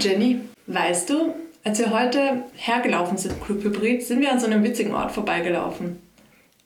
Jenny, 0.00 0.40
weißt 0.66 1.10
du, 1.10 1.34
als 1.62 1.78
wir 1.78 1.90
heute 1.90 2.44
hergelaufen 2.56 3.18
sind, 3.18 3.42
Club 3.44 3.62
Hybrid, 3.62 4.02
sind 4.02 4.20
wir 4.20 4.32
an 4.32 4.40
so 4.40 4.46
einem 4.46 4.64
witzigen 4.64 4.94
Ort 4.94 5.12
vorbeigelaufen. 5.12 6.00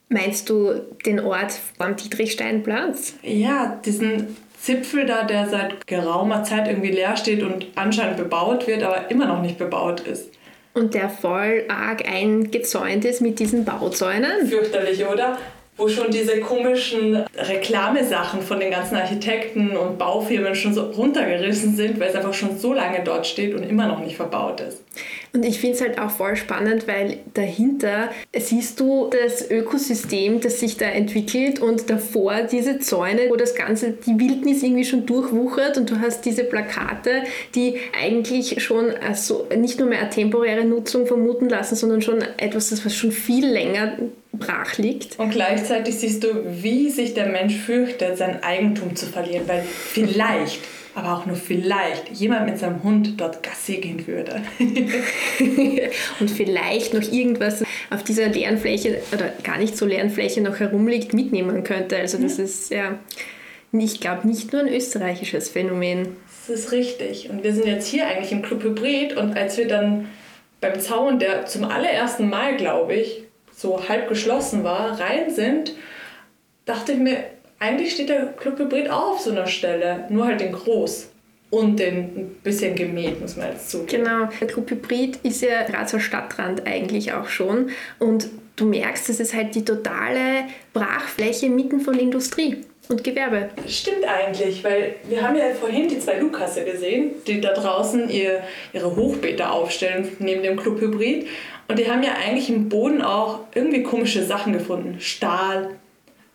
Meinst 0.09 0.49
du 0.49 0.73
den 1.05 1.19
Ort 1.19 1.59
am 1.79 1.97
Dietrichsteinplatz? 1.97 3.15
Ja, 3.23 3.81
diesen 3.85 4.37
Zipfel 4.61 5.07
da, 5.07 5.25
der 5.25 5.49
seit 5.49 5.85
geraumer 5.87 6.45
Zeit 6.45 6.69
irgendwie 6.69 6.93
leer 6.93 7.17
steht 7.17 7.43
und 7.43 7.67
anscheinend 7.75 8.19
bebaut 8.19 8.69
wird, 8.69 8.85
aber 8.85 9.11
immer 9.11 9.27
noch 9.27 9.43
nicht 9.43 9.59
bebaut 9.59 10.01
ist. 10.01 10.31
Und 10.73 10.95
der 10.95 11.09
voll 11.09 11.65
arg 11.69 12.09
eingezäunt 12.09 13.05
ist 13.05 13.21
mit 13.21 13.41
diesen 13.41 13.65
Bauzäunen? 13.65 14.47
Fürchterlich, 14.47 15.05
oder? 15.07 15.39
Wo 15.77 15.89
schon 15.89 16.11
diese 16.11 16.41
komischen 16.41 17.25
Reklamesachen 17.37 18.43
von 18.43 18.61
den 18.61 18.71
ganzen 18.71 18.97
Architekten 18.97 19.77
und 19.77 19.99
Baufirmen 19.99 20.55
schon 20.55 20.73
so 20.73 20.83
runtergerissen 20.83 21.75
sind, 21.75 21.99
weil 21.99 22.11
es 22.11 22.15
einfach 22.15 22.35
schon 22.35 22.57
so 22.59 22.73
lange 22.73 23.03
dort 23.03 23.27
steht 23.27 23.55
und 23.55 23.65
immer 23.65 23.89
noch 23.89 23.99
nicht 23.99 24.17
verbaut 24.17 24.61
ist. 24.61 24.85
Und 25.35 25.45
ich 25.45 25.59
finde 25.59 25.75
es 25.75 25.81
halt 25.81 25.99
auch 25.99 26.13
voll 26.13 26.37
spannend, 26.37 26.87
weil 26.87 27.19
dahinter 27.35 28.11
siehst 28.37 28.79
du 28.79 29.11
das 29.11 29.51
Ökosystem, 29.51 30.41
das 30.41 30.61
sich 30.61 30.77
da 30.77 30.87
entwickelt 30.87 31.59
und 31.59 31.91
davor 31.91 32.43
diese 32.43 32.79
Zäune, 32.79 33.29
wo 33.31 33.35
das 33.35 33.57
Ganze, 33.57 33.91
die 33.91 34.19
Wildnis 34.21 34.63
irgendwie 34.63 34.85
schon 34.85 35.07
durchwuchert 35.07 35.77
und 35.77 35.91
du 35.91 35.99
hast 35.99 36.25
diese 36.25 36.45
Plakate, 36.45 37.25
die 37.57 37.81
eigentlich 38.01 38.63
schon 38.63 38.93
also 38.93 39.49
nicht 39.57 39.81
nur 39.81 39.89
mehr 39.89 40.03
eine 40.03 40.11
temporäre 40.11 40.65
Nutzung 40.65 41.05
vermuten 41.05 41.49
lassen, 41.49 41.75
sondern 41.75 42.01
schon 42.01 42.23
etwas, 42.37 42.71
das 42.71 42.87
was 42.87 42.95
schon 42.95 43.11
viel 43.11 43.45
länger 43.45 43.99
brach 44.33 44.79
liegt. 44.79 45.19
Und 45.19 45.31
gleichzeitig 45.31 45.97
siehst 45.97 46.23
du, 46.23 46.29
wie 46.63 46.91
sich 46.91 47.15
der 47.15 47.27
Mensch 47.27 47.57
fürchtet, 47.57 48.19
sein 48.19 48.41
Eigentum 48.45 48.95
zu 48.95 49.07
verlieren, 49.07 49.49
weil 49.49 49.63
vielleicht, 49.63 50.61
aber 50.95 51.15
auch 51.15 51.27
nur 51.27 51.37
vielleicht, 51.37 52.11
jemand 52.13 52.47
mit 52.47 52.59
seinem 52.59 52.83
Hund 52.83 53.21
dort 53.21 53.43
Gassi 53.43 53.79
gehen 53.79 54.07
würde. 54.07 54.43
und 56.21 56.31
vielleicht 56.31 56.95
noch 56.95 57.03
irgendwas 57.03 57.65
auf 57.91 58.05
dieser 58.05 58.29
leeren 58.29 58.59
Fläche 58.59 59.01
oder 59.13 59.33
gar 59.43 59.59
nicht 59.59 59.77
so 59.77 59.87
leeren 59.87 60.11
Fläche 60.11 60.41
noch 60.41 60.61
herumliegt, 60.61 61.13
mitnehmen 61.13 61.65
könnte. 61.65 61.97
Also 61.97 62.19
das 62.19 62.39
mhm. 62.39 62.45
ist 62.45 62.71
ja, 62.71 62.99
ich 63.73 64.01
glaube, 64.01 64.27
nicht 64.29 64.53
nur 64.53 64.63
ein 64.63 64.69
österreichisches 64.69 65.49
Phänomen. 65.49 66.17
Das 66.47 66.59
ist 66.59 66.73
richtig. 66.73 67.29
Und 67.31 67.43
wir 67.43 67.53
sind 67.53 67.67
jetzt 67.67 67.89
hier 67.89 68.07
eigentlich 68.07 68.33
im 68.33 68.43
Club 68.43 68.63
Hybrid 68.63 69.17
und 69.17 69.37
als 69.37 69.59
wir 69.59 69.67
dann 69.67 70.09
beim 70.61 70.79
Zaun, 70.79 71.19
der 71.19 71.47
zum 71.47 71.65
allerersten 71.65 72.29
Mal, 72.29 72.57
glaube 72.57 72.95
ich, 72.95 73.25
so 73.53 73.89
halb 73.89 74.09
geschlossen 74.09 74.65
war, 74.65 74.99
rein 75.01 75.31
sind, 75.31 75.75
dachte 76.65 76.93
ich 76.93 76.99
mir, 76.99 77.25
eigentlich 77.59 77.93
steht 77.93 78.09
der 78.09 78.27
Club 78.33 78.59
Hybrid 78.59 78.91
auch 78.91 79.15
auf 79.15 79.21
so 79.21 79.31
einer 79.31 79.47
Stelle, 79.47 80.05
nur 80.09 80.27
halt 80.27 80.41
in 80.41 80.53
groß 80.53 81.09
und 81.51 81.79
den 81.79 81.97
ein 81.97 82.37
bisschen 82.43 82.75
gemäht, 82.75 83.21
muss 83.21 83.37
man 83.37 83.53
jetzt 83.53 83.71
zugeben. 83.71 84.05
Genau, 84.05 84.29
der 84.41 84.49
Club 84.49 84.71
Hybrid 84.71 85.19
ist 85.23 85.41
ja 85.43 85.63
Grazer 85.63 86.01
Stadtrand 86.01 86.67
eigentlich 86.67 87.13
auch 87.13 87.29
schon 87.29 87.71
und 87.99 88.29
du 88.57 88.67
merkst, 88.67 89.09
das 89.09 89.21
ist 89.21 89.35
halt 89.35 89.55
die 89.55 89.65
totale 89.65 90.45
Brachfläche 90.73 91.49
mitten 91.49 91.81
von 91.81 91.99
Industrie 91.99 92.65
und 92.89 93.03
Gewerbe. 93.03 93.51
Stimmt 93.67 94.05
eigentlich, 94.07 94.63
weil 94.63 94.97
wir 95.09 95.23
haben 95.23 95.37
ja 95.37 95.45
vorhin 95.59 95.89
die 95.89 95.99
zwei 95.99 96.19
Lukasse 96.19 96.65
gesehen, 96.65 97.13
die 97.27 97.41
da 97.41 97.53
draußen 97.53 98.11
ihr, 98.11 98.43
ihre 98.73 98.95
Hochbeete 98.95 99.51
aufstellen 99.51 100.09
neben 100.19 100.43
dem 100.43 100.57
Club 100.57 100.81
Hybrid. 100.81 101.27
Und 101.67 101.79
die 101.79 101.91
haben 101.91 102.03
ja 102.03 102.13
eigentlich 102.23 102.51
im 102.51 102.69
Boden 102.69 103.01
auch 103.01 103.41
irgendwie 103.55 103.83
komische 103.83 104.25
Sachen 104.25 104.53
gefunden. 104.53 105.01
Stahl. 105.01 105.71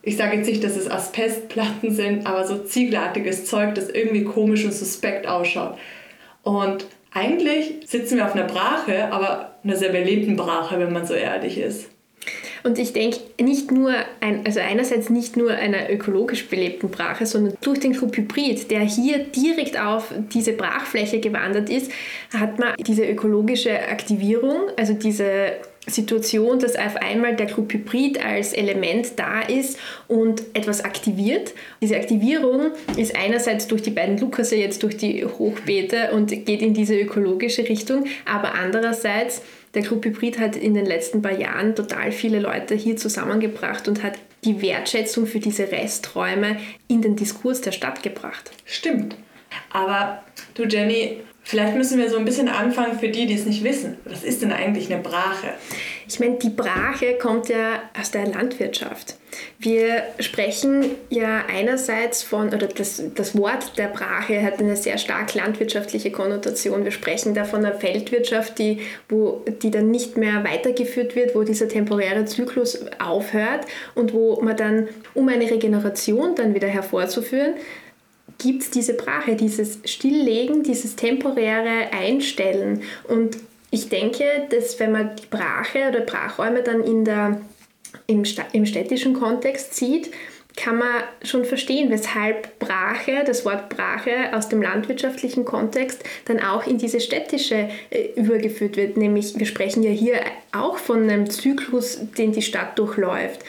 Ich 0.01 0.17
sage 0.17 0.37
jetzt 0.37 0.47
nicht, 0.47 0.63
dass 0.63 0.77
es 0.77 0.89
Asbestplatten 0.89 1.91
sind, 1.91 2.25
aber 2.25 2.47
so 2.47 2.57
ziegelartiges 2.57 3.45
Zeug, 3.45 3.75
das 3.75 3.89
irgendwie 3.89 4.23
komisch 4.23 4.63
und 4.63 4.73
suspekt 4.73 5.27
ausschaut. 5.27 5.77
Und 6.43 6.85
eigentlich 7.11 7.75
sitzen 7.85 8.17
wir 8.17 8.25
auf 8.25 8.33
einer 8.33 8.45
Brache, 8.45 9.11
aber 9.11 9.55
einer 9.63 9.75
sehr 9.75 9.89
belebten 9.89 10.35
Brache, 10.35 10.79
wenn 10.79 10.93
man 10.93 11.05
so 11.05 11.13
ehrlich 11.13 11.57
ist. 11.57 11.89
Und 12.63 12.77
ich 12.77 12.93
denke, 12.93 13.19
nicht 13.39 13.71
nur, 13.71 13.93
ein, 14.19 14.45
also 14.45 14.59
einerseits 14.59 15.09
nicht 15.09 15.37
nur 15.37 15.51
einer 15.51 15.89
ökologisch 15.89 16.47
belebten 16.47 16.89
Brache, 16.89 17.25
sondern 17.25 17.53
durch 17.61 17.79
den 17.79 17.93
Club 17.93 18.15
Hybrid, 18.15 18.69
der 18.69 18.81
hier 18.81 19.19
direkt 19.19 19.79
auf 19.79 20.13
diese 20.33 20.53
Brachfläche 20.53 21.19
gewandert 21.19 21.69
ist, 21.69 21.91
hat 22.33 22.59
man 22.59 22.73
diese 22.79 23.05
ökologische 23.05 23.71
Aktivierung, 23.71 24.69
also 24.75 24.93
diese 24.93 25.53
Situation, 25.89 26.59
dass 26.59 26.75
auf 26.75 26.95
einmal 26.95 27.35
der 27.35 27.47
Club 27.47 27.73
Hybrid 27.73 28.23
als 28.23 28.53
Element 28.53 29.13
da 29.17 29.41
ist 29.41 29.77
und 30.07 30.43
etwas 30.53 30.83
aktiviert. 30.83 31.53
Diese 31.81 31.95
Aktivierung 31.95 32.71
ist 32.97 33.15
einerseits 33.15 33.67
durch 33.67 33.81
die 33.81 33.91
beiden 33.91 34.17
Lukasse 34.17 34.55
jetzt 34.55 34.83
durch 34.83 34.97
die 34.97 35.25
Hochbeete 35.25 36.11
und 36.11 36.29
geht 36.45 36.61
in 36.61 36.73
diese 36.73 36.99
ökologische 36.99 37.67
Richtung, 37.67 38.05
aber 38.25 38.53
andererseits 38.55 39.41
der 39.73 39.83
Club 39.83 40.03
Hybrid 40.03 40.39
hat 40.39 40.55
in 40.55 40.73
den 40.73 40.85
letzten 40.85 41.21
paar 41.21 41.37
Jahren 41.37 41.75
total 41.75 42.11
viele 42.11 42.39
Leute 42.39 42.75
hier 42.75 42.97
zusammengebracht 42.97 43.87
und 43.87 44.01
hat 44.01 44.17
die 44.43 44.61
Wertschätzung 44.61 45.27
für 45.27 45.39
diese 45.39 45.71
Resträume 45.71 46.57
in 46.87 47.01
den 47.01 47.15
Diskurs 47.15 47.61
der 47.61 47.71
Stadt 47.71 48.01
gebracht. 48.01 48.51
Stimmt. 48.65 49.15
Aber 49.71 50.23
du 50.55 50.63
Jenny, 50.63 51.21
Vielleicht 51.49 51.75
müssen 51.75 51.97
wir 51.97 52.11
so 52.11 52.17
ein 52.17 52.25
bisschen 52.25 52.47
anfangen 52.47 52.99
für 52.99 53.09
die, 53.09 53.25
die 53.25 53.33
es 53.33 53.47
nicht 53.47 53.63
wissen. 53.63 53.97
Was 54.05 54.23
ist 54.23 54.43
denn 54.43 54.51
eigentlich 54.51 54.93
eine 54.93 55.01
Brache? 55.01 55.47
Ich 56.07 56.19
meine, 56.19 56.35
die 56.37 56.51
Brache 56.51 57.17
kommt 57.19 57.49
ja 57.49 57.81
aus 57.99 58.11
der 58.11 58.27
Landwirtschaft. 58.27 59.15
Wir 59.57 60.03
sprechen 60.19 60.85
ja 61.09 61.45
einerseits 61.51 62.21
von, 62.21 62.49
oder 62.49 62.67
das, 62.67 63.01
das 63.15 63.35
Wort 63.35 63.79
der 63.79 63.87
Brache 63.87 64.43
hat 64.43 64.59
eine 64.59 64.75
sehr 64.75 64.99
stark 64.99 65.33
landwirtschaftliche 65.33 66.11
Konnotation. 66.11 66.83
Wir 66.83 66.91
sprechen 66.91 67.33
da 67.33 67.45
von 67.45 67.65
einer 67.65 67.73
Feldwirtschaft, 67.73 68.59
die, 68.59 68.81
wo, 69.07 69.43
die 69.63 69.71
dann 69.71 69.89
nicht 69.89 70.17
mehr 70.17 70.43
weitergeführt 70.43 71.15
wird, 71.15 71.33
wo 71.33 71.41
dieser 71.41 71.67
temporäre 71.67 72.25
Zyklus 72.25 72.85
aufhört 72.99 73.65
und 73.95 74.13
wo 74.13 74.39
man 74.43 74.55
dann, 74.55 74.87
um 75.15 75.27
eine 75.27 75.49
Regeneration 75.49 76.35
dann 76.35 76.53
wieder 76.53 76.67
hervorzuführen, 76.67 77.55
gibt 78.39 78.63
es 78.63 78.71
diese 78.71 78.93
Brache, 78.95 79.35
dieses 79.35 79.79
Stilllegen, 79.85 80.63
dieses 80.63 80.95
temporäre 80.95 81.91
Einstellen. 81.91 82.81
Und 83.07 83.37
ich 83.69 83.89
denke, 83.89 84.23
dass 84.49 84.79
wenn 84.79 84.91
man 84.91 85.15
die 85.15 85.27
Brache 85.29 85.89
oder 85.89 86.01
Brachräume 86.01 86.63
dann 86.63 86.83
in 86.83 87.05
der, 87.05 87.41
im, 88.07 88.23
im 88.53 88.65
städtischen 88.65 89.13
Kontext 89.13 89.75
sieht, 89.75 90.09
kann 90.55 90.77
man 90.77 91.03
schon 91.23 91.45
verstehen, 91.45 91.89
weshalb 91.89 92.59
Brache, 92.59 93.23
das 93.25 93.45
Wort 93.45 93.69
Brache 93.69 94.33
aus 94.33 94.49
dem 94.49 94.61
landwirtschaftlichen 94.61 95.45
Kontext 95.45 96.03
dann 96.25 96.41
auch 96.41 96.67
in 96.67 96.77
diese 96.77 96.99
städtische 96.99 97.69
äh, 97.91 98.09
übergeführt 98.15 98.75
wird. 98.75 98.97
Nämlich, 98.97 99.37
wir 99.37 99.45
sprechen 99.45 99.83
ja 99.83 99.91
hier 99.91 100.19
auch 100.51 100.77
von 100.77 101.03
einem 101.03 101.29
Zyklus, 101.29 101.99
den 102.17 102.33
die 102.33 102.41
Stadt 102.41 102.77
durchläuft 102.77 103.39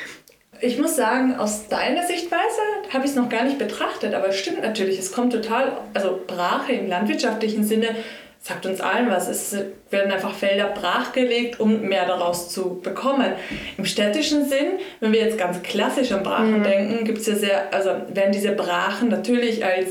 ich 0.60 0.78
muss 0.78 0.96
sagen, 0.96 1.36
aus 1.36 1.68
deiner 1.68 2.06
Sichtweise 2.06 2.60
habe 2.92 3.04
ich 3.04 3.10
es 3.10 3.16
noch 3.16 3.28
gar 3.28 3.44
nicht 3.44 3.58
betrachtet, 3.58 4.14
aber 4.14 4.28
es 4.28 4.36
stimmt 4.36 4.62
natürlich, 4.62 4.98
es 4.98 5.12
kommt 5.12 5.32
total, 5.32 5.72
also 5.94 6.20
Brache 6.26 6.72
im 6.72 6.88
landwirtschaftlichen 6.88 7.64
Sinne 7.64 7.96
sagt 8.42 8.64
uns 8.64 8.80
allen 8.80 9.10
was. 9.10 9.28
Es 9.28 9.54
werden 9.90 10.10
einfach 10.10 10.34
Felder 10.34 10.68
brachgelegt, 10.68 11.60
um 11.60 11.82
mehr 11.82 12.06
daraus 12.06 12.48
zu 12.48 12.80
bekommen. 12.80 13.32
Im 13.76 13.84
städtischen 13.84 14.48
Sinn, 14.48 14.78
wenn 15.00 15.12
wir 15.12 15.20
jetzt 15.20 15.36
ganz 15.36 15.62
klassisch 15.62 16.10
an 16.12 16.22
Brachen 16.22 16.60
mhm. 16.60 16.64
denken, 16.64 17.04
gibt 17.04 17.18
es 17.18 17.26
ja 17.26 17.34
sehr, 17.36 17.74
also 17.74 17.90
werden 18.08 18.32
diese 18.32 18.52
Brachen 18.52 19.08
natürlich 19.08 19.64
als 19.64 19.88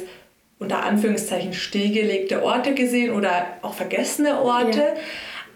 unter 0.58 0.84
Anführungszeichen 0.84 1.54
stillgelegte 1.54 2.44
Orte 2.44 2.74
gesehen 2.74 3.14
oder 3.14 3.48
auch 3.62 3.76
vergessene 3.76 4.42
Orte. 4.42 4.80
Ja. 4.80 4.94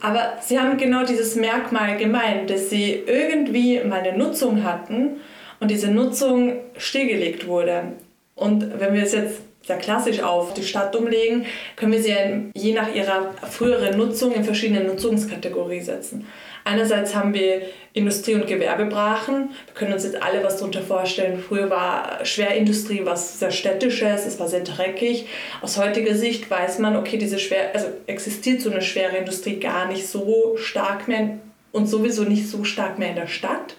Aber 0.03 0.33
sie 0.41 0.59
haben 0.59 0.77
genau 0.77 1.05
dieses 1.05 1.37
Merkmal 1.37 1.95
gemeint, 1.95 2.49
dass 2.49 2.69
sie 2.69 3.03
irgendwie 3.07 3.79
mal 3.79 4.01
eine 4.01 4.17
Nutzung 4.17 4.65
hatten 4.65 5.21
und 5.61 5.71
diese 5.71 5.89
Nutzung 5.89 6.57
stillgelegt 6.75 7.47
wurde. 7.47 7.93
Und 8.35 8.81
wenn 8.81 8.93
wir 8.93 9.03
es 9.03 9.13
jetzt 9.13 9.39
sehr 9.65 9.77
klassisch 9.77 10.21
auf 10.21 10.53
die 10.53 10.63
Stadt 10.63 10.93
umlegen, 10.93 11.45
können 11.77 11.93
wir 11.93 12.03
sie 12.03 12.13
je 12.53 12.73
nach 12.73 12.93
ihrer 12.93 13.31
früheren 13.49 13.97
Nutzung 13.97 14.33
in 14.33 14.43
verschiedene 14.43 14.83
Nutzungskategorien 14.83 15.85
setzen. 15.85 16.27
Einerseits 16.65 17.13
haben 17.13 17.33
wir 17.33 17.61
Industrie- 17.93 18.35
und 18.35 18.47
Gewerbebrachen. 18.47 19.49
Wir 19.65 19.73
können 19.73 19.93
uns 19.93 20.03
jetzt 20.03 20.21
alle 20.21 20.43
was 20.43 20.57
darunter 20.57 20.81
vorstellen. 20.81 21.43
Früher 21.45 21.69
war 21.69 22.23
Schwerindustrie 22.23 23.01
was 23.03 23.39
sehr 23.39 23.51
städtisches, 23.51 24.25
es 24.25 24.39
war 24.39 24.47
sehr 24.47 24.61
dreckig. 24.61 25.27
Aus 25.61 25.77
heutiger 25.77 26.15
Sicht 26.15 26.49
weiß 26.49 26.79
man, 26.79 26.95
okay, 26.95 27.17
diese 27.17 27.37
schwer, 27.37 27.71
also 27.73 27.87
existiert 28.07 28.61
so 28.61 28.71
eine 28.71 28.81
schwere 28.81 29.17
Industrie 29.17 29.59
gar 29.59 29.87
nicht 29.87 30.07
so 30.07 30.55
stark 30.57 31.07
mehr 31.07 31.37
und 31.71 31.87
sowieso 31.87 32.23
nicht 32.23 32.49
so 32.49 32.63
stark 32.63 32.97
mehr 32.97 33.09
in 33.09 33.15
der 33.15 33.27
Stadt. 33.27 33.75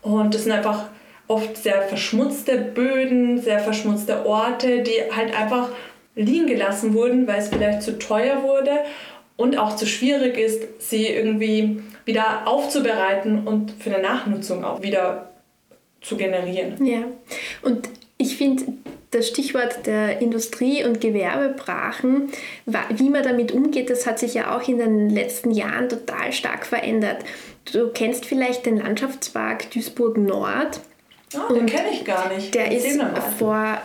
Und 0.00 0.34
das 0.34 0.44
sind 0.44 0.52
einfach 0.52 0.86
oft 1.26 1.56
sehr 1.56 1.82
verschmutzte 1.82 2.56
Böden, 2.56 3.40
sehr 3.40 3.58
verschmutzte 3.58 4.24
Orte, 4.24 4.82
die 4.82 5.14
halt 5.14 5.36
einfach 5.36 5.70
liegen 6.14 6.46
gelassen 6.46 6.94
wurden, 6.94 7.26
weil 7.26 7.38
es 7.38 7.48
vielleicht 7.48 7.82
zu 7.82 7.98
teuer 7.98 8.42
wurde 8.42 8.70
und 9.38 9.56
auch 9.56 9.76
zu 9.76 9.86
schwierig 9.86 10.36
ist, 10.36 10.66
sie 10.90 11.06
irgendwie 11.06 11.80
wieder 12.04 12.46
aufzubereiten 12.46 13.46
und 13.46 13.70
für 13.78 13.94
eine 13.94 14.02
Nachnutzung 14.02 14.64
auch 14.64 14.82
wieder 14.82 15.30
zu 16.02 16.16
generieren. 16.16 16.84
Ja, 16.84 17.04
und 17.62 17.88
ich 18.18 18.36
finde, 18.36 18.64
das 19.12 19.28
Stichwort 19.28 19.86
der 19.86 20.20
Industrie- 20.20 20.84
und 20.84 21.00
Gewerbebrachen, 21.00 22.30
wie 22.90 23.08
man 23.08 23.22
damit 23.22 23.52
umgeht, 23.52 23.90
das 23.90 24.06
hat 24.06 24.18
sich 24.18 24.34
ja 24.34 24.54
auch 24.56 24.68
in 24.68 24.78
den 24.78 25.08
letzten 25.08 25.52
Jahren 25.52 25.88
total 25.88 26.32
stark 26.32 26.66
verändert. 26.66 27.24
Du 27.72 27.88
kennst 27.88 28.26
vielleicht 28.26 28.66
den 28.66 28.78
Landschaftspark 28.78 29.70
Duisburg 29.70 30.18
Nord. 30.18 30.80
Oh, 31.34 31.52
den 31.52 31.66
kenne 31.66 31.90
ich 31.92 32.04
gar 32.06 32.32
nicht. 32.34 32.54
Der 32.54 32.72
ist 32.72 32.98
vor, 33.38 33.78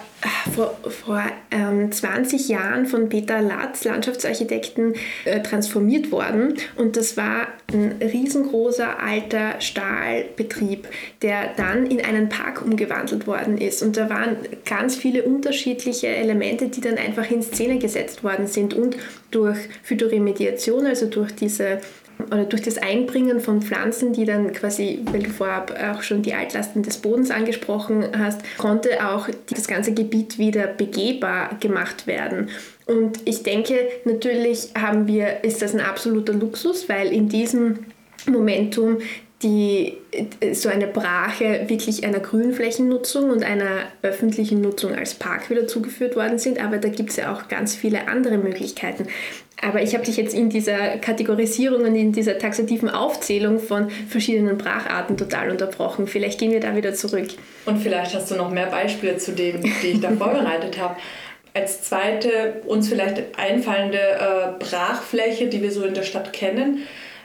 vor, 0.56 0.78
vor 0.90 1.24
ähm, 1.52 1.92
20 1.92 2.48
Jahren 2.48 2.86
von 2.86 3.10
Peter 3.10 3.42
Latz, 3.42 3.84
Landschaftsarchitekten, 3.84 4.94
äh, 5.26 5.42
transformiert 5.42 6.10
worden. 6.12 6.54
Und 6.78 6.96
das 6.96 7.18
war 7.18 7.48
ein 7.74 7.96
riesengroßer 8.02 8.98
alter 8.98 9.60
Stahlbetrieb, 9.60 10.88
der 11.22 11.54
dann 11.58 11.86
in 11.86 12.00
einen 12.00 12.30
Park 12.30 12.62
umgewandelt 12.64 13.28
worden 13.28 13.58
ist. 13.58 13.84
Und 13.84 13.98
da 13.98 14.10
waren 14.10 14.38
ganz 14.66 14.96
viele 14.96 15.24
unterschiedliche 15.24 16.08
Elemente, 16.08 16.70
die 16.70 16.80
dann 16.80 16.98
einfach 16.98 17.30
in 17.30 17.44
Szene 17.44 17.78
gesetzt 17.78 18.24
worden 18.24 18.48
sind. 18.48 18.74
Und 18.74 18.96
durch 19.32 19.58
Phytoremediation, 19.84 20.86
also 20.86 21.08
durch 21.08 21.36
diese 21.36 21.82
oder 22.28 22.46
durch 22.46 22.62
das 22.62 22.78
Einbringen 22.78 23.40
von 23.40 23.62
Pflanzen, 23.62 24.14
die 24.14 24.26
dann 24.26 24.54
quasi, 24.54 25.00
weil 25.12 25.24
du 25.24 25.30
vorab 25.30 25.74
auch 25.92 26.02
schon 26.02 26.22
die 26.22 26.34
Altlasten 26.34 26.84
des 26.84 26.98
Bodens 26.98 27.32
angesprochen 27.32 28.06
hast, 28.18 28.42
konnte 28.58 29.06
auch 29.08 29.28
das 29.50 29.68
ganze 29.68 29.94
Gebiet 29.94 30.38
wieder 30.38 30.68
begehbar 30.68 31.58
gemacht 31.60 32.08
werden. 32.08 32.50
Und 32.86 33.20
ich 33.26 33.44
denke, 33.44 33.76
natürlich 34.06 34.70
haben 34.78 35.08
wir, 35.08 35.44
ist 35.44 35.62
das 35.62 35.74
ein 35.74 35.82
absoluter 35.82 36.34
Luxus, 36.34 36.90
weil 36.90 37.14
in 37.14 37.30
diesem 37.30 37.80
Momentum 38.30 39.00
die, 39.44 39.98
so 40.54 40.70
eine 40.70 40.88
Brache 40.88 41.66
wirklich 41.68 42.06
einer 42.06 42.20
Grünflächennutzung 42.20 43.30
und 43.30 43.44
einer 43.44 43.84
öffentlichen 44.02 44.62
Nutzung 44.62 44.96
als 44.96 45.14
Park 45.14 45.50
wieder 45.50 45.68
zugeführt 45.68 46.16
worden 46.16 46.40
sind. 46.40 46.64
Aber 46.64 46.78
da 46.78 46.90
gibt 46.90 47.12
es 47.12 47.18
ja 47.18 47.34
auch 47.34 47.48
ganz 47.48 47.76
viele 47.76 48.08
andere 48.08 48.38
Möglichkeiten. 48.38 49.08
Aber 49.62 49.82
ich 49.82 49.94
habe 49.94 50.04
dich 50.04 50.18
jetzt 50.18 50.34
in 50.34 50.50
dieser 50.50 50.98
Kategorisierung 50.98 51.84
und 51.84 51.96
in 51.96 52.12
dieser 52.12 52.38
taxativen 52.38 52.90
Aufzählung 52.90 53.60
von 53.60 53.90
verschiedenen 54.10 54.58
Bracharten 54.58 55.16
total 55.16 55.52
unterbrochen. 55.52 56.08
Vielleicht 56.08 56.40
gehen 56.40 56.52
wir 56.52 56.60
da 56.60 56.76
wieder 56.76 56.94
zurück. 56.94 57.30
Und 57.66 57.80
vielleicht 57.82 58.14
hast 58.14 58.32
du 58.32 58.36
noch 58.36 58.50
mehr 58.50 58.68
Beispiele 58.68 59.18
zu 59.18 59.32
denen, 59.32 59.64
die 59.82 59.88
ich 59.88 60.02
da 60.02 60.12
vorbereitet 60.18 60.80
habe. 60.80 60.96
Als 61.54 61.84
zweite 61.84 62.62
uns 62.66 62.90
vielleicht 62.90 63.38
einfallende 63.38 64.00
äh, 64.00 64.60
Brachfläche, 64.60 65.48
die 65.48 65.62
wir 65.62 65.72
so 65.72 65.84
in 65.84 65.94
der 65.94 66.04
Stadt 66.04 66.34
kennen, 66.34 66.80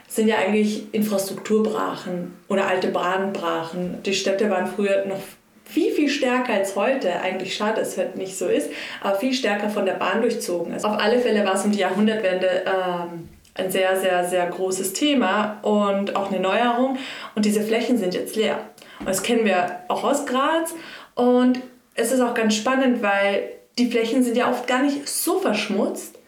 sind 0.09 0.27
ja 0.27 0.37
eigentlich 0.37 0.93
Infrastrukturbrachen 0.93 2.35
oder 2.49 2.67
alte 2.67 2.89
Bahnbrachen. 2.89 4.03
Die 4.03 4.15
Städte 4.15 4.51
waren 4.51 4.67
früher 4.67 5.05
noch 5.05 5.21
viel, 5.65 5.93
viel 5.93 6.09
stärker 6.09 6.55
als 6.55 6.75
heute. 6.77 7.21
Eigentlich 7.21 7.55
schade, 7.55 7.81
dass 7.81 7.89
es 7.89 7.99
heute 7.99 8.17
nicht 8.17 8.37
so 8.37 8.49
ist, 8.49 8.71
aber 9.03 9.17
viel 9.17 9.35
stärker 9.35 9.69
von 9.69 9.85
der 9.85 9.93
Bahn 9.95 10.23
durchzogen 10.23 10.73
ist. 10.75 10.85
Auf 10.85 10.99
alle 10.99 11.21
Fälle 11.21 11.45
war 11.45 11.55
es 11.55 11.65
um 11.65 11.73
die 11.73 11.81
Jahrhundertwende 11.81 12.65
ähm, 12.67 13.29
ein 13.55 13.71
sehr, 13.71 14.01
sehr, 14.01 14.25
sehr 14.25 14.47
großes 14.47 14.95
Thema 14.95 15.59
und 15.63 16.17
auch 16.17 16.31
eine 16.31 16.41
Neuerung. 16.41 16.97
Und 17.35 17.45
diese 17.45 17.61
Flächen 17.61 17.99
sind 17.99 18.15
jetzt 18.15 18.35
leer. 18.35 18.61
Und 19.01 19.09
das 19.09 19.23
kennen 19.23 19.45
wir 19.45 19.81
auch 19.89 20.05
aus 20.05 20.25
Graz. 20.25 20.75
Und 21.15 21.61
es 21.95 22.13
ist 22.13 22.21
auch 22.21 22.35
ganz 22.35 22.55
spannend, 22.55 23.03
weil 23.03 23.51
die 23.77 23.91
Flächen 23.91 24.23
sind 24.23 24.37
ja 24.37 24.51
oft 24.51 24.67
gar 24.67 24.83
nicht 24.83 25.07
so 25.07 25.39
verschmutzt 25.39 26.19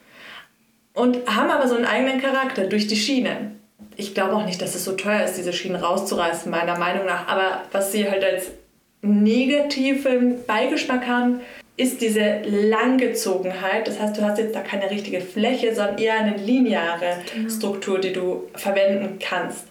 und 0.92 1.16
haben 1.26 1.50
aber 1.50 1.66
so 1.66 1.76
einen 1.76 1.86
eigenen 1.86 2.20
Charakter 2.20 2.66
durch 2.66 2.86
die 2.86 2.96
Schienen. 2.96 3.59
Ich 4.00 4.14
glaube 4.14 4.34
auch 4.34 4.46
nicht, 4.46 4.62
dass 4.62 4.74
es 4.74 4.84
so 4.84 4.92
teuer 4.92 5.22
ist, 5.24 5.36
diese 5.36 5.52
Schienen 5.52 5.76
rauszureißen, 5.76 6.50
meiner 6.50 6.78
Meinung 6.78 7.04
nach. 7.04 7.28
Aber 7.28 7.64
was 7.70 7.92
sie 7.92 8.10
halt 8.10 8.24
als 8.24 8.46
negativen 9.02 10.42
Beigeschmack 10.46 11.06
haben, 11.06 11.40
ist 11.76 12.00
diese 12.00 12.40
Langgezogenheit. 12.44 13.86
Das 13.86 14.00
heißt, 14.00 14.16
du 14.16 14.22
hast 14.22 14.38
jetzt 14.38 14.54
da 14.54 14.60
keine 14.60 14.90
richtige 14.90 15.20
Fläche, 15.20 15.74
sondern 15.74 15.98
eher 15.98 16.14
eine 16.14 16.38
lineare 16.38 17.18
genau. 17.34 17.50
Struktur, 17.50 17.98
die 17.98 18.14
du 18.14 18.48
verwenden 18.54 19.18
kannst. 19.18 19.66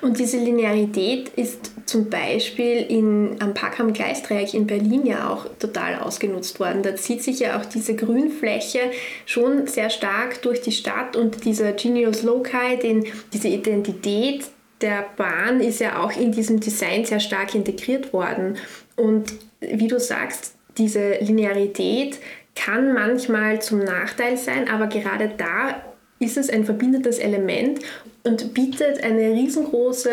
Und 0.00 0.18
diese 0.18 0.38
Linearität 0.38 1.28
ist 1.30 1.72
zum 1.86 2.10
Beispiel 2.10 2.86
in, 2.88 3.36
am 3.40 3.54
Park 3.54 3.80
am 3.80 3.92
Gleisdreieck 3.92 4.54
in 4.54 4.66
Berlin 4.66 5.06
ja 5.06 5.30
auch 5.30 5.46
total 5.58 5.96
ausgenutzt 5.96 6.60
worden. 6.60 6.82
Da 6.82 6.96
zieht 6.96 7.22
sich 7.22 7.40
ja 7.40 7.58
auch 7.58 7.64
diese 7.64 7.94
Grünfläche 7.94 8.80
schon 9.26 9.66
sehr 9.66 9.90
stark 9.90 10.42
durch 10.42 10.60
die 10.60 10.72
Stadt 10.72 11.16
und 11.16 11.44
dieser 11.44 11.72
Genius 11.72 12.22
Loci, 12.22 12.78
den, 12.82 13.06
diese 13.32 13.48
Identität 13.48 14.44
der 14.80 15.06
Bahn 15.16 15.60
ist 15.60 15.80
ja 15.80 16.02
auch 16.02 16.16
in 16.16 16.32
diesem 16.32 16.60
Design 16.60 17.04
sehr 17.04 17.20
stark 17.20 17.54
integriert 17.54 18.12
worden. 18.12 18.56
Und 18.96 19.32
wie 19.60 19.88
du 19.88 19.98
sagst, 19.98 20.54
diese 20.76 21.14
Linearität 21.18 22.18
kann 22.54 22.92
manchmal 22.94 23.60
zum 23.60 23.80
Nachteil 23.80 24.36
sein, 24.36 24.68
aber 24.68 24.86
gerade 24.86 25.32
da 25.36 25.82
ist 26.20 26.36
es 26.36 26.50
ein 26.50 26.64
verbindendes 26.64 27.18
Element 27.18 27.80
und 28.28 28.54
bietet 28.54 29.02
eine 29.02 29.32
riesengroße 29.32 30.10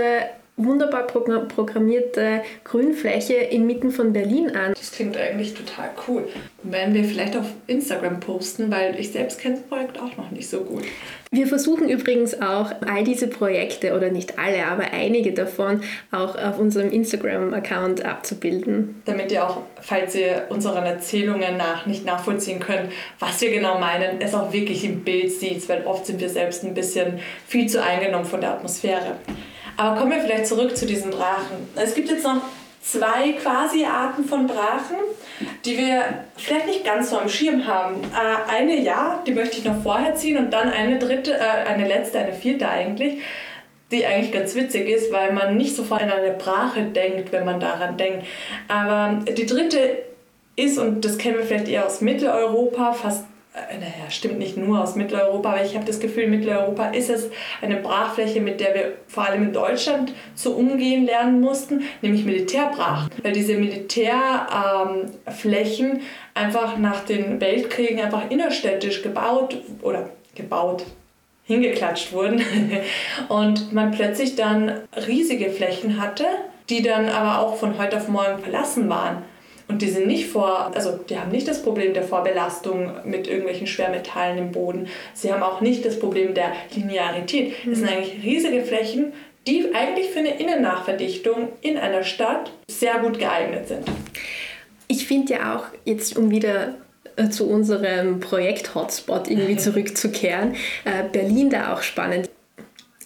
wunderbar 0.58 1.06
programmierte 1.06 2.42
Grünfläche 2.64 3.34
inmitten 3.34 3.92
von 3.92 4.14
Berlin 4.14 4.56
an. 4.56 4.74
Das 4.74 4.92
klingt 4.92 5.18
eigentlich 5.18 5.54
total 5.54 5.90
cool. 6.08 6.28
Werden 6.64 6.94
wir 6.94 7.04
vielleicht 7.04 7.36
auf 7.36 7.48
Instagram 7.68 8.20
posten, 8.20 8.72
weil 8.72 8.98
ich 9.00 9.12
selbst 9.12 9.40
kenne 9.40 9.56
das 9.56 9.64
Projekt 9.66 10.00
auch 10.00 10.16
noch 10.18 10.32
nicht 10.32 10.50
so 10.50 10.62
gut. 10.62 10.84
Wir 11.32 11.48
versuchen 11.48 11.90
übrigens 11.90 12.42
auch 12.42 12.72
all 12.88 13.04
diese 13.04 13.28
Projekte, 13.28 13.94
oder 13.94 14.10
nicht 14.10 14.40
alle, 14.40 14.66
aber 14.66 14.94
einige 14.94 15.34
davon 15.34 15.82
auch 16.12 16.38
auf 16.38 16.58
unserem 16.60 16.92
Instagram-Account 16.92 18.06
abzubilden. 18.06 19.02
Damit 19.04 19.34
ihr 19.34 19.46
auch, 19.46 19.64
falls 19.82 20.16
ihr 20.16 20.46
unseren 20.48 20.86
Erzählungen 20.86 21.58
nach 21.58 21.86
nicht 21.86 22.06
nachvollziehen 22.06 22.62
könnt, 22.62 22.92
was 23.20 23.42
wir 23.42 23.52
genau 23.52 23.80
meinen, 23.80 24.22
es 24.22 24.34
auch 24.34 24.54
wirklich 24.54 24.86
im 24.86 25.04
Bild 25.04 25.32
sieht, 25.32 25.68
weil 25.68 25.86
oft 25.86 26.06
sind 26.06 26.22
wir 26.22 26.30
selbst 26.30 26.64
ein 26.64 26.74
bisschen 26.74 27.20
viel 27.46 27.68
zu 27.68 27.84
eingenommen 27.84 28.26
von 28.26 28.40
der 28.40 28.52
Atmosphäre. 28.52 29.18
Aber 29.78 30.00
kommen 30.00 30.12
wir 30.12 30.22
vielleicht 30.22 30.48
zurück 30.48 30.76
zu 30.76 30.86
diesen 30.86 31.12
Brachen. 31.12 31.68
Es 31.76 31.96
gibt 31.96 32.10
jetzt 32.10 32.24
noch 32.24 32.42
zwei 32.82 33.34
quasi 33.34 33.84
Arten 33.86 34.26
von 34.26 34.48
Brachen, 34.48 34.98
die 35.66 35.78
wir 35.78 36.04
vielleicht 36.38 36.68
nicht 36.68 36.86
ganz 36.86 37.10
so 37.10 37.18
am 37.18 37.28
Schirm 37.28 37.66
haben. 37.66 37.96
Äh, 38.04 38.52
eine 38.52 38.80
ja, 38.80 39.22
die 39.26 39.34
möchte 39.34 39.58
ich 39.58 39.66
noch 39.66 39.82
vorher 39.82 40.16
ziehen 40.16 40.38
und 40.38 40.52
dann 40.52 40.70
eine 40.70 41.00
dritte, 41.00 41.34
äh, 41.34 41.68
eine 41.68 41.88
letzte, 41.88 42.20
eine 42.20 42.34
vierte 42.34 42.70
eigentlich, 42.70 43.22
die 43.92 44.06
eigentlich 44.06 44.32
ganz 44.32 44.56
witzig 44.56 44.88
ist, 44.88 45.12
weil 45.12 45.34
man 45.34 45.58
nicht 45.58 45.76
sofort 45.76 46.04
an 46.04 46.12
eine 46.12 46.32
Brache 46.32 46.84
denkt, 46.84 47.32
wenn 47.32 47.46
man 47.46 47.60
daran 47.60 47.98
denkt. 47.98 48.26
Aber 48.68 49.20
die 49.26 49.46
dritte 49.46 49.98
ist, 50.56 50.78
und 50.78 51.04
das 51.04 51.18
kennen 51.18 51.38
wir 51.38 51.46
vielleicht 51.46 51.68
eher 51.68 51.86
aus 51.86 52.02
Mitteleuropa, 52.02 52.94
fast 52.94 53.26
naja, 53.56 54.10
stimmt 54.10 54.38
nicht 54.38 54.58
nur 54.58 54.82
aus 54.82 54.96
Mitteleuropa, 54.96 55.54
aber 55.54 55.64
ich 55.64 55.76
habe 55.76 55.86
das 55.86 56.00
Gefühl, 56.00 56.28
Mitteleuropa 56.28 56.90
ist 56.90 57.10
es 57.10 57.30
eine 57.62 57.78
Brachfläche, 57.78 58.42
mit 58.42 58.60
der 58.60 58.76
wir 58.76 58.94
vor 59.08 59.26
allem 59.26 59.44
in 59.44 59.54
Deutschland 59.54 60.12
zu 60.36 60.58
umgehen 60.58 61.06
lernen 61.06 61.40
mussten, 61.42 61.84
nämlich 62.02 62.26
Militärbrachen. 62.26 63.10
Weil 63.24 63.32
diese 63.32 63.56
Militärflächen 63.56 65.92
ähm, 65.92 66.02
einfach 66.34 66.78
nach 66.78 67.06
den 67.06 67.40
Weltkriegen 67.40 68.02
einfach 68.02 68.30
innerstädtisch 68.30 69.02
gebaut 69.02 69.56
oder 69.82 70.10
gebaut, 70.36 70.84
hingeklatscht 71.46 72.12
wurden 72.12 72.44
und 73.30 73.72
man 73.72 73.92
plötzlich 73.92 74.36
dann 74.36 74.82
riesige 75.08 75.50
Flächen 75.50 76.02
hatte, 76.02 76.26
die 76.70 76.82
dann 76.82 77.08
aber 77.08 77.40
auch 77.40 77.56
von 77.56 77.78
heute 77.78 77.96
auf 77.98 78.10
morgen 78.10 78.40
verlassen 78.40 78.90
waren. 78.90 79.24
Und 79.68 79.82
die 79.82 79.90
sind 79.90 80.08
nicht 80.08 80.28
vor, 80.28 80.72
also 80.76 81.00
die 81.10 81.18
haben 81.18 81.32
nicht 81.32 81.48
das 81.48 81.64
Problem 81.64 81.94
der 81.94 82.04
Vorbelastung 82.04 82.92
mit 83.04 83.28
irgendwelchen 83.28 83.68
Schwermetallen 83.68 84.38
im 84.38 84.52
Boden. 84.52 84.88
Sie 85.14 85.34
haben 85.34 85.42
auch 85.42 85.60
nicht 85.62 85.86
das 85.86 86.00
Problem 86.00 86.34
der 86.34 86.52
Linearität. 86.76 87.54
Es 87.70 87.80
sind 87.80 87.90
mhm. 87.90 87.98
eigentlich 87.98 88.24
riesige 88.24 88.64
Flächen, 88.64 89.14
die 89.48 89.74
eigentlich 89.74 90.10
für 90.10 90.20
eine 90.20 90.40
Innennachverdichtung 90.40 91.50
in 91.62 91.78
einer 91.78 92.04
Stadt 92.04 92.52
sehr 92.68 93.00
gut 93.00 93.20
geeignet 93.20 93.68
sind. 93.68 93.84
Ich 94.88 95.08
finde 95.08 95.34
ja 95.34 95.56
auch, 95.56 95.66
jetzt 95.84 96.18
um 96.18 96.30
wieder 96.30 96.76
äh, 97.16 97.30
zu 97.30 97.50
unserem 97.50 98.20
Projekt 98.20 98.76
Hotspot 98.76 99.30
irgendwie 99.30 99.58
zurückzukehren, 99.58 100.56
äh, 100.84 101.04
Berlin 101.12 101.50
da 101.50 101.74
auch 101.74 101.82
spannend. 101.82 102.30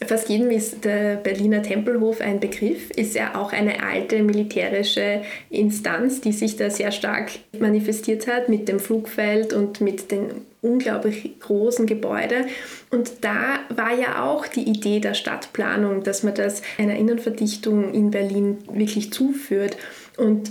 Fast 0.06 0.30
jedem 0.30 0.50
ist 0.50 0.84
der 0.84 1.16
Berliner 1.16 1.62
Tempelhof 1.62 2.22
ein 2.22 2.40
Begriff, 2.40 2.90
ist 2.90 3.14
ja 3.14 3.34
auch 3.34 3.52
eine 3.52 3.82
alte 3.82 4.22
militärische 4.22 5.22
Instanz, 5.50 6.22
die 6.22 6.32
sich 6.32 6.56
da 6.56 6.70
sehr 6.70 6.90
stark 6.90 7.30
manifestiert 7.58 8.26
hat 8.26 8.48
mit 8.48 8.66
dem 8.68 8.80
Flugfeld 8.80 9.52
und 9.52 9.82
mit 9.82 10.10
den 10.10 10.30
unglaublich 10.62 11.38
großen 11.40 11.86
Gebäuden. 11.86 12.46
Und 12.90 13.12
da 13.20 13.60
war 13.68 13.94
ja 13.94 14.24
auch 14.24 14.46
die 14.46 14.68
Idee 14.68 15.00
der 15.00 15.14
Stadtplanung, 15.14 16.02
dass 16.02 16.22
man 16.22 16.34
das 16.34 16.62
einer 16.78 16.96
Innenverdichtung 16.96 17.92
in 17.92 18.10
Berlin 18.10 18.58
wirklich 18.72 19.12
zuführt. 19.12 19.76
Und 20.16 20.50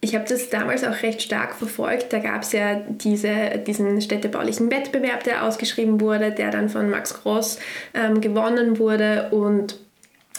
ich 0.00 0.14
habe 0.14 0.26
das 0.28 0.50
damals 0.50 0.84
auch 0.84 1.02
recht 1.02 1.22
stark 1.22 1.54
verfolgt. 1.54 2.12
Da 2.12 2.18
gab 2.18 2.42
es 2.42 2.52
ja 2.52 2.82
diese, 2.88 3.58
diesen 3.66 4.00
städtebaulichen 4.00 4.70
Wettbewerb, 4.70 5.24
der 5.24 5.44
ausgeschrieben 5.44 6.00
wurde, 6.00 6.32
der 6.32 6.50
dann 6.50 6.68
von 6.68 6.90
Max 6.90 7.14
Gross 7.22 7.58
ähm, 7.94 8.20
gewonnen 8.20 8.78
wurde. 8.78 9.30
Und 9.30 9.78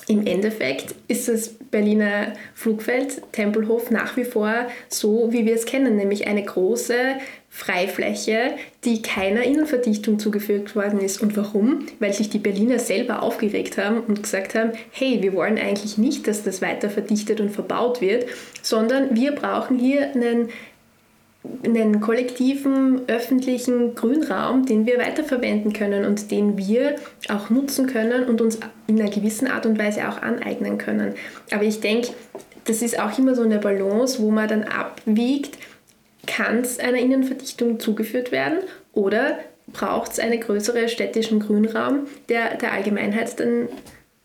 im 0.08 0.26
Endeffekt 0.26 0.96
ist 1.08 1.28
das 1.28 1.50
Berliner 1.50 2.34
Flugfeld 2.54 3.22
Tempelhof 3.34 3.92
nach 3.92 4.16
wie 4.16 4.24
vor 4.26 4.68
so, 4.88 5.34
wie 5.34 5.46
wir 5.46 5.56
es 5.56 5.66
kennen, 5.66 5.98
nämlich 5.98 6.28
eine 6.28 6.44
große 6.44 6.96
Freifläche, 7.58 8.52
die 8.86 9.02
keiner 9.02 9.42
Innenverdichtung 9.42 10.20
zugefügt 10.20 10.76
worden 10.76 11.00
ist. 11.00 11.24
Und 11.24 11.36
warum? 11.36 11.88
Weil 12.00 12.14
sich 12.14 12.30
die 12.30 12.38
Berliner 12.38 12.78
selber 12.78 13.24
aufgeregt 13.24 13.80
haben 13.80 14.02
und 14.02 14.22
gesagt 14.22 14.54
haben, 14.54 14.74
hey, 14.92 15.24
wir 15.24 15.34
wollen 15.34 15.58
eigentlich 15.58 15.98
nicht, 15.98 16.28
dass 16.28 16.44
das 16.44 16.62
weiter 16.62 16.92
verdichtet 16.92 17.42
und 17.42 17.50
verbaut 17.50 18.00
wird, 18.00 18.28
sondern 18.62 19.16
wir 19.16 19.32
brauchen 19.32 19.80
hier 19.80 20.12
einen 20.12 20.50
einen 21.64 22.02
kollektiven 22.02 23.08
öffentlichen 23.08 23.96
Grünraum, 23.96 24.66
den 24.66 24.86
wir 24.86 25.00
weiterverwenden 25.00 25.72
können 25.72 26.04
und 26.04 26.30
den 26.30 26.58
wir 26.58 26.98
auch 27.30 27.50
nutzen 27.50 27.88
können 27.88 28.26
und 28.26 28.42
uns 28.42 28.60
in 28.88 29.00
einer 29.00 29.10
gewissen 29.10 29.48
Art 29.48 29.66
und 29.66 29.80
Weise 29.80 30.10
auch 30.10 30.22
aneignen 30.22 30.78
können. 30.78 31.16
Aber 31.52 31.64
ich 31.64 31.80
denke, 31.80 32.10
das 32.66 32.82
ist 32.82 33.00
auch 33.00 33.18
immer 33.18 33.34
so 33.34 33.44
eine 33.44 33.60
Balance, 33.60 34.22
wo 34.22 34.30
man 34.30 34.50
dann 34.50 34.64
abwiegt, 34.66 35.58
kann 36.28 36.60
es 36.60 36.80
einer 36.80 37.00
Innenverdichtung 37.00 37.80
zugeführt 37.80 38.32
werden 38.32 38.60
oder 38.94 39.40
braucht 39.74 40.12
es 40.12 40.20
einen 40.20 40.40
größeren 40.40 40.88
städtischen 40.88 41.40
Grünraum, 41.40 42.08
der 42.30 42.56
der 42.56 42.72
Allgemeinheit 42.74 43.40
dann 43.40 43.70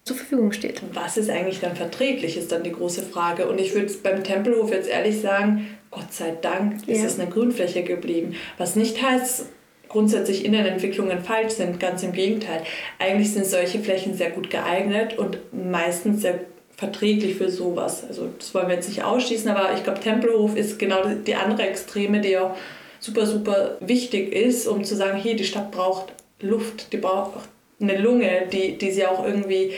zur 0.05 0.17
Verfügung 0.17 0.53
steht. 0.53 0.83
Was 0.93 1.17
ist 1.17 1.31
eigentlich 1.31 1.61
dann 1.61 1.77
verträglich, 1.77 2.37
ist 2.37 2.53
dann 2.53 2.65
die 2.65 2.73
große 2.73 3.03
Frage. 3.03 3.49
Und 3.49 3.61
ich 3.61 3.75
würde 3.75 3.93
beim 4.03 4.25
Tempelhof 4.25 4.73
jetzt 4.73 4.89
ehrlich 4.89 5.21
sagen, 5.21 5.79
Gott 5.91 6.13
sei 6.13 6.37
Dank 6.41 6.89
ist 6.89 7.05
es 7.05 7.21
eine 7.21 7.31
Grünfläche 7.31 7.83
geblieben. 7.83 8.35
Was 8.59 8.77
nicht 8.77 9.01
heißt, 9.01 9.47
grundsätzlich 9.89 10.45
Innenentwicklungen 10.45 11.21
falsch 11.21 11.53
sind, 11.53 11.79
ganz 11.79 12.03
im 12.03 12.13
Gegenteil. 12.13 12.63
Eigentlich 12.99 13.33
sind 13.33 13.47
solche 13.47 13.79
Flächen 13.79 14.17
sehr 14.17 14.31
gut 14.31 14.51
geeignet 14.51 15.19
und 15.19 15.39
meistens 15.53 16.23
sehr 16.23 16.41
verträglich 16.83 17.37
für 17.37 17.49
sowas. 17.49 18.03
Also 18.09 18.31
das 18.37 18.53
wollen 18.55 18.67
wir 18.67 18.75
jetzt 18.75 18.89
nicht 18.89 19.05
ausschließen, 19.05 19.49
aber 19.49 19.73
ich 19.77 19.85
glaube, 19.85 20.01
Tempelhof 20.01 20.57
ist 20.57 20.81
genau 20.81 21.05
die 21.05 21.37
andere 21.37 21.63
Extreme, 21.63 22.21
die 22.21 22.37
auch 22.37 22.57
super, 22.99 23.25
super 23.25 23.77
wichtig 23.79 24.33
ist, 24.33 24.67
um 24.67 24.83
zu 24.83 24.97
sagen, 24.97 25.17
hier, 25.17 25.37
die 25.37 25.45
Stadt 25.45 25.71
braucht 25.71 26.13
Luft, 26.41 26.93
die 26.93 26.97
braucht 26.97 27.35
eine 27.81 27.99
Lunge, 27.99 28.49
die, 28.53 28.79
die 28.79 28.91
sie 28.91 29.07
auch 29.07 29.25
irgendwie, 29.25 29.75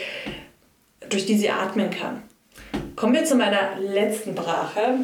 durch 1.07 1.27
die 1.27 1.37
sie 1.37 1.51
atmen 1.51 1.91
kann. 1.91 2.23
Kommen 2.95 3.13
wir 3.13 3.23
zu 3.23 3.35
meiner 3.35 3.77
letzten 3.79 4.33
Brache. 4.33 4.95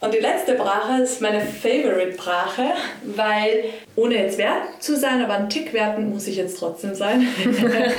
Und 0.00 0.14
die 0.14 0.18
letzte 0.18 0.54
Brache 0.54 1.02
ist 1.02 1.20
meine 1.20 1.40
Favorite-Brache, 1.40 2.70
weil, 3.02 3.64
ohne 3.96 4.14
jetzt 4.14 4.38
wert 4.38 4.80
zu 4.80 4.96
sein, 4.96 5.22
aber 5.22 5.34
ein 5.34 5.50
Tick 5.50 5.72
werten 5.72 6.10
muss 6.10 6.28
ich 6.28 6.36
jetzt 6.36 6.58
trotzdem 6.58 6.94
sein, 6.94 7.22
äh, 7.44 7.90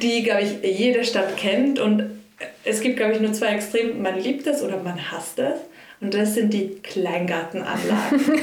die, 0.00 0.22
glaube 0.22 0.42
ich, 0.42 0.78
jede 0.78 1.04
Stadt 1.04 1.36
kennt. 1.36 1.80
Und 1.80 2.20
es 2.64 2.80
gibt, 2.80 2.96
glaube 2.96 3.14
ich, 3.14 3.20
nur 3.20 3.32
zwei 3.32 3.54
Extreme. 3.54 3.94
Man 3.94 4.20
liebt 4.20 4.46
es 4.46 4.62
oder 4.62 4.76
man 4.76 5.10
hasst 5.10 5.40
es. 5.40 5.58
Und 6.00 6.14
das 6.14 6.34
sind 6.34 6.52
die 6.52 6.76
Kleingartenanlagen. 6.82 8.20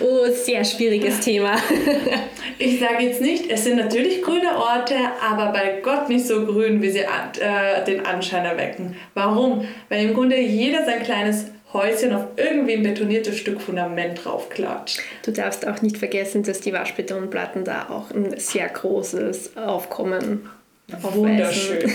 Oh, 0.00 0.26
sehr 0.32 0.64
schwieriges 0.64 1.20
Thema. 1.20 1.56
ich 2.58 2.80
sage 2.80 3.04
jetzt 3.04 3.20
nicht, 3.20 3.50
es 3.50 3.64
sind 3.64 3.76
natürlich 3.76 4.22
grüne 4.22 4.56
Orte, 4.56 4.94
aber 5.20 5.52
bei 5.52 5.80
Gott 5.82 6.08
nicht 6.08 6.26
so 6.26 6.44
grün, 6.44 6.82
wie 6.82 6.90
sie 6.90 7.00
äh, 7.00 7.84
den 7.86 8.04
Anschein 8.04 8.44
erwecken. 8.44 8.96
Warum? 9.14 9.66
Weil 9.88 10.06
im 10.06 10.14
Grunde 10.14 10.38
jeder 10.40 10.84
sein 10.84 11.02
kleines 11.02 11.46
Häuschen 11.72 12.12
auf 12.12 12.24
irgendwie 12.36 12.74
ein 12.74 12.82
betoniertes 12.82 13.38
Stück 13.38 13.60
Fundament 13.60 14.24
draufklatscht. 14.24 15.00
Du 15.24 15.30
darfst 15.30 15.66
auch 15.66 15.80
nicht 15.80 15.96
vergessen, 15.96 16.42
dass 16.42 16.60
die 16.60 16.72
Waschbetonplatten 16.72 17.64
da 17.64 17.88
auch 17.88 18.10
ein 18.10 18.38
sehr 18.38 18.68
großes 18.68 19.56
Aufkommen. 19.56 20.50
Wunderschön. 21.00 21.90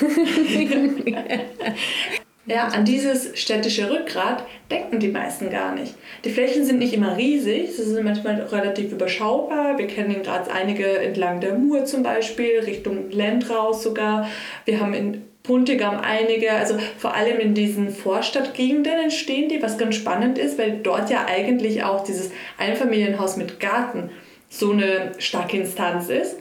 Ja, 2.48 2.68
an 2.68 2.86
dieses 2.86 3.38
städtische 3.38 3.92
Rückgrat 3.92 4.46
denken 4.72 5.00
die 5.00 5.10
meisten 5.10 5.50
gar 5.50 5.76
nicht. 5.76 5.96
Die 6.24 6.30
Flächen 6.30 6.64
sind 6.64 6.80
nicht 6.80 6.94
immer 6.94 7.18
riesig, 7.18 7.76
sie 7.76 7.84
sind 7.84 8.06
manchmal 8.06 8.42
relativ 8.42 8.94
überschaubar. 8.94 9.78
Wir 9.78 9.88
kennen 9.88 10.16
in 10.16 10.24
Graz 10.24 10.48
einige 10.48 10.98
entlang 11.00 11.42
der 11.42 11.56
Mur 11.56 11.84
zum 11.84 12.04
Beispiel, 12.04 12.60
Richtung 12.60 13.12
Lendraus 13.12 13.84
sogar. 13.84 14.30
Wir 14.64 14.80
haben 14.80 14.94
in 14.94 15.24
Puntigam 15.44 16.00
einige, 16.00 16.54
also 16.54 16.78
vor 16.98 17.16
allem 17.16 17.40
in 17.40 17.54
diesen 17.54 17.90
Vorstadtgegenden 17.90 18.94
entstehen 18.94 19.50
die, 19.50 19.62
was 19.62 19.78
ganz 19.78 19.96
spannend 19.96 20.38
ist, 20.38 20.58
weil 20.58 20.80
dort 20.82 21.10
ja 21.10 21.26
eigentlich 21.28 21.84
auch 21.84 22.06
dieses 22.06 22.32
Einfamilienhaus 22.58 23.36
mit 23.36 23.60
Garten 23.60 24.10
so 24.50 24.72
eine 24.72 25.12
starke 25.18 25.58
Instanz 25.58 26.08
ist. 26.08 26.38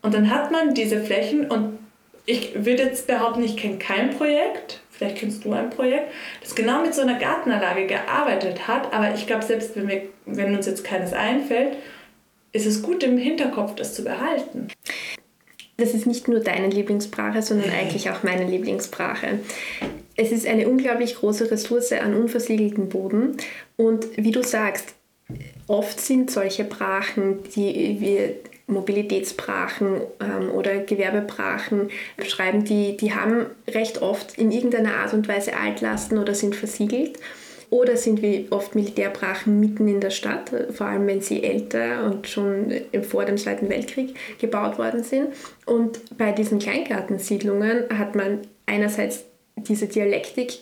Und 0.00 0.14
dann 0.14 0.30
hat 0.30 0.52
man 0.52 0.74
diese 0.74 1.00
Flächen 1.00 1.50
und 1.50 1.78
ich 2.24 2.64
würde 2.64 2.84
jetzt 2.84 3.08
behaupten, 3.08 3.42
ich 3.42 3.56
kenne 3.56 3.78
kein 3.78 4.10
Projekt, 4.10 4.80
vielleicht 5.00 5.16
kennst 5.16 5.46
du 5.46 5.52
ein 5.54 5.70
Projekt, 5.70 6.12
das 6.42 6.54
genau 6.54 6.82
mit 6.82 6.94
so 6.94 7.00
einer 7.00 7.18
Gartenanlage 7.18 7.86
gearbeitet 7.86 8.68
hat, 8.68 8.92
aber 8.92 9.14
ich 9.14 9.26
glaube, 9.26 9.42
selbst 9.42 9.74
wenn, 9.74 9.88
wir, 9.88 10.02
wenn 10.26 10.54
uns 10.54 10.66
jetzt 10.66 10.84
keines 10.84 11.14
einfällt, 11.14 11.76
ist 12.52 12.66
es 12.66 12.82
gut 12.82 13.02
im 13.02 13.16
Hinterkopf, 13.16 13.74
das 13.76 13.94
zu 13.94 14.04
behalten. 14.04 14.68
Das 15.78 15.94
ist 15.94 16.06
nicht 16.06 16.28
nur 16.28 16.40
deine 16.40 16.68
Lieblingsbrache, 16.68 17.40
sondern 17.40 17.70
eigentlich 17.70 18.10
auch 18.10 18.22
meine 18.24 18.44
Lieblingsbrache. 18.44 19.38
Es 20.16 20.32
ist 20.32 20.46
eine 20.46 20.68
unglaublich 20.68 21.14
große 21.14 21.50
Ressource 21.50 21.92
an 21.92 22.14
unversiegeltem 22.14 22.90
Boden 22.90 23.38
und 23.78 24.06
wie 24.18 24.32
du 24.32 24.42
sagst, 24.42 24.94
oft 25.66 25.98
sind 25.98 26.30
solche 26.30 26.64
Brachen, 26.64 27.38
die 27.56 27.96
wir 28.00 28.34
Mobilitätsbrachen 28.70 30.00
ähm, 30.20 30.50
oder 30.50 30.78
Gewerbebrachen 30.78 31.90
beschreiben, 32.16 32.64
die, 32.64 32.96
die 32.96 33.14
haben 33.14 33.46
recht 33.68 34.02
oft 34.02 34.38
in 34.38 34.52
irgendeiner 34.52 34.94
Art 34.94 35.12
und 35.12 35.28
Weise 35.28 35.56
Altlasten 35.56 36.18
oder 36.18 36.34
sind 36.34 36.56
versiegelt 36.56 37.18
oder 37.70 37.96
sind 37.96 38.20
wie 38.20 38.48
oft 38.50 38.74
Militärbrachen 38.74 39.60
mitten 39.60 39.86
in 39.86 40.00
der 40.00 40.10
Stadt, 40.10 40.50
vor 40.72 40.86
allem 40.88 41.06
wenn 41.06 41.20
sie 41.20 41.44
älter 41.44 42.04
und 42.04 42.26
schon 42.26 42.72
vor 43.08 43.24
dem 43.24 43.36
Zweiten 43.38 43.68
Weltkrieg 43.68 44.14
gebaut 44.38 44.76
worden 44.76 45.04
sind. 45.04 45.28
Und 45.66 46.18
bei 46.18 46.32
diesen 46.32 46.58
Kleingartensiedlungen 46.58 47.84
hat 47.96 48.16
man 48.16 48.40
einerseits 48.66 49.24
diese 49.56 49.86
Dialektik 49.86 50.58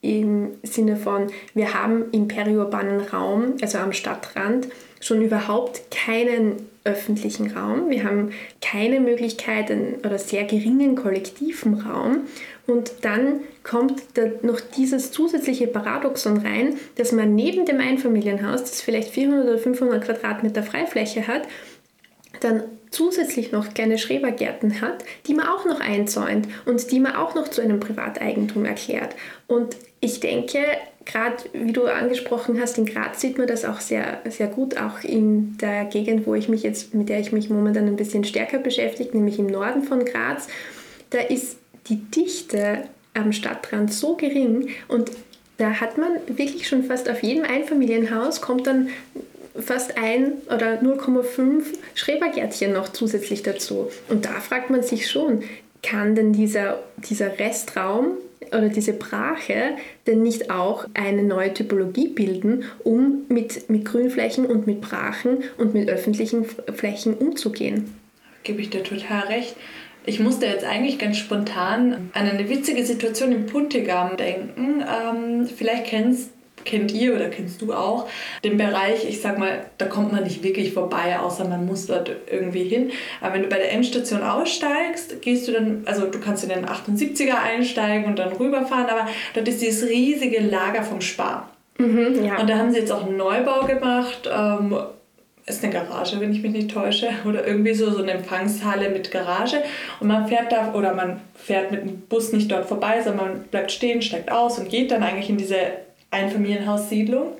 im 0.00 0.52
Sinne 0.62 0.96
von, 0.96 1.26
wir 1.54 1.74
haben 1.74 2.06
im 2.12 2.28
periurbanen 2.28 3.00
Raum, 3.00 3.54
also 3.60 3.78
am 3.78 3.92
Stadtrand, 3.92 4.68
schon 5.06 5.22
überhaupt 5.22 5.90
keinen 5.90 6.66
öffentlichen 6.84 7.50
Raum. 7.50 7.90
Wir 7.90 8.04
haben 8.04 8.30
keine 8.60 9.00
Möglichkeit 9.00 9.70
oder 10.04 10.18
sehr 10.18 10.44
geringen 10.44 10.94
kollektiven 10.94 11.80
Raum. 11.80 12.22
Und 12.66 12.92
dann 13.02 13.40
kommt 13.62 14.02
da 14.14 14.22
noch 14.42 14.60
dieses 14.60 15.12
zusätzliche 15.12 15.66
Paradoxon 15.66 16.38
rein, 16.38 16.78
dass 16.96 17.12
man 17.12 17.34
neben 17.34 17.66
dem 17.66 17.80
Einfamilienhaus, 17.80 18.62
das 18.62 18.80
vielleicht 18.80 19.10
400 19.10 19.46
oder 19.48 19.58
500 19.58 20.04
Quadratmeter 20.04 20.62
Freifläche 20.62 21.26
hat, 21.26 21.42
dann 22.40 22.64
zusätzlich 22.90 23.52
noch 23.52 23.74
kleine 23.74 23.98
Schrebergärten 23.98 24.80
hat, 24.80 25.04
die 25.26 25.34
man 25.34 25.48
auch 25.48 25.64
noch 25.64 25.80
einzäunt 25.80 26.48
und 26.64 26.90
die 26.90 27.00
man 27.00 27.16
auch 27.16 27.34
noch 27.34 27.48
zu 27.48 27.60
einem 27.60 27.80
Privateigentum 27.80 28.64
erklärt. 28.64 29.16
Und 29.46 29.76
ich 30.06 30.20
denke, 30.20 30.58
gerade 31.04 31.36
wie 31.52 31.72
du 31.72 31.86
angesprochen 31.86 32.60
hast, 32.60 32.78
in 32.78 32.86
Graz 32.86 33.20
sieht 33.20 33.38
man 33.38 33.46
das 33.46 33.64
auch 33.64 33.80
sehr, 33.80 34.20
sehr 34.28 34.46
gut, 34.46 34.76
auch 34.76 35.02
in 35.02 35.58
der 35.58 35.84
Gegend, 35.84 36.26
wo 36.26 36.34
ich 36.34 36.48
mich 36.48 36.62
jetzt, 36.62 36.94
mit 36.94 37.08
der 37.08 37.20
ich 37.20 37.32
mich 37.32 37.50
momentan 37.50 37.86
ein 37.86 37.96
bisschen 37.96 38.24
stärker 38.24 38.58
beschäftige, 38.58 39.16
nämlich 39.16 39.38
im 39.38 39.48
Norden 39.48 39.82
von 39.82 40.04
Graz. 40.04 40.48
Da 41.10 41.18
ist 41.18 41.58
die 41.88 41.96
Dichte 41.96 42.84
am 43.14 43.32
Stadtrand 43.32 43.92
so 43.92 44.14
gering 44.14 44.68
und 44.88 45.10
da 45.58 45.80
hat 45.80 45.98
man 45.98 46.10
wirklich 46.26 46.68
schon 46.68 46.84
fast 46.84 47.08
auf 47.08 47.22
jedem 47.22 47.44
Einfamilienhaus 47.44 48.40
kommt 48.40 48.66
dann 48.66 48.88
fast 49.58 49.96
ein 49.96 50.32
oder 50.48 50.82
0,5 50.82 51.62
Schrebergärtchen 51.94 52.72
noch 52.72 52.90
zusätzlich 52.90 53.42
dazu. 53.42 53.90
Und 54.08 54.26
da 54.26 54.40
fragt 54.40 54.68
man 54.68 54.82
sich 54.82 55.10
schon, 55.10 55.42
kann 55.82 56.14
denn 56.14 56.32
dieser, 56.34 56.80
dieser 57.08 57.38
Restraum 57.38 58.18
oder 58.48 58.68
diese 58.68 58.92
Brache 58.92 59.76
denn 60.06 60.22
nicht 60.22 60.50
auch 60.50 60.86
eine 60.94 61.22
neue 61.22 61.52
Typologie 61.52 62.08
bilden, 62.08 62.64
um 62.84 63.22
mit, 63.28 63.68
mit 63.70 63.84
Grünflächen 63.84 64.46
und 64.46 64.66
mit 64.66 64.80
Brachen 64.80 65.38
und 65.58 65.74
mit 65.74 65.88
öffentlichen 65.88 66.44
Flächen 66.44 67.14
umzugehen? 67.14 67.94
Gebe 68.42 68.60
ich 68.60 68.70
dir 68.70 68.82
total 68.82 69.26
recht. 69.26 69.56
Ich 70.08 70.20
musste 70.20 70.46
jetzt 70.46 70.64
eigentlich 70.64 70.98
ganz 70.98 71.16
spontan 71.16 72.10
an 72.12 72.28
eine 72.30 72.48
witzige 72.48 72.84
Situation 72.84 73.32
im 73.32 73.46
Puntigam 73.46 74.16
denken. 74.16 74.82
Ähm, 74.82 75.48
vielleicht 75.48 75.86
kennst 75.86 76.30
kennt 76.66 76.92
ihr 76.92 77.14
oder 77.14 77.28
kennst 77.28 77.62
du 77.62 77.72
auch 77.72 78.08
den 78.44 78.56
Bereich, 78.58 79.08
ich 79.08 79.20
sag 79.20 79.38
mal, 79.38 79.64
da 79.78 79.86
kommt 79.86 80.12
man 80.12 80.24
nicht 80.24 80.42
wirklich 80.42 80.72
vorbei, 80.72 81.18
außer 81.18 81.48
man 81.48 81.64
muss 81.64 81.86
dort 81.86 82.10
irgendwie 82.30 82.64
hin. 82.64 82.90
Aber 83.20 83.34
wenn 83.34 83.42
du 83.42 83.48
bei 83.48 83.58
der 83.58 83.72
Endstation 83.72 84.22
aussteigst, 84.22 85.22
gehst 85.22 85.48
du 85.48 85.52
dann, 85.52 85.82
also 85.86 86.06
du 86.06 86.20
kannst 86.20 86.44
in 86.44 86.50
den 86.50 86.66
78er 86.66 87.40
einsteigen 87.42 88.06
und 88.06 88.18
dann 88.18 88.32
rüberfahren, 88.32 88.86
aber 88.86 89.08
dort 89.34 89.48
ist 89.48 89.62
dieses 89.62 89.88
riesige 89.88 90.40
Lager 90.40 90.82
vom 90.82 91.00
Spar. 91.00 91.50
Mhm, 91.78 92.24
ja. 92.24 92.38
Und 92.38 92.48
da 92.50 92.58
haben 92.58 92.72
sie 92.72 92.78
jetzt 92.78 92.92
auch 92.92 93.06
einen 93.06 93.16
Neubau 93.16 93.66
gemacht. 93.66 94.28
Ähm, 94.30 94.76
ist 95.46 95.62
eine 95.62 95.72
Garage, 95.72 96.18
wenn 96.20 96.32
ich 96.32 96.42
mich 96.42 96.52
nicht 96.52 96.72
täusche, 96.72 97.08
oder 97.24 97.46
irgendwie 97.46 97.74
so, 97.74 97.90
so 97.90 98.02
eine 98.02 98.12
Empfangshalle 98.12 98.90
mit 98.90 99.10
Garage. 99.10 99.62
Und 100.00 100.08
man 100.08 100.26
fährt 100.26 100.52
da, 100.52 100.74
oder 100.74 100.94
man 100.94 101.20
fährt 101.34 101.70
mit 101.70 101.82
dem 101.82 102.00
Bus 102.00 102.32
nicht 102.32 102.50
dort 102.50 102.66
vorbei, 102.66 103.00
sondern 103.02 103.26
man 103.26 103.42
bleibt 103.44 103.72
stehen, 103.72 104.02
steigt 104.02 104.30
aus 104.30 104.58
und 104.58 104.68
geht 104.68 104.90
dann 104.90 105.02
eigentlich 105.02 105.30
in 105.30 105.36
diese 105.36 105.56
Einfamilienhaussiedlung. 106.10 107.32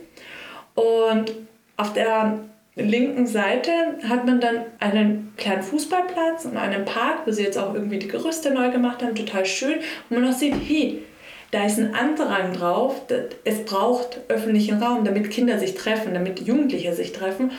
Und 0.75 1.33
auf 1.77 1.93
der 1.93 2.41
linken 2.77 3.27
Seite 3.27 3.71
hat 4.07 4.27
man 4.27 4.41
dann 4.41 4.67
einen 4.79 5.33
kleinen 5.37 5.63
Fußballplatz 5.63 6.45
und 6.45 6.57
einen 6.57 6.85
Park, 6.85 7.21
wo 7.27 7.31
sie 7.31 7.43
jetzt 7.43 7.59
auch 7.59 7.75
irgendwie 7.75 7.99
die 7.99 8.09
Gerüste 8.09 8.53
neu 8.53 8.71
gemacht 8.71 9.03
haben, 9.03 9.15
total 9.15 9.47
schön. 9.47 9.79
Und 10.11 10.21
man 10.21 10.31
auch 10.31 10.37
sieht, 10.37 10.55
hey, 10.67 11.03
da 11.53 11.65
ist 11.65 11.79
ein 11.79 11.95
Andrang 11.95 12.53
drauf, 12.53 13.03
es 13.45 13.65
braucht 13.65 14.21
öffentlichen 14.29 14.83
Raum, 14.83 15.05
damit 15.05 15.31
Kinder 15.31 15.59
sich 15.59 15.75
treffen, 15.75 16.13
damit 16.13 16.41
Jugendliche 16.41 16.93
sich 16.93 17.13
treffen. 17.13 17.53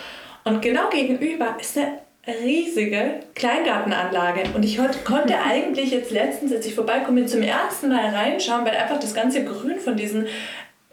Und 0.44 0.62
genau 0.62 0.90
gegenüber 0.90 1.58
ist 1.60 1.78
eine 1.78 2.00
riesige 2.44 3.22
Kleingartenanlage. 3.34 4.44
Und 4.54 4.64
ich 4.64 4.78
konnte 5.04 5.40
eigentlich 5.46 5.92
jetzt 5.92 6.12
letztens, 6.12 6.54
als 6.54 6.66
ich 6.66 6.76
vorbeikomme, 6.76 7.26
zum 7.26 7.42
ersten 7.42 7.90
Mal 7.90 8.14
reinschauen, 8.14 8.66
weil 8.66 8.76
einfach 8.76 9.00
das 9.00 9.14
ganze 9.14 9.44
Grün 9.44 9.80
von 9.80 9.96
diesem 9.96 10.26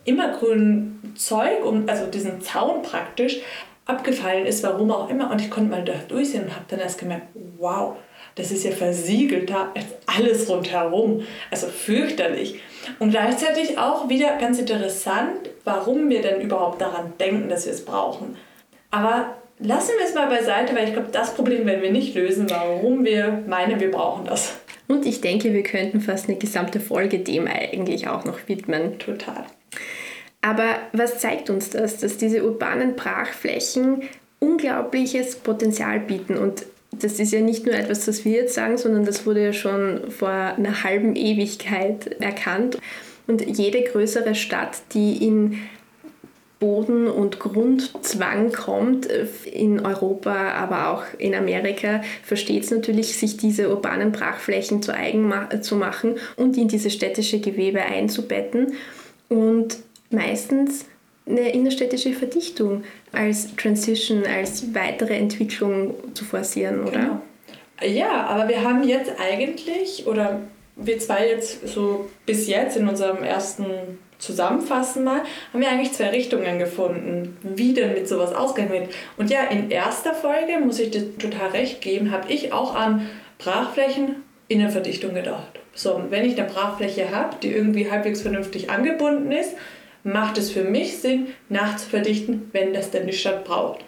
immergrünen 0.04 1.14
Zeug, 1.16 1.58
also 1.87 2.06
diesen 2.06 2.40
Zaun 2.40 2.82
praktisch, 2.82 3.40
abgefallen 3.87 4.46
ist, 4.46 4.62
warum 4.62 4.90
auch 4.90 5.11
immer. 5.11 5.30
Und 5.30 5.40
ich 5.40 5.50
konnte 5.50 5.70
mal 5.70 5.84
da 5.84 5.94
durchsehen 6.08 6.44
und 6.44 6.54
habe 6.54 6.64
dann 6.68 6.80
erst 6.80 6.99
gemerkt, 6.99 7.26
wow, 7.58 7.96
das 8.34 8.50
ist 8.50 8.64
ja 8.64 8.73
versiegelter 8.73 9.70
als 9.75 9.87
alles 10.06 10.49
rundherum. 10.49 11.23
Also 11.50 11.68
fürchterlich. 11.68 12.61
Und 12.99 13.11
gleichzeitig 13.11 13.78
auch 13.78 14.08
wieder 14.08 14.37
ganz 14.38 14.58
interessant, 14.58 15.50
warum 15.64 16.08
wir 16.08 16.23
denn 16.23 16.40
überhaupt 16.40 16.80
daran 16.80 17.12
denken, 17.20 17.49
dass 17.49 17.66
wir 17.66 17.73
es 17.73 17.84
brauchen. 17.84 18.37
Aber 18.90 19.37
lassen 19.58 19.92
wir 19.99 20.06
es 20.06 20.14
mal 20.14 20.28
beiseite, 20.28 20.75
weil 20.75 20.88
ich 20.88 20.94
glaube, 20.94 21.08
das 21.12 21.34
Problem 21.34 21.66
werden 21.66 21.82
wir 21.82 21.92
nicht 21.92 22.14
lösen, 22.14 22.50
warum 22.50 23.04
wir 23.04 23.44
meinen, 23.46 23.80
wir 23.80 23.90
brauchen 23.90 24.25
das. 24.25 24.56
Und 24.88 25.06
ich 25.06 25.20
denke, 25.20 25.52
wir 25.52 25.62
könnten 25.62 26.00
fast 26.00 26.28
eine 26.28 26.38
gesamte 26.38 26.80
Folge 26.80 27.20
dem 27.20 27.46
eigentlich 27.46 28.08
auch 28.08 28.25
noch 28.25 28.38
widmen. 28.46 28.99
Total. 28.99 29.44
Aber 30.44 30.76
was 30.92 31.20
zeigt 31.20 31.48
uns 31.48 31.70
das? 31.70 31.96
Dass 31.96 32.18
diese 32.18 32.44
urbanen 32.44 32.96
Brachflächen 32.96 34.02
unglaubliches 34.40 35.36
Potenzial 35.36 36.00
bieten. 36.00 36.36
Und 36.36 36.66
das 36.92 37.18
ist 37.18 37.32
ja 37.32 37.40
nicht 37.40 37.64
nur 37.64 37.74
etwas, 37.74 38.04
das 38.04 38.26
wir 38.26 38.32
jetzt 38.32 38.54
sagen, 38.54 38.76
sondern 38.76 39.06
das 39.06 39.24
wurde 39.24 39.42
ja 39.42 39.52
schon 39.54 40.10
vor 40.10 40.28
einer 40.28 40.84
halben 40.84 41.16
Ewigkeit 41.16 42.20
erkannt. 42.20 42.76
Und 43.26 43.40
jede 43.40 43.84
größere 43.84 44.34
Stadt, 44.34 44.82
die 44.92 45.26
in 45.26 45.60
Boden- 46.60 47.08
und 47.08 47.40
Grundzwang 47.40 48.52
kommt, 48.52 49.08
in 49.50 49.80
Europa, 49.80 50.52
aber 50.52 50.90
auch 50.90 51.04
in 51.16 51.34
Amerika, 51.34 52.02
versteht 52.22 52.64
es 52.64 52.70
natürlich, 52.70 53.16
sich 53.16 53.38
diese 53.38 53.70
urbanen 53.70 54.12
Brachflächen 54.12 54.82
zu 54.82 54.92
eigen 54.92 55.32
zu 55.62 55.76
machen 55.76 56.16
und 56.36 56.58
in 56.58 56.68
diese 56.68 56.90
städtische 56.90 57.40
Gewebe 57.40 57.80
einzubetten. 57.80 58.74
Und 59.30 59.78
meistens 60.14 60.87
eine 61.26 61.52
innerstädtische 61.52 62.12
Verdichtung 62.12 62.85
als 63.12 63.54
Transition, 63.56 64.25
als 64.26 64.75
weitere 64.75 65.16
Entwicklung 65.16 65.94
zu 66.14 66.25
forcieren, 66.25 66.83
oder? 66.83 66.90
Genau. 66.90 67.23
Ja, 67.83 68.26
aber 68.26 68.49
wir 68.49 68.62
haben 68.62 68.85
jetzt 68.85 69.12
eigentlich, 69.18 70.06
oder 70.06 70.40
wir 70.76 70.99
zwei 70.99 71.28
jetzt 71.28 71.66
so 71.66 72.11
bis 72.26 72.47
jetzt 72.47 72.76
in 72.76 72.88
unserem 72.88 73.23
ersten 73.23 73.64
Zusammenfassen 74.18 75.04
mal, 75.04 75.23
haben 75.52 75.61
wir 75.61 75.68
eigentlich 75.68 75.92
zwei 75.92 76.11
Richtungen 76.11 76.59
gefunden, 76.59 77.37
wie 77.42 77.75
denn 77.75 77.92
mit 77.94 78.09
sowas 78.09 78.35
ausgegangen 78.35 78.73
wird. 78.73 78.94
Und 79.16 79.30
ja, 79.30 79.44
in 79.44 79.71
erster 79.71 80.14
Folge, 80.14 80.59
muss 80.62 80.79
ich 80.79 80.90
dir 80.90 81.16
total 81.18 81.50
recht 81.50 81.81
geben, 81.81 82.11
habe 82.11 82.33
ich 82.33 82.53
auch 82.53 82.74
an 82.74 83.09
Brachflächen 83.38 84.16
Innenverdichtung 84.48 85.14
gedacht. 85.14 85.59
So, 85.74 86.03
wenn 86.11 86.24
ich 86.24 86.38
eine 86.38 86.48
Brachfläche 86.48 87.11
habe, 87.11 87.37
die 87.42 87.50
irgendwie 87.50 87.90
halbwegs 87.90 88.22
vernünftig 88.22 88.70
angebunden 88.70 89.33
ist, 89.33 89.55
macht 90.05 90.38
es 90.38 90.51
für 90.51 90.62
mich 90.62 90.99
Sinn, 90.99 91.29
nachzuverdichten, 91.49 92.51
wenn 92.53 92.73
das 92.73 92.90
denn 92.90 93.07
die 93.07 93.12
Stadt 93.12 93.45
braucht. 93.45 93.81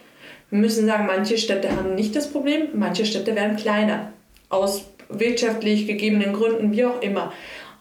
Wir 0.51 0.59
müssen 0.59 0.87
sagen, 0.87 1.07
manche 1.07 1.39
Städte 1.39 1.71
haben 1.71 1.95
nicht 1.95 2.17
das 2.17 2.31
Problem, 2.31 2.69
manche 2.75 3.05
Städte 3.05 3.37
werden 3.37 3.57
kleiner. 3.57 4.13
Aus 4.49 4.87
wirtschaftlich 5.09 5.87
gegebenen 5.87 6.33
Gründen, 6.33 6.73
wie 6.73 6.85
auch 6.85 7.01
immer. 7.03 7.33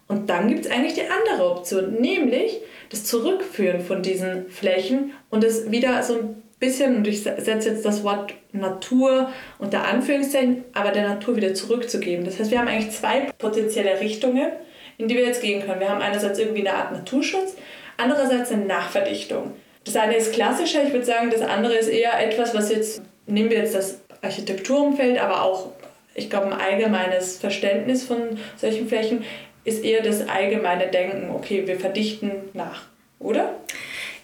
Und 0.07 0.29
dann 0.29 0.47
gibt 0.47 0.65
es 0.65 0.71
eigentlich 0.71 0.93
die 0.93 1.01
andere 1.01 1.49
Option, 1.51 1.93
nämlich 1.99 2.59
das 2.89 3.05
Zurückführen 3.05 3.81
von 3.81 4.03
diesen 4.03 4.49
Flächen 4.49 5.13
und 5.29 5.43
es 5.43 5.71
wieder 5.71 6.03
so 6.03 6.15
ein 6.19 6.43
bisschen, 6.59 6.97
und 6.97 7.07
ich 7.07 7.23
setze 7.23 7.69
jetzt 7.69 7.85
das 7.85 8.03
Wort 8.03 8.33
Natur 8.51 9.29
unter 9.59 9.85
Anführungszeichen, 9.85 10.63
aber 10.73 10.91
der 10.91 11.07
Natur 11.07 11.35
wieder 11.35 11.53
zurückzugeben. 11.53 12.25
Das 12.25 12.39
heißt, 12.39 12.51
wir 12.51 12.59
haben 12.59 12.67
eigentlich 12.67 12.91
zwei 12.91 13.31
potenzielle 13.37 13.99
Richtungen, 13.99 14.51
in 14.97 15.07
die 15.07 15.15
wir 15.15 15.25
jetzt 15.25 15.41
gehen 15.41 15.65
können. 15.65 15.79
Wir 15.79 15.89
haben 15.89 16.01
einerseits 16.01 16.39
irgendwie 16.39 16.67
eine 16.67 16.77
Art 16.77 16.91
Naturschutz, 16.91 17.55
Andererseits 17.97 18.51
eine 18.51 18.65
Nachverdichtung. 18.65 19.53
Das 19.83 19.95
eine 19.95 20.15
ist 20.15 20.33
klassischer, 20.33 20.83
ich 20.83 20.91
würde 20.91 21.05
sagen, 21.05 21.29
das 21.29 21.41
andere 21.41 21.75
ist 21.75 21.89
eher 21.89 22.19
etwas, 22.19 22.55
was 22.55 22.71
jetzt, 22.71 23.01
nehmen 23.27 23.49
wir 23.49 23.59
jetzt 23.59 23.75
das 23.75 23.99
Architekturumfeld, 24.21 25.19
aber 25.19 25.43
auch, 25.43 25.71
ich 26.15 26.29
glaube, 26.29 26.47
ein 26.47 26.59
allgemeines 26.59 27.37
Verständnis 27.37 28.03
von 28.03 28.39
solchen 28.57 28.87
Flächen 28.87 29.23
ist 29.63 29.83
eher 29.83 30.01
das 30.01 30.27
allgemeine 30.27 30.87
Denken, 30.87 31.29
okay, 31.31 31.67
wir 31.67 31.79
verdichten 31.79 32.31
nach, 32.53 32.83
oder? 33.19 33.53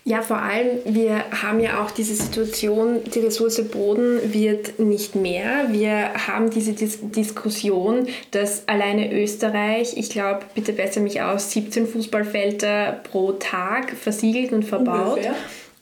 Ja, 0.03 0.23
vor 0.23 0.37
allem, 0.37 0.79
wir 0.85 1.23
haben 1.43 1.59
ja 1.59 1.83
auch 1.83 1.91
diese 1.91 2.15
Situation, 2.15 3.01
die 3.13 3.19
Ressource 3.19 3.61
Boden 3.69 4.33
wird 4.33 4.79
nicht 4.79 5.13
mehr. 5.15 5.67
Wir 5.69 6.13
haben 6.27 6.49
diese 6.49 6.73
Dis 6.73 6.99
Diskussion, 7.01 8.07
dass 8.31 8.67
alleine 8.67 9.13
Österreich, 9.13 9.95
ich 9.95 10.09
glaube, 10.09 10.39
bitte 10.55 10.73
besser 10.73 11.01
mich 11.01 11.21
aus, 11.21 11.51
17 11.51 11.85
Fußballfelder 11.85 13.01
pro 13.11 13.33
Tag 13.33 13.91
versiegelt 13.91 14.51
und 14.53 14.63
verbaut. 14.63 15.17
Ungefähr. 15.17 15.35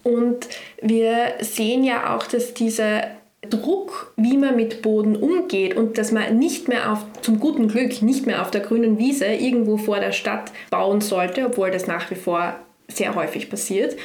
Und 0.03 0.49
wir 0.81 1.33
sehen 1.41 1.85
ja 1.85 2.15
auch, 2.15 2.27
dass 2.27 2.53
dieser 2.53 3.03
Druck, 3.49 4.13
wie 4.17 4.37
man 4.37 4.57
mit 4.57 4.81
Boden 4.81 5.15
umgeht 5.15 5.77
und 5.77 5.97
dass 5.97 6.11
man 6.11 6.37
nicht 6.37 6.67
mehr 6.67 6.91
auf, 6.91 7.05
zum 7.21 7.39
guten 7.39 7.69
Glück, 7.69 8.01
nicht 8.01 8.25
mehr 8.25 8.41
auf 8.41 8.51
der 8.51 8.61
grünen 8.61 8.97
Wiese 8.97 9.27
irgendwo 9.27 9.77
vor 9.77 9.99
der 9.99 10.11
Stadt 10.11 10.51
bauen 10.69 10.99
sollte, 10.99 11.45
obwohl 11.45 11.71
das 11.71 11.87
nach 11.87 12.11
wie 12.11 12.15
vor 12.15 12.55
sehr 12.89 13.15
häufig 13.15 13.49
passiert, 13.49 13.95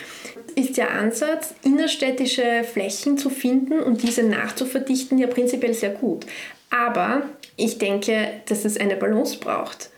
ist 0.55 0.77
der 0.77 0.93
Ansatz, 0.93 1.55
innerstädtische 1.65 2.65
Flächen 2.65 3.19
zu 3.19 3.31
finden 3.31 3.81
und 3.81 4.03
diese 4.03 4.23
nachzuverdichten, 4.23 5.19
ja 5.19 5.27
prinzipiell 5.27 5.75
sehr 5.75 5.91
gut. 5.91 6.27
Aber 6.71 7.23
ich 7.57 7.79
denke, 7.79 8.29
dass 8.47 8.65
es 8.65 8.77
eine 8.77 8.97
Balance 8.97 9.39
braucht. 9.39 9.91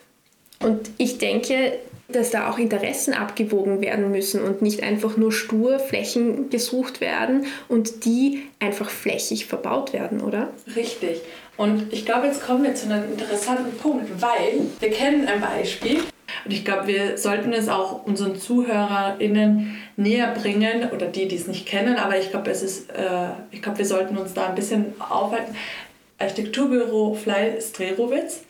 Und 0.59 0.89
ich 0.97 1.17
denke, 1.17 1.73
dass 2.07 2.31
da 2.31 2.49
auch 2.49 2.57
Interessen 2.57 3.13
abgewogen 3.13 3.81
werden 3.81 4.11
müssen 4.11 4.41
und 4.41 4.61
nicht 4.61 4.81
einfach 4.81 5.17
nur 5.17 5.31
stur 5.31 5.77
Flächen 5.79 6.49
gesucht 6.49 7.01
werden 7.01 7.45
und 7.67 8.05
die 8.05 8.43
einfach 8.59 8.89
flächig 8.89 9.45
verbaut 9.45 9.93
werden, 9.93 10.21
oder? 10.21 10.51
Richtig. 10.75 11.21
Und 11.57 11.91
ich 11.91 12.05
glaube, 12.05 12.27
jetzt 12.27 12.45
kommen 12.45 12.63
wir 12.63 12.75
zu 12.75 12.85
einem 12.85 13.11
interessanten 13.11 13.75
Punkt, 13.77 14.21
weil 14.21 14.61
wir 14.79 14.91
kennen 14.91 15.27
ein 15.27 15.41
Beispiel, 15.41 15.99
und 16.47 16.53
ich 16.53 16.63
glaube, 16.63 16.87
wir 16.87 17.17
sollten 17.17 17.51
es 17.51 17.67
auch 17.67 18.05
unseren 18.05 18.39
ZuhörerInnen 18.39 19.75
näher 19.97 20.33
bringen 20.33 20.89
oder 20.95 21.07
die, 21.07 21.27
die 21.27 21.35
es 21.35 21.45
nicht 21.45 21.65
kennen, 21.65 21.97
aber 21.97 22.17
ich 22.17 22.31
glaube, 22.31 22.49
es 22.49 22.63
ist, 22.63 22.89
äh, 22.89 23.31
ich 23.51 23.61
glaube, 23.61 23.79
wir 23.79 23.85
sollten 23.85 24.15
uns 24.15 24.33
da 24.33 24.47
ein 24.47 24.55
bisschen 24.55 24.93
aufhalten. 24.97 25.53
Architekturbüro 26.17 27.15
Fly 27.15 27.59
Strerowitz 27.59 28.43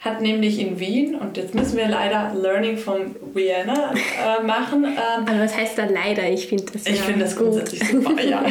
hat 0.00 0.22
nämlich 0.22 0.58
in 0.58 0.80
Wien, 0.80 1.16
und 1.16 1.36
jetzt 1.36 1.54
müssen 1.54 1.76
wir 1.76 1.86
leider 1.86 2.32
Learning 2.34 2.78
from 2.78 3.14
Vienna 3.34 3.92
äh, 3.92 4.42
machen. 4.42 4.84
Ähm, 4.84 5.26
aber 5.26 5.40
was 5.40 5.54
heißt 5.54 5.76
da 5.76 5.84
leider? 5.84 6.26
Ich 6.30 6.46
finde 6.46 6.64
das 6.72 6.86
Ich 6.86 6.96
ja 6.96 7.02
finde 7.02 7.24
das 7.26 7.36
grundsätzlich 7.36 7.86
super, 7.86 8.22
ja. 8.24 8.42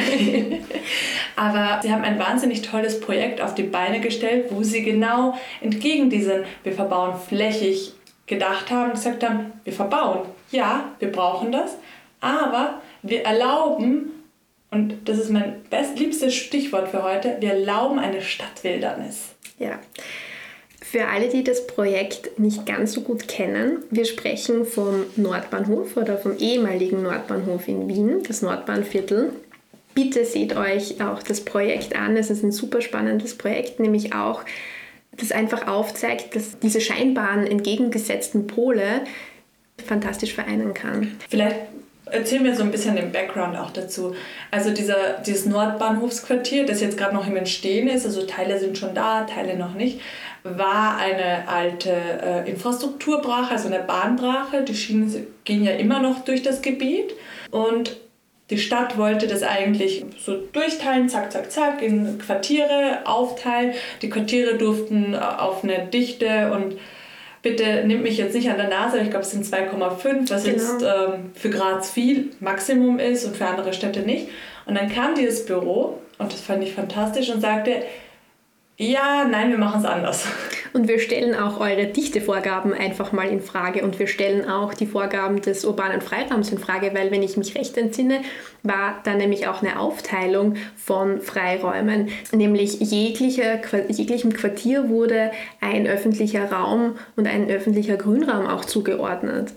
aber 1.36 1.82
sie 1.82 1.91
haben 1.91 2.03
ein 2.03 2.19
wahnsinnig 2.19 2.62
tolles 2.62 2.99
Projekt 2.99 3.41
auf 3.41 3.56
die 3.56 3.63
Beine 3.63 4.01
gestellt, 4.01 4.51
wo 4.51 4.62
sie 4.62 4.84
genau 4.84 5.34
entgegen 5.62 6.12
diesen, 6.12 6.43
wir 6.62 6.73
verbauen 6.73 7.15
flächig 7.27 7.93
gedacht 8.26 8.72
haben 8.72 8.92
und 8.92 8.96
gesagt 8.96 9.28
haben, 9.28 9.54
wir 9.64 9.74
verbauen. 9.74 10.22
Ja, 10.52 10.92
wir 11.00 11.12
brauchen 11.12 11.52
das, 11.52 11.78
aber 12.22 12.82
wir 13.02 13.24
erlauben, 13.24 14.12
und 14.72 15.08
das 15.08 15.18
ist 15.18 15.30
mein 15.30 15.62
best, 15.70 16.00
liebstes 16.00 16.34
Stichwort 16.34 16.90
für 16.90 17.04
heute, 17.04 17.38
wir 17.40 17.54
erlauben 17.54 18.00
eine 18.00 18.22
Stadtwildernis. 18.22 19.30
Ja. 19.60 19.80
Für 20.82 21.08
alle, 21.08 21.28
die 21.28 21.44
das 21.44 21.66
Projekt 21.66 22.40
nicht 22.40 22.66
ganz 22.66 22.94
so 22.94 23.02
gut 23.02 23.28
kennen, 23.28 23.84
wir 23.90 24.06
sprechen 24.06 24.64
vom 24.66 25.06
Nordbahnhof 25.16 25.98
oder 25.98 26.18
vom 26.18 26.38
ehemaligen 26.38 27.02
Nordbahnhof 27.02 27.68
in 27.68 27.88
Wien, 27.88 28.22
das 28.28 28.42
Nordbahnviertel. 28.42 29.34
Bitte 29.96 30.26
seht 30.26 30.56
euch 30.56 31.02
auch 31.04 31.24
das 31.24 31.42
Projekt 31.42 31.96
an. 31.96 32.16
Es 32.18 32.30
ist 32.30 32.44
ein 32.44 32.52
super 32.52 32.82
spannendes 32.82 33.38
Projekt, 33.38 33.80
nämlich 33.80 34.14
auch 34.14 34.44
das 35.17 35.32
einfach 35.32 35.67
aufzeigt, 35.67 36.36
dass 36.36 36.60
diese 36.60 36.82
scheinbaren 36.82 37.45
entgegengesetzten 37.45 38.47
Pole 38.47 39.02
fantastisch 39.86 40.34
vereinen 40.34 40.73
kann. 40.73 41.17
Vielleicht 41.30 41.56
erzähl 42.06 42.39
mir 42.39 42.56
so 42.56 42.63
ein 42.63 42.71
bisschen 42.71 42.95
den 42.95 43.12
Background 43.12 43.58
auch 43.58 43.71
dazu. 43.71 44.15
Also 44.52 44.71
dieser, 44.71 45.19
dieses 45.26 45.45
Nordbahnhofsquartier, 45.45 46.65
das 46.65 46.82
jetzt 46.82 46.97
gerade 46.97 47.15
noch 47.15 47.28
im 47.28 47.36
Entstehen 47.36 47.88
ist, 47.88 48.06
also 48.06 48.26
Teile 48.26 48.60
sind 48.60 48.78
schon 48.78 48.93
da, 48.93 49.23
Teile 49.23 49.58
noch 49.58 49.73
nicht, 49.73 49.99
war 50.43 50.97
eine 50.97 51.47
alte 51.47 51.89
äh, 51.89 52.49
Infrastrukturbrache, 52.49 53.52
also 53.52 53.67
eine 53.67 53.80
Bahnbrache. 53.80 54.63
Die 54.63 54.76
Schienen 54.76 55.26
gehen 55.45 55.63
ja 55.63 55.71
immer 55.71 55.99
noch 55.99 56.26
durch 56.26 56.43
das 56.43 56.62
Gebiet. 56.62 57.13
Und 57.49 57.97
die 58.54 58.60
Stadt 58.60 59.00
wollte 59.00 59.26
das 59.26 59.42
eigentlich 59.42 60.06
so 60.24 60.38
durchteilen, 60.38 61.10
zack, 61.10 61.32
zack, 61.32 61.52
zack, 61.52 61.82
in 61.82 62.20
Quartiere 62.20 63.00
aufteilen. 63.06 63.74
Die 64.04 64.12
Quartiere 64.12 64.60
durften 64.60 65.16
äh, 65.16 65.18
auf 65.18 65.63
eine 65.63 65.88
Dichte 65.88 66.52
und 66.52 66.78
bitte 67.42 67.84
nimmt 67.88 68.04
mich 68.04 68.18
jetzt 68.20 68.36
nicht 68.36 68.52
an 68.52 68.58
der 68.58 68.70
Nase, 68.70 69.00
ich 69.00 69.10
glaube 69.10 69.26
es 69.26 69.32
sind 69.32 69.44
2,5, 69.44 70.30
was 70.30 70.44
genau. 70.44 70.56
jetzt 70.56 70.84
ähm, 70.84 71.32
für 71.34 71.50
Graz 71.50 71.89
viel 71.89 72.30
Maximum 72.42 73.00
ist 73.00 73.26
und 73.26 73.36
für 73.36 73.48
andere 73.48 73.74
Städte 73.74 74.02
nicht. 74.02 74.28
Und 74.68 74.76
dann 74.76 74.88
kam 74.88 75.16
dieses 75.16 75.48
Büro 75.48 75.98
und 76.20 76.32
das 76.32 76.42
fand 76.42 76.63
ich 76.63 76.74
fantastisch 76.74 77.32
und 77.32 77.42
sagte, 77.42 77.82
ja, 78.78 79.26
nein, 79.26 79.50
wir 79.50 79.58
machen 79.58 79.80
es 79.80 79.86
anders. 79.88 80.28
Und 80.74 80.88
wir 80.88 80.98
stellen 80.98 81.36
auch 81.36 81.60
eure 81.60 81.86
Dichtevorgaben 81.86 82.74
einfach 82.74 83.12
mal 83.12 83.28
in 83.28 83.42
Frage 83.42 83.84
und 83.84 84.00
wir 84.00 84.08
stellen 84.08 84.50
auch 84.50 84.74
die 84.74 84.88
Vorgaben 84.88 85.40
des 85.40 85.66
urbanen 85.66 86.02
Freiraums 86.02 86.52
in 86.52 86.58
Frage, 86.58 86.92
weil 86.96 87.12
wenn 87.12 87.22
ich 87.22 87.38
mich 87.38 87.56
recht 87.56 87.78
entsinne, 87.78 88.22
war 88.64 89.00
da 89.04 89.14
nämlich 89.14 89.48
auch 89.48 89.62
eine 89.62 89.80
Aufteilung 89.80 90.56
von 90.76 91.22
Freiräumen, 91.22 92.10
nämlich 92.32 92.80
jeglicher, 92.80 93.60
jeglichem 93.88 94.34
Quartier 94.34 94.90
wurde 94.90 95.32
ein 95.62 95.86
öffentlicher 95.86 96.52
Raum 96.52 96.98
und 97.16 97.28
ein 97.28 97.50
öffentlicher 97.52 97.98
Grünraum 97.98 98.48
auch 98.48 98.66
zugeordnet. 98.66 99.54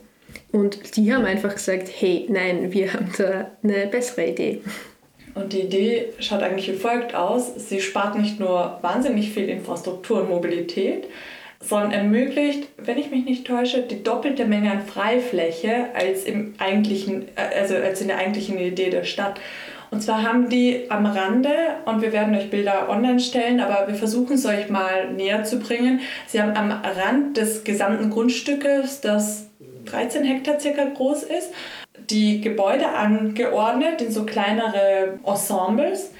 Und 0.52 0.96
die 0.96 1.14
haben 1.14 1.24
einfach 1.24 1.54
gesagt, 1.54 1.88
hey, 1.98 2.26
nein, 2.28 2.72
wir 2.72 2.92
haben 2.92 3.10
da 3.16 3.50
eine 3.62 3.86
bessere 3.86 4.28
Idee. 4.28 4.60
Und 5.36 5.52
die 5.52 5.60
Idee 5.60 6.14
schaut 6.18 6.42
eigentlich 6.42 6.68
wie 6.68 6.76
folgt 6.76 7.14
aus. 7.14 7.52
Sie 7.56 7.80
spart 7.80 8.18
nicht 8.18 8.40
nur 8.40 8.78
wahnsinnig 8.80 9.30
viel 9.30 9.50
Infrastruktur 9.50 10.22
und 10.22 10.30
Mobilität, 10.30 11.04
sondern 11.60 11.92
ermöglicht, 11.92 12.68
wenn 12.78 12.96
ich 12.96 13.10
mich 13.10 13.26
nicht 13.26 13.46
täusche, 13.46 13.82
die 13.82 14.02
doppelte 14.02 14.46
Menge 14.46 14.70
an 14.70 14.86
Freifläche 14.86 15.88
als, 15.94 16.24
im 16.24 16.54
eigentlichen, 16.56 17.26
also 17.36 17.76
als 17.76 18.00
in 18.00 18.08
der 18.08 18.16
eigentlichen 18.16 18.58
Idee 18.58 18.88
der 18.88 19.04
Stadt. 19.04 19.38
Und 19.90 20.02
zwar 20.02 20.22
haben 20.22 20.48
die 20.48 20.90
am 20.90 21.04
Rande, 21.04 21.50
und 21.84 22.00
wir 22.00 22.12
werden 22.12 22.34
euch 22.34 22.50
Bilder 22.50 22.88
online 22.88 23.20
stellen, 23.20 23.60
aber 23.60 23.88
wir 23.88 23.94
versuchen 23.94 24.34
es 24.34 24.46
euch 24.46 24.70
mal 24.70 25.12
näher 25.12 25.44
zu 25.44 25.58
bringen. 25.58 26.00
Sie 26.26 26.40
haben 26.40 26.56
am 26.56 26.70
Rand 26.70 27.36
des 27.36 27.62
gesamten 27.62 28.08
Grundstückes, 28.08 29.02
das 29.02 29.50
13 29.84 30.24
Hektar 30.24 30.58
circa 30.58 30.84
groß 30.84 31.24
ist, 31.24 31.52
die 32.10 32.40
Gebäude 32.40 32.88
angeordnet 32.88 34.00
in 34.00 34.10
so 34.10 34.24
kleinere 34.24 35.18
Ensembles, 35.24 36.12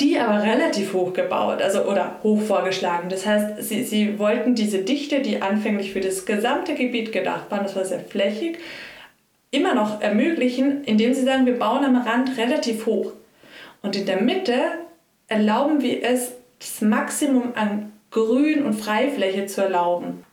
die 0.00 0.18
aber 0.18 0.42
relativ 0.42 0.94
hoch 0.94 1.12
gebaut, 1.12 1.60
also 1.60 1.82
oder 1.84 2.16
hoch 2.22 2.40
vorgeschlagen. 2.40 3.08
Das 3.08 3.26
heißt, 3.26 3.62
sie, 3.62 3.84
sie 3.84 4.18
wollten 4.18 4.54
diese 4.54 4.78
Dichte, 4.78 5.20
die 5.20 5.42
anfänglich 5.42 5.92
für 5.92 6.00
das 6.00 6.24
gesamte 6.24 6.74
Gebiet 6.74 7.12
gedacht 7.12 7.50
war, 7.50 7.62
das 7.62 7.76
war 7.76 7.84
sehr 7.84 8.00
flächig, 8.00 8.58
immer 9.50 9.74
noch 9.74 10.00
ermöglichen, 10.00 10.82
indem 10.84 11.12
sie 11.12 11.24
sagen, 11.24 11.46
wir 11.46 11.58
bauen 11.58 11.84
am 11.84 11.96
Rand 11.96 12.38
relativ 12.38 12.86
hoch. 12.86 13.12
Und 13.82 13.96
in 13.96 14.06
der 14.06 14.22
Mitte 14.22 14.54
erlauben 15.28 15.82
wir 15.82 16.02
es, 16.02 16.32
das 16.58 16.80
Maximum 16.80 17.52
an 17.54 17.92
Grün 18.10 18.64
und 18.64 18.74
Freifläche 18.74 19.46
zu 19.46 19.62
erlauben. 19.62 20.24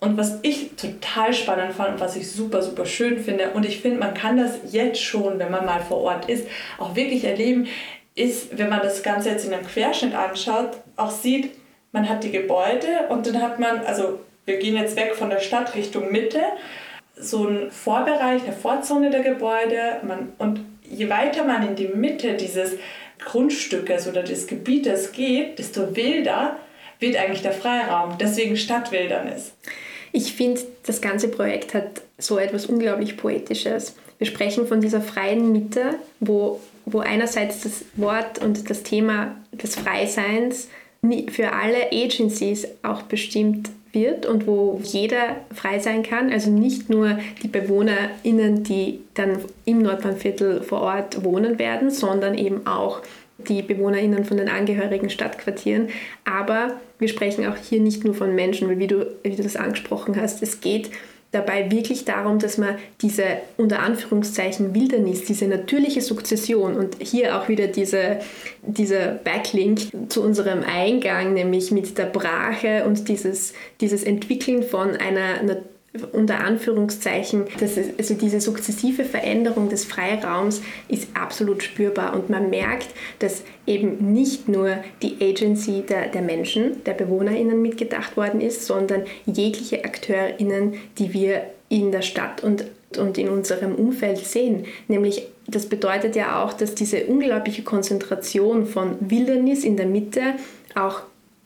Und 0.00 0.16
was 0.16 0.38
ich 0.42 0.70
total 0.76 1.34
spannend 1.34 1.74
fand 1.74 1.94
und 1.94 2.00
was 2.00 2.16
ich 2.16 2.30
super, 2.30 2.62
super 2.62 2.86
schön 2.86 3.18
finde, 3.18 3.50
und 3.50 3.66
ich 3.66 3.80
finde, 3.80 3.98
man 3.98 4.14
kann 4.14 4.38
das 4.38 4.58
jetzt 4.70 5.02
schon, 5.02 5.38
wenn 5.38 5.50
man 5.50 5.66
mal 5.66 5.80
vor 5.80 5.98
Ort 5.98 6.28
ist, 6.28 6.46
auch 6.78 6.96
wirklich 6.96 7.24
erleben, 7.24 7.68
ist, 8.14 8.56
wenn 8.58 8.70
man 8.70 8.80
das 8.80 9.02
Ganze 9.02 9.28
jetzt 9.28 9.46
in 9.46 9.52
einem 9.52 9.66
Querschnitt 9.66 10.14
anschaut, 10.14 10.70
auch 10.96 11.10
sieht, 11.10 11.50
man 11.92 12.08
hat 12.08 12.24
die 12.24 12.30
Gebäude 12.30 12.86
und 13.10 13.26
dann 13.26 13.42
hat 13.42 13.58
man, 13.58 13.80
also 13.80 14.20
wir 14.46 14.58
gehen 14.58 14.76
jetzt 14.76 14.96
weg 14.96 15.14
von 15.14 15.28
der 15.28 15.40
Stadt 15.40 15.74
Richtung 15.74 16.10
Mitte, 16.10 16.40
so 17.14 17.46
ein 17.46 17.70
Vorbereich, 17.70 18.42
eine 18.42 18.52
Vorzone 18.52 19.10
der 19.10 19.22
Gebäude. 19.22 20.00
Man, 20.02 20.32
und 20.38 20.60
je 20.82 21.10
weiter 21.10 21.44
man 21.44 21.66
in 21.66 21.76
die 21.76 21.88
Mitte 21.88 22.34
dieses 22.34 22.76
Grundstückes 23.18 24.08
oder 24.08 24.22
des 24.22 24.46
Gebietes 24.46 25.12
geht, 25.12 25.58
desto 25.58 25.94
wilder 25.94 26.56
wird 26.98 27.16
eigentlich 27.16 27.42
der 27.42 27.52
Freiraum. 27.52 28.16
Deswegen 28.18 28.56
Stadtwildernis. 28.56 29.52
Ich 30.12 30.32
finde, 30.34 30.60
das 30.84 31.00
ganze 31.00 31.28
Projekt 31.28 31.74
hat 31.74 32.02
so 32.18 32.38
etwas 32.38 32.66
unglaublich 32.66 33.16
Poetisches. 33.16 33.94
Wir 34.18 34.26
sprechen 34.26 34.66
von 34.66 34.80
dieser 34.80 35.00
freien 35.00 35.52
Mitte, 35.52 35.94
wo, 36.18 36.60
wo 36.84 37.00
einerseits 37.00 37.62
das 37.62 37.84
Wort 37.96 38.42
und 38.44 38.68
das 38.68 38.82
Thema 38.82 39.36
des 39.52 39.76
Freiseins 39.76 40.68
für 41.30 41.52
alle 41.52 41.90
Agencies 41.92 42.66
auch 42.82 43.02
bestimmt 43.02 43.70
wird 43.92 44.26
und 44.26 44.46
wo 44.46 44.80
jeder 44.84 45.36
frei 45.54 45.78
sein 45.78 46.02
kann, 46.02 46.30
also 46.30 46.50
nicht 46.50 46.90
nur 46.90 47.18
die 47.42 47.48
BewohnerInnen, 47.48 48.62
die 48.62 49.00
dann 49.14 49.38
im 49.64 49.82
Nordbahnviertel 49.82 50.62
vor 50.62 50.82
Ort 50.82 51.24
wohnen 51.24 51.58
werden, 51.58 51.90
sondern 51.90 52.36
eben 52.36 52.66
auch 52.66 53.00
die 53.50 53.62
BewohnerInnen 53.62 54.24
von 54.24 54.38
den 54.38 54.48
angehörigen 54.48 55.10
Stadtquartieren. 55.10 55.88
Aber 56.24 56.80
wir 56.98 57.08
sprechen 57.08 57.46
auch 57.46 57.56
hier 57.56 57.80
nicht 57.80 58.04
nur 58.04 58.14
von 58.14 58.34
Menschen, 58.34 58.68
weil 58.68 58.78
wie 58.78 58.86
du, 58.86 59.06
wie 59.22 59.36
du 59.36 59.42
das 59.42 59.56
angesprochen 59.56 60.18
hast, 60.18 60.42
es 60.42 60.60
geht 60.60 60.90
dabei 61.32 61.70
wirklich 61.70 62.04
darum, 62.04 62.38
dass 62.38 62.58
man 62.58 62.76
diese 63.02 63.24
unter 63.56 63.80
Anführungszeichen 63.80 64.74
Wildernis, 64.74 65.24
diese 65.24 65.46
natürliche 65.46 66.00
Sukzession 66.00 66.74
und 66.74 66.96
hier 67.00 67.38
auch 67.38 67.48
wieder 67.48 67.68
diese, 67.68 68.18
dieser 68.62 69.12
Backlink 69.12 70.10
zu 70.10 70.22
unserem 70.22 70.62
Eingang, 70.64 71.34
nämlich 71.34 71.70
mit 71.70 71.98
der 71.98 72.06
Brache 72.06 72.84
und 72.84 73.08
dieses, 73.08 73.54
dieses 73.80 74.02
Entwickeln 74.02 74.62
von 74.62 74.96
einer 74.96 75.42
unter 76.12 76.38
Anführungszeichen, 76.38 77.46
das 77.58 77.76
ist, 77.76 77.98
also 77.98 78.14
diese 78.14 78.40
sukzessive 78.40 79.04
Veränderung 79.04 79.68
des 79.68 79.84
Freiraums 79.84 80.62
ist 80.86 81.08
absolut 81.14 81.64
spürbar 81.64 82.14
und 82.14 82.30
man 82.30 82.48
merkt, 82.48 82.88
dass 83.18 83.42
eben 83.66 84.12
nicht 84.12 84.48
nur 84.48 84.76
die 85.02 85.16
Agency 85.20 85.82
der, 85.82 86.06
der 86.06 86.22
Menschen, 86.22 86.84
der 86.84 86.92
BewohnerInnen 86.92 87.60
mitgedacht 87.60 88.16
worden 88.16 88.40
ist, 88.40 88.66
sondern 88.66 89.02
jegliche 89.26 89.84
AkteurInnen, 89.84 90.74
die 90.98 91.12
wir 91.12 91.42
in 91.68 91.90
der 91.90 92.02
Stadt 92.02 92.44
und, 92.44 92.66
und 92.96 93.18
in 93.18 93.28
unserem 93.28 93.74
Umfeld 93.74 94.18
sehen. 94.18 94.66
Nämlich, 94.86 95.26
das 95.48 95.66
bedeutet 95.66 96.14
ja 96.14 96.44
auch, 96.44 96.52
dass 96.52 96.76
diese 96.76 97.06
unglaubliche 97.06 97.62
Konzentration 97.62 98.66
von 98.66 98.96
Wildernis 99.00 99.64
in 99.64 99.76
der 99.76 99.86
Mitte 99.86 100.34
auch 100.76 101.02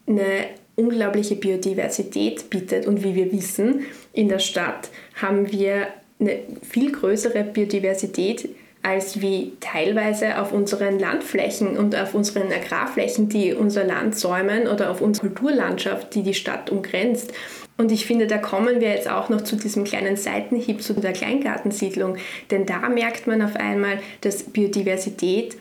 eine 0.06 0.48
unglaubliche 0.76 1.36
Biodiversität 1.36 2.50
bietet. 2.50 2.86
Und 2.86 3.04
wie 3.04 3.14
wir 3.14 3.32
wissen, 3.32 3.86
in 4.12 4.28
der 4.28 4.38
Stadt 4.38 4.90
haben 5.20 5.50
wir 5.50 5.88
eine 6.20 6.38
viel 6.62 6.92
größere 6.92 7.44
Biodiversität 7.44 8.48
als 8.82 9.22
wie 9.22 9.52
teilweise 9.60 10.38
auf 10.38 10.52
unseren 10.52 10.98
Landflächen 10.98 11.78
und 11.78 11.96
auf 11.96 12.14
unseren 12.14 12.52
Agrarflächen, 12.52 13.30
die 13.30 13.54
unser 13.54 13.84
Land 13.84 14.14
säumen 14.14 14.68
oder 14.68 14.90
auf 14.90 15.00
unsere 15.00 15.28
Kulturlandschaft, 15.28 16.14
die 16.14 16.22
die 16.22 16.34
Stadt 16.34 16.70
umgrenzt. 16.70 17.32
Und 17.78 17.90
ich 17.90 18.04
finde, 18.04 18.26
da 18.26 18.36
kommen 18.36 18.80
wir 18.80 18.90
jetzt 18.90 19.08
auch 19.08 19.30
noch 19.30 19.40
zu 19.40 19.56
diesem 19.56 19.84
kleinen 19.84 20.16
Seitenhieb 20.16 20.82
zu 20.82 20.92
der 20.92 21.14
Kleingartensiedlung, 21.14 22.18
denn 22.50 22.66
da 22.66 22.88
merkt 22.90 23.26
man 23.26 23.40
auf 23.40 23.56
einmal, 23.56 24.00
dass 24.20 24.44
Biodiversität 24.44 25.56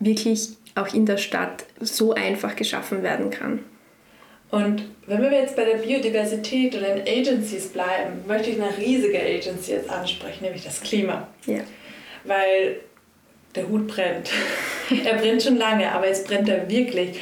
wirklich 0.00 0.50
auch 0.74 0.92
in 0.92 1.06
der 1.06 1.16
Stadt 1.16 1.64
so 1.80 2.12
einfach 2.12 2.56
geschaffen 2.56 3.04
werden 3.04 3.30
kann. 3.30 3.60
Und 4.54 4.84
wenn 5.08 5.20
wir 5.20 5.32
jetzt 5.32 5.56
bei 5.56 5.64
der 5.64 5.78
Biodiversität 5.78 6.76
und 6.76 6.82
den 6.82 7.00
Agencies 7.00 7.66
bleiben, 7.66 8.22
möchte 8.28 8.50
ich 8.50 8.62
eine 8.62 8.76
riesige 8.78 9.20
Agency 9.20 9.72
jetzt 9.72 9.90
ansprechen, 9.90 10.44
nämlich 10.44 10.62
das 10.62 10.80
Klima. 10.80 11.26
Ja. 11.46 11.58
Weil 12.22 12.76
der 13.56 13.68
Hut 13.68 13.88
brennt. 13.88 14.30
er 15.04 15.14
brennt 15.14 15.42
schon 15.42 15.56
lange, 15.56 15.90
aber 15.90 16.06
jetzt 16.06 16.28
brennt 16.28 16.48
er 16.48 16.70
wirklich. 16.70 17.20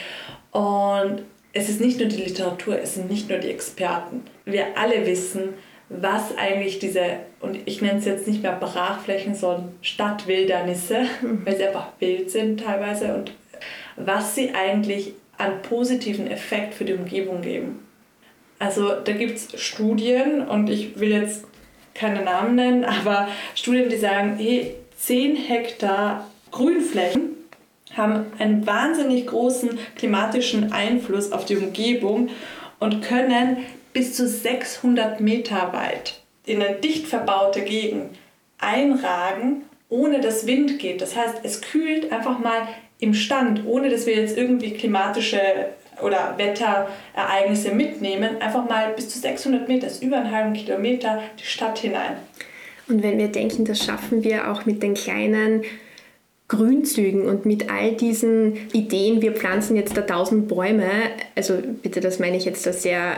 Und 0.51 1.23
es 1.55 1.71
ist 1.71 1.81
nicht 1.81 1.99
nur 1.99 2.09
die 2.09 2.23
Literatur, 2.23 2.79
es 2.79 2.97
sind 2.97 3.11
nicht 3.11 3.31
nur 3.31 3.38
die 3.38 3.51
Experten. 3.51 4.25
Wir 4.45 4.77
alle 4.77 5.07
wissen, 5.07 5.55
was 5.88 6.37
eigentlich 6.37 6.81
diese, 6.81 7.16
und 7.40 7.59
ich 7.64 7.81
nenne 7.81 7.99
es 7.99 8.05
jetzt 8.05 8.29
nicht 8.29 8.42
mehr 8.42 8.53
Brachflächen, 8.53 9.35
sondern 9.35 9.75
Stadtwildernisse, 9.81 11.07
mhm. 11.23 11.47
weil 11.47 11.57
sie 11.57 11.64
einfach 11.64 11.88
wild 11.99 12.31
sind 12.31 12.61
teilweise, 12.61 13.14
und 13.14 13.33
was 13.97 14.35
sie 14.35 14.55
eigentlich 14.55 15.14
an 15.43 15.63
positiven 15.63 16.27
Effekt 16.27 16.75
für 16.75 16.85
die 16.85 16.95
Umgebung 16.95 17.43
geben. 17.43 17.87
Also 18.59 18.93
da 18.93 19.13
gibt 19.13 19.37
es 19.37 19.61
Studien 19.61 20.47
und 20.47 20.69
ich 20.71 20.99
will 20.99 21.11
jetzt 21.11 21.45
keine 21.95 22.23
Namen 22.23 22.55
nennen, 22.55 22.85
aber 23.03 23.29
Studien, 23.55 23.89
die 23.89 23.97
sagen, 23.97 24.37
hey, 24.39 24.75
10 24.97 25.37
Hektar 25.37 26.31
Grünflächen 26.51 27.31
haben 27.97 28.27
einen 28.39 28.67
wahnsinnig 28.67 29.27
großen 29.27 29.79
klimatischen 29.97 30.73
Einfluss 30.73 31.33
auf 31.33 31.45
die 31.45 31.57
Umgebung 31.57 32.31
und 32.79 33.03
können 33.03 33.59
bis 33.93 34.15
zu 34.15 34.27
600 34.27 35.21
Meter 35.21 35.73
weit 35.73 36.21
in 36.47 36.63
eine 36.63 36.77
dicht 36.77 37.07
verbaute 37.07 37.63
Gegend 37.63 38.17
einragen 38.59 39.65
ohne 39.93 40.21
dass 40.21 40.47
Wind 40.47 40.79
geht. 40.79 41.03
Das 41.03 41.15
heißt, 41.15 41.41
es 41.43 41.61
kühlt 41.61 42.11
einfach 42.11 42.39
mal 42.39 42.67
im 43.03 43.15
Stand, 43.15 43.67
ohne 43.67 43.91
dass 43.91 44.07
wir 44.07 44.15
jetzt 44.15 44.38
irgendwie 44.38 44.71
klimatische 44.71 45.41
oder 46.01 46.35
Wetterereignisse 46.37 47.75
mitnehmen, 47.75 48.41
einfach 48.41 48.69
mal 48.69 48.93
bis 48.95 49.09
zu 49.09 49.19
600 49.19 49.67
Meter, 49.69 49.88
ist 49.88 50.03
über 50.03 50.19
einen 50.19 50.31
halben 50.31 50.53
Kilometer, 50.53 51.21
die 51.38 51.45
Stadt 51.45 51.79
hinein. 51.79 52.17
Und 52.88 53.03
wenn 53.03 53.19
wir 53.19 53.29
denken, 53.29 53.65
das 53.65 53.85
schaffen 53.85 54.23
wir 54.23 54.51
auch 54.51 54.67
mit 54.67 54.85
den 54.85 54.95
kleinen 54.95 55.62
Grünzügen 56.47 57.27
und 57.27 57.45
mit 57.45 57.71
all 57.71 57.93
diesen 57.93 58.71
Ideen, 58.73 59.21
wir 59.21 59.33
pflanzen 59.33 59.75
jetzt 59.75 59.97
da 59.97 60.03
tausend 60.03 60.47
Bäume, 60.47 60.88
also 61.35 61.59
bitte, 61.83 62.01
das 62.01 62.21
meine 62.21 62.37
ich 62.37 62.45
jetzt 62.45 62.65
da 62.67 62.73
sehr. 62.73 63.17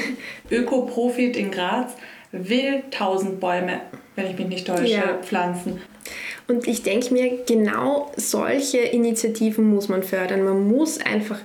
Ökoprofit 0.50 1.36
in 1.36 1.50
Graz 1.50 1.94
will 2.32 2.84
tausend 2.90 3.38
Bäume, 3.38 3.80
wenn 4.14 4.30
ich 4.30 4.38
mich 4.38 4.48
nicht 4.48 4.66
täusche, 4.66 4.86
ja. 4.86 5.18
pflanzen. 5.22 5.82
Und 6.48 6.68
ich 6.68 6.82
denke 6.82 7.12
mir, 7.12 7.38
genau 7.46 8.12
solche 8.16 8.78
Initiativen 8.78 9.68
muss 9.68 9.88
man 9.88 10.02
fördern. 10.02 10.44
Man 10.44 10.68
muss 10.68 10.98
einfach 10.98 11.38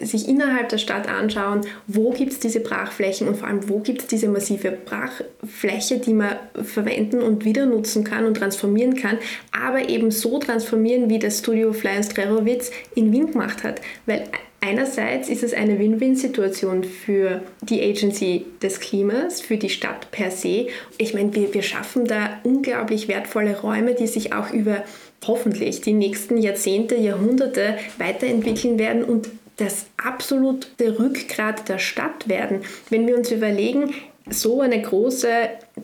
sich 0.00 0.28
innerhalb 0.28 0.68
der 0.68 0.78
Stadt 0.78 1.08
anschauen, 1.08 1.62
wo 1.86 2.10
gibt 2.10 2.32
es 2.32 2.40
diese 2.40 2.60
Brachflächen 2.60 3.28
und 3.28 3.36
vor 3.36 3.48
allem, 3.48 3.68
wo 3.68 3.78
gibt 3.78 4.02
es 4.02 4.06
diese 4.06 4.28
massive 4.28 4.72
Brachfläche, 4.72 5.98
die 5.98 6.12
man 6.12 6.36
verwenden 6.62 7.22
und 7.22 7.44
wieder 7.44 7.66
nutzen 7.66 8.04
kann 8.04 8.26
und 8.26 8.36
transformieren 8.36 8.94
kann, 8.94 9.18
aber 9.52 9.88
eben 9.88 10.10
so 10.10 10.38
transformieren, 10.38 11.08
wie 11.08 11.18
das 11.18 11.38
Studio 11.38 11.72
Fly 11.72 12.02
Strerowitz 12.02 12.70
in 12.94 13.12
Wien 13.12 13.32
gemacht 13.32 13.64
hat. 13.64 13.80
Weil 14.04 14.24
einerseits 14.66 15.28
ist 15.28 15.42
es 15.42 15.54
eine 15.54 15.78
Win-Win-Situation 15.78 16.82
für 16.82 17.42
die 17.62 17.82
Agency 17.82 18.46
des 18.60 18.80
Klimas, 18.80 19.40
für 19.40 19.56
die 19.56 19.68
Stadt 19.68 20.10
per 20.10 20.30
se. 20.30 20.66
Ich 20.98 21.14
meine, 21.14 21.34
wir, 21.34 21.54
wir 21.54 21.62
schaffen 21.62 22.06
da 22.06 22.40
unglaublich 22.42 23.06
wertvolle 23.06 23.60
Räume, 23.60 23.94
die 23.94 24.08
sich 24.08 24.32
auch 24.32 24.52
über 24.52 24.82
hoffentlich 25.26 25.80
die 25.80 25.92
nächsten 25.92 26.38
Jahrzehnte, 26.38 26.96
Jahrhunderte 26.96 27.76
weiterentwickeln 27.98 28.78
werden 28.78 29.04
und 29.04 29.28
das 29.56 29.86
absolute 29.96 30.98
Rückgrat 30.98 31.68
der 31.68 31.78
Stadt 31.78 32.28
werden. 32.28 32.60
Wenn 32.90 33.06
wir 33.06 33.16
uns 33.16 33.30
überlegen, 33.30 33.94
so 34.28 34.60
eine 34.60 34.82
große 34.82 35.30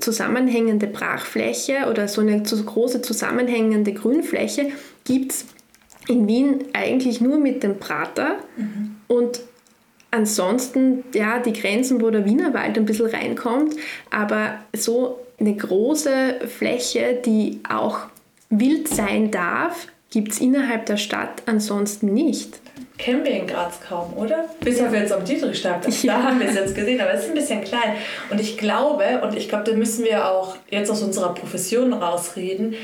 zusammenhängende 0.00 0.88
Brachfläche 0.88 1.86
oder 1.88 2.08
so 2.08 2.20
eine 2.20 2.42
große 2.42 3.00
zusammenhängende 3.00 3.92
Grünfläche 3.92 4.70
gibt 5.04 5.32
es 5.32 5.46
in 6.12 6.28
Wien 6.28 6.64
eigentlich 6.72 7.20
nur 7.20 7.38
mit 7.38 7.62
dem 7.62 7.78
Prater 7.78 8.36
mhm. 8.56 8.96
und 9.08 9.40
ansonsten 10.10 11.04
ja 11.14 11.38
die 11.38 11.52
Grenzen, 11.52 12.00
wo 12.00 12.10
der 12.10 12.24
Wienerwald 12.24 12.76
ein 12.76 12.84
bisschen 12.84 13.06
reinkommt, 13.06 13.74
aber 14.10 14.58
so 14.76 15.18
eine 15.40 15.54
große 15.54 16.40
Fläche, 16.46 17.20
die 17.24 17.60
auch 17.68 18.00
wild 18.50 18.88
sein 18.88 19.30
darf, 19.30 19.88
gibt 20.10 20.32
es 20.32 20.40
innerhalb 20.40 20.86
der 20.86 20.98
Stadt 20.98 21.42
ansonsten 21.46 22.12
nicht 22.12 22.60
kennen 23.02 23.24
wir 23.24 23.32
in 23.32 23.46
Graz 23.46 23.80
kaum, 23.80 24.16
oder? 24.16 24.48
Bis 24.60 24.80
auf 24.80 24.92
jetzt 24.92 25.12
am 25.12 25.24
Dietrichstag. 25.24 25.82
Ja. 26.02 26.18
Da 26.18 26.22
haben 26.24 26.40
wir 26.40 26.48
es 26.48 26.54
jetzt 26.54 26.74
gesehen, 26.74 27.00
aber 27.00 27.12
es 27.12 27.24
ist 27.24 27.28
ein 27.28 27.34
bisschen 27.34 27.62
klein. 27.62 27.96
Und 28.30 28.40
ich 28.40 28.56
glaube, 28.56 29.20
und 29.22 29.36
ich 29.36 29.48
glaube, 29.48 29.64
da 29.64 29.76
müssen 29.76 30.04
wir 30.04 30.28
auch 30.28 30.56
jetzt 30.70 30.90
aus 30.90 31.02
unserer 31.02 31.34
Profession 31.34 31.92
rausreden, 31.92 32.74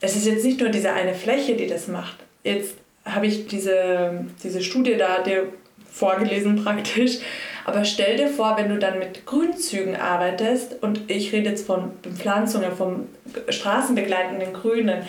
es 0.00 0.16
ist 0.16 0.26
jetzt 0.26 0.44
nicht 0.44 0.60
nur 0.60 0.68
diese 0.68 0.92
eine 0.92 1.14
Fläche, 1.14 1.56
die 1.56 1.66
das 1.66 1.88
macht. 1.88 2.16
Jetzt 2.42 2.76
habe 3.04 3.26
ich 3.26 3.46
diese, 3.46 4.26
diese 4.42 4.62
Studie 4.62 4.96
da 4.96 5.22
dir 5.22 5.52
vorgelesen 5.90 6.62
praktisch. 6.62 7.18
Aber 7.64 7.84
stell 7.84 8.16
dir 8.16 8.28
vor, 8.28 8.56
wenn 8.56 8.68
du 8.68 8.78
dann 8.78 8.98
mit 8.98 9.26
Grünzügen 9.26 9.96
arbeitest, 9.96 10.82
und 10.82 11.10
ich 11.10 11.32
rede 11.32 11.50
jetzt 11.50 11.66
von 11.66 11.92
Bepflanzungen, 12.02 12.72
vom 12.72 13.08
straßenbegleitenden 13.48 14.52
Grünen, 14.52 15.02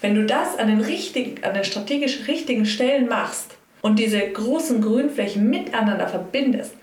wenn 0.00 0.14
du 0.14 0.24
das 0.24 0.58
an 0.58 0.68
den, 0.68 0.80
richtigen, 0.80 1.42
an 1.42 1.54
den 1.54 1.64
strategisch 1.64 2.28
richtigen 2.28 2.66
Stellen 2.66 3.08
machst, 3.08 3.56
und 3.82 3.98
diese 3.98 4.18
großen 4.18 4.80
Grünflächen 4.80 5.50
miteinander 5.50 6.08
verbindest, 6.08 6.74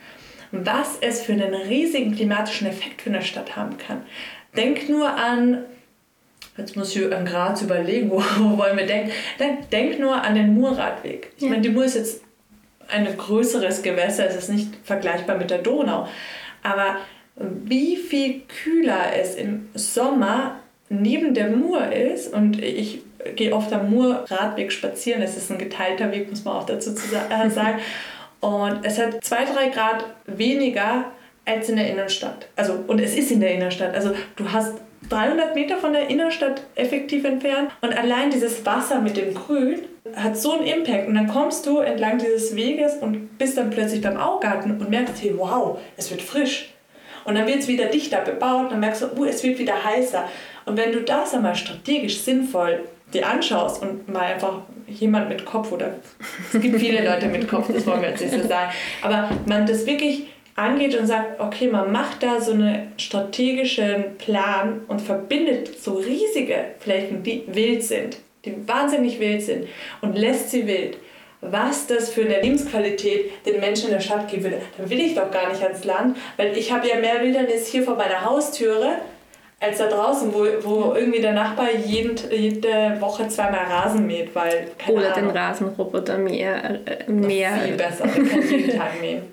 was 0.52 0.98
es 1.02 1.24
für 1.24 1.32
einen 1.32 1.56
riesigen 1.56 2.16
klimatischen 2.16 2.68
Effekt 2.68 3.02
für 3.02 3.10
eine 3.10 3.24
Stadt 3.24 3.56
haben 3.56 3.78
kann. 3.80 4.04
Denk 4.56 4.88
nur 4.88 5.10
an, 5.10 5.66
jetzt 6.58 6.76
muss 6.76 6.96
ich 6.96 7.14
an 7.14 7.26
Graz 7.26 7.62
überlegen, 7.62 8.10
wo, 8.12 8.18
wo 8.18 8.58
wollen 8.58 8.78
wir 8.78 8.86
denken, 8.86 9.12
denk, 9.40 9.70
denk 9.70 10.00
nur 10.00 10.22
an 10.22 10.36
den 10.36 10.54
Murradweg. 10.54 11.32
Ich 11.38 11.44
ja. 11.44 11.50
meine, 11.50 11.62
die 11.62 11.70
Mur 11.70 11.86
ist 11.86 11.96
jetzt 11.96 12.22
ein 12.88 13.08
größeres 13.16 13.82
Gewässer, 13.84 14.28
es 14.28 14.36
ist 14.36 14.50
nicht 14.50 14.70
vergleichbar 14.84 15.38
mit 15.38 15.50
der 15.50 15.60
Donau, 15.60 16.08
aber 16.62 16.98
wie 17.36 17.96
viel 17.96 18.42
kühler 18.42 19.14
es 19.18 19.36
im 19.36 19.70
Sommer 19.74 20.60
neben 20.90 21.34
der 21.34 21.50
Mur 21.50 21.92
ist 21.92 22.34
und 22.34 22.62
ich 22.62 23.02
gehe 23.36 23.54
oft 23.54 23.72
am 23.72 23.90
Mur-Radweg 23.92 24.72
spazieren. 24.72 25.22
Es 25.22 25.38
ist 25.38 25.52
ein 25.52 25.58
geteilter 25.58 26.12
Weg, 26.12 26.30
muss 26.30 26.44
man 26.44 26.56
auch 26.56 26.66
dazu 26.66 26.92
äh, 26.92 27.50
sagen. 27.50 27.80
Und 28.42 28.84
es 28.84 28.98
hat 28.98 29.24
zwei, 29.24 29.46
drei 29.46 29.70
Grad 29.70 30.06
weniger 30.26 31.06
als 31.46 31.70
in 31.70 31.78
der 31.78 31.90
Innenstadt. 31.90 32.48
Also, 32.56 32.84
und 32.88 33.00
es 33.00 33.16
ist 33.16 33.32
in 33.32 33.40
der 33.40 33.54
Innenstadt. 33.54 33.94
Also 33.96 34.14
du 34.36 34.52
hast 34.52 34.74
300 35.10 35.56
Meter 35.56 35.78
von 35.78 35.94
der 35.94 36.10
Innenstadt 36.10 36.62
effektiv 36.76 37.26
entfernt 37.26 37.72
und 37.82 37.98
allein 37.98 38.30
dieses 38.30 38.66
Wasser 38.66 39.02
mit 39.02 39.18
dem 39.18 39.34
Grün 39.34 39.80
hat 40.16 40.38
so 40.38 40.54
einen 40.54 40.66
Impact. 40.66 41.08
Und 41.08 41.16
dann 41.16 41.28
kommst 41.28 41.66
du 41.66 41.80
entlang 41.80 42.18
dieses 42.18 42.56
Weges 42.56 42.96
und 42.96 43.38
bist 43.38 43.58
dann 43.58 43.70
plötzlich 43.70 44.02
beim 44.02 44.18
Augarten 44.18 44.80
und 44.80 44.90
merkst, 44.90 45.22
hey, 45.22 45.34
wow, 45.38 45.80
es 45.98 46.12
wird 46.12 46.22
frisch. 46.22 46.74
Und 47.24 47.36
dann 47.36 47.46
wird 47.46 47.60
es 47.60 47.68
wieder 47.68 47.86
dichter 47.86 48.22
bebaut, 48.22 48.72
dann 48.72 48.80
merkst 48.80 49.04
du, 49.04 49.06
uh, 49.18 49.26
es 49.26 49.44
wird 49.44 49.60
wieder 49.60 49.84
heißer. 49.84 50.28
Und 50.66 50.78
wenn 50.78 50.92
du 50.92 51.02
das 51.02 51.34
einmal 51.34 51.56
strategisch 51.56 52.20
sinnvoll 52.20 52.84
dir 53.14 53.28
anschaust 53.28 53.82
und 53.82 54.08
mal 54.08 54.24
einfach 54.24 54.62
jemand 54.88 55.30
mit 55.30 55.46
Kopf 55.46 55.72
oder 55.72 55.96
es 56.54 56.60
gibt 56.60 56.80
viele 56.80 57.06
Leute 57.06 57.28
mit 57.28 57.48
Kopf, 57.48 57.68
das 57.72 57.86
wollen 57.86 58.02
wir 58.02 58.10
jetzt 58.10 58.22
nicht 58.22 58.34
so 58.34 58.48
sagen, 58.48 58.72
aber 59.02 59.30
man 59.46 59.66
das 59.66 59.86
wirklich 59.86 60.28
angeht 60.62 60.96
und 60.96 61.08
sagt, 61.08 61.40
okay, 61.40 61.68
man 61.68 61.92
macht 61.92 62.24
da 62.24 62.40
so 62.40 62.52
einen 62.54 62.94
strategischen 62.98 64.18
Plan 64.18 64.82
und 64.88 65.02
verbindet 65.02 65.82
so 65.82 65.96
riesige 65.96 66.56
Flächen, 66.80 67.24
die 67.24 67.44
wild 67.48 67.84
sind, 67.84 68.18
die 68.46 68.56
wahnsinnig 68.68 69.20
wild 69.20 69.42
sind 69.42 69.68
und 70.02 70.18
lässt 70.18 70.52
sie 70.52 70.68
wild, 70.68 70.98
was 71.42 71.88
das 71.88 72.12
für 72.12 72.22
eine 72.22 72.40
Lebensqualität 72.40 73.46
den 73.46 73.60
Menschen 73.60 73.88
in 73.88 73.94
der 73.94 74.00
Stadt 74.00 74.30
geben 74.30 74.44
würde, 74.44 74.62
dann 74.78 74.90
will 74.90 75.00
ich 75.00 75.16
doch 75.16 75.32
gar 75.32 75.50
nicht 75.50 75.64
ans 75.64 75.84
Land, 75.84 76.18
weil 76.38 76.56
ich 76.56 76.72
habe 76.72 76.88
ja 76.88 76.98
mehr 76.98 77.22
Wildernis 77.22 77.68
hier 77.68 77.82
vor 77.84 77.96
meiner 77.96 78.24
Haustüre 78.24 78.98
als 79.60 79.78
da 79.78 79.88
draußen, 79.88 80.34
wo, 80.34 80.46
wo 80.64 80.94
irgendwie 80.96 81.22
der 81.22 81.34
Nachbar 81.34 81.68
jeden, 81.86 82.16
jede 82.32 82.98
Woche 83.00 83.28
zweimal 83.28 83.66
Rasen 83.66 84.08
mäht, 84.08 84.34
weil 84.34 84.68
Oder 84.88 85.16
Ahnung, 85.16 85.30
den 85.30 85.38
Rasenroboter 85.38 86.18
mehr. 86.18 86.80
Äh, 86.86 87.12
mehr. 87.12 87.54
Viel 87.64 87.76
besser, 87.76 88.06
der 88.08 88.24
kann 88.24 88.50
jeden 88.50 88.78
Tag 88.78 89.00
mähen. 89.00 89.22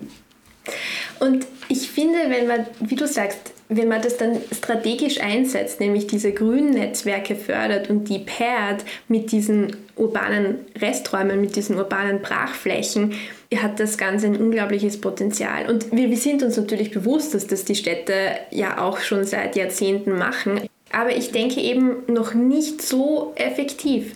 Und 1.19 1.45
ich 1.67 1.89
finde, 1.89 2.17
wenn 2.29 2.47
man, 2.47 2.65
wie 2.79 2.95
du 2.95 3.07
sagst, 3.07 3.53
wenn 3.67 3.87
man 3.87 4.01
das 4.01 4.17
dann 4.17 4.41
strategisch 4.51 5.21
einsetzt, 5.21 5.79
nämlich 5.79 6.07
diese 6.07 6.31
grünen 6.31 6.71
Netzwerke 6.71 7.35
fördert 7.35 7.89
und 7.89 8.09
die 8.09 8.19
pairt 8.19 8.83
mit 9.07 9.31
diesen 9.31 9.77
urbanen 9.95 10.59
Resträumen, 10.79 11.39
mit 11.39 11.55
diesen 11.55 11.77
urbanen 11.77 12.21
Brachflächen, 12.21 13.13
hat 13.55 13.79
das 13.79 13.97
Ganze 13.97 14.27
ein 14.27 14.37
unglaubliches 14.37 14.99
Potenzial. 15.01 15.69
Und 15.69 15.91
wir, 15.91 16.09
wir 16.09 16.17
sind 16.17 16.41
uns 16.41 16.57
natürlich 16.57 16.91
bewusst, 16.91 17.33
dass 17.33 17.45
das 17.45 17.63
die 17.63 17.75
Städte 17.75 18.13
ja 18.49 18.81
auch 18.81 18.99
schon 18.99 19.23
seit 19.25 19.55
Jahrzehnten 19.55 20.17
machen. 20.17 20.61
Aber 20.91 21.15
ich 21.15 21.31
denke 21.31 21.59
eben 21.61 21.97
noch 22.07 22.33
nicht 22.33 22.81
so 22.81 23.33
effektiv. 23.35 24.15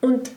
Und 0.00 0.30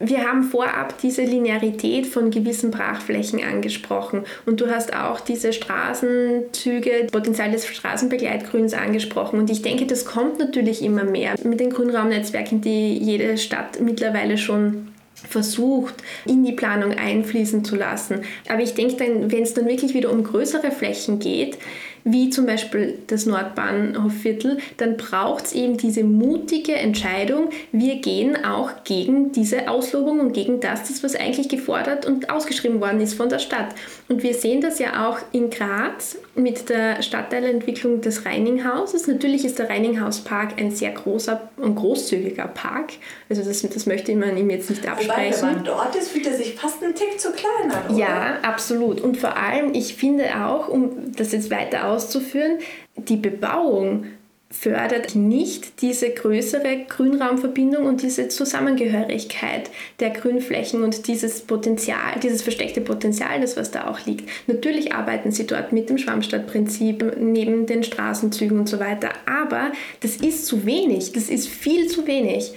wir 0.00 0.28
haben 0.28 0.44
vorab 0.44 0.98
diese 1.02 1.22
Linearität 1.22 2.06
von 2.06 2.30
gewissen 2.30 2.70
Brachflächen 2.70 3.42
angesprochen 3.42 4.22
und 4.46 4.60
du 4.60 4.70
hast 4.70 4.94
auch 4.94 5.18
diese 5.18 5.52
Straßenzüge, 5.52 7.08
Potenzial 7.10 7.50
des 7.50 7.66
Straßenbegleitgrüns 7.66 8.74
angesprochen 8.74 9.40
und 9.40 9.50
ich 9.50 9.62
denke, 9.62 9.86
das 9.86 10.04
kommt 10.04 10.38
natürlich 10.38 10.82
immer 10.82 11.04
mehr 11.04 11.34
mit 11.42 11.58
den 11.58 11.70
Grünraumnetzwerken, 11.70 12.60
die 12.60 12.96
jede 12.96 13.38
Stadt 13.38 13.80
mittlerweile 13.80 14.38
schon 14.38 14.88
versucht, 15.28 15.94
in 16.26 16.44
die 16.44 16.52
Planung 16.52 16.92
einfließen 16.92 17.64
zu 17.64 17.74
lassen. 17.74 18.22
Aber 18.48 18.62
ich 18.62 18.74
denke, 18.74 18.98
wenn 19.00 19.42
es 19.42 19.54
dann 19.54 19.66
wirklich 19.66 19.94
wieder 19.94 20.12
um 20.12 20.22
größere 20.22 20.70
Flächen 20.70 21.18
geht, 21.18 21.58
wie 22.04 22.30
zum 22.30 22.46
Beispiel 22.46 22.98
das 23.06 23.26
Nordbahnhofviertel, 23.26 24.58
dann 24.76 24.96
braucht 24.96 25.46
es 25.46 25.52
eben 25.52 25.76
diese 25.76 26.04
mutige 26.04 26.74
Entscheidung, 26.74 27.50
wir 27.72 27.96
gehen 27.96 28.44
auch 28.44 28.84
gegen 28.84 29.32
diese 29.32 29.68
Auslobung 29.68 30.20
und 30.20 30.32
gegen 30.32 30.60
das, 30.60 30.88
das 30.88 31.02
was 31.02 31.14
eigentlich 31.14 31.48
gefordert 31.48 32.06
und 32.06 32.30
ausgeschrieben 32.30 32.80
worden 32.80 33.00
ist 33.00 33.14
von 33.14 33.28
der 33.28 33.38
Stadt. 33.38 33.74
Und 34.08 34.22
wir 34.22 34.32
sehen 34.32 34.62
das 34.62 34.78
ja 34.78 35.06
auch 35.06 35.18
in 35.32 35.50
Graz 35.50 36.16
mit 36.34 36.70
der 36.70 37.02
Stadtteilentwicklung 37.02 38.00
des 38.00 38.24
Reininghauses. 38.24 39.06
Natürlich 39.06 39.44
ist 39.44 39.58
der 39.58 39.68
Reininghauspark 39.68 40.58
ein 40.58 40.70
sehr 40.70 40.92
großer 40.92 41.50
und 41.58 41.74
großzügiger 41.74 42.48
Park. 42.48 42.92
Also 43.28 43.44
das, 43.44 43.60
das 43.60 43.84
möchte 43.84 44.14
man 44.16 44.38
ihm 44.38 44.48
jetzt 44.48 44.70
nicht 44.70 44.88
absprechen. 44.88 45.34
Wobei, 45.34 45.48
wenn 45.48 45.54
man 45.56 45.64
dort 45.64 45.94
ist, 45.94 46.08
fühlt 46.08 46.26
er 46.26 46.32
sich 46.32 46.54
fast 46.54 46.82
einen 46.82 46.94
Tick 46.94 47.20
zu 47.20 47.32
klein 47.32 47.70
an, 47.70 47.94
oder? 47.94 47.98
Ja, 47.98 48.38
absolut. 48.40 49.02
Und 49.02 49.18
vor 49.18 49.36
allem, 49.36 49.74
ich 49.74 49.94
finde 49.94 50.24
auch, 50.42 50.68
um 50.68 51.12
das 51.14 51.32
jetzt 51.32 51.50
weiter 51.50 51.86
auszuführen, 51.88 52.58
die 52.96 53.16
Bebauung 53.16 54.06
fördert 54.50 55.14
nicht 55.14 55.82
diese 55.82 56.08
größere 56.08 56.86
Grünraumverbindung 56.88 57.84
und 57.84 58.02
diese 58.02 58.28
Zusammengehörigkeit 58.28 59.70
der 60.00 60.10
Grünflächen 60.10 60.82
und 60.82 61.06
dieses 61.06 61.40
Potenzial, 61.40 62.18
dieses 62.22 62.42
versteckte 62.42 62.80
Potenzial, 62.80 63.40
das 63.40 63.58
was 63.58 63.70
da 63.70 63.88
auch 63.88 64.06
liegt. 64.06 64.28
Natürlich 64.46 64.94
arbeiten 64.94 65.32
sie 65.32 65.46
dort 65.46 65.72
mit 65.72 65.90
dem 65.90 65.98
Schwammstadtprinzip 65.98 67.16
neben 67.18 67.66
den 67.66 67.84
Straßenzügen 67.84 68.58
und 68.58 68.68
so 68.68 68.80
weiter, 68.80 69.10
aber 69.26 69.72
das 70.00 70.16
ist 70.16 70.46
zu 70.46 70.64
wenig, 70.64 71.12
das 71.12 71.28
ist 71.28 71.48
viel 71.48 71.88
zu 71.88 72.06
wenig. 72.06 72.54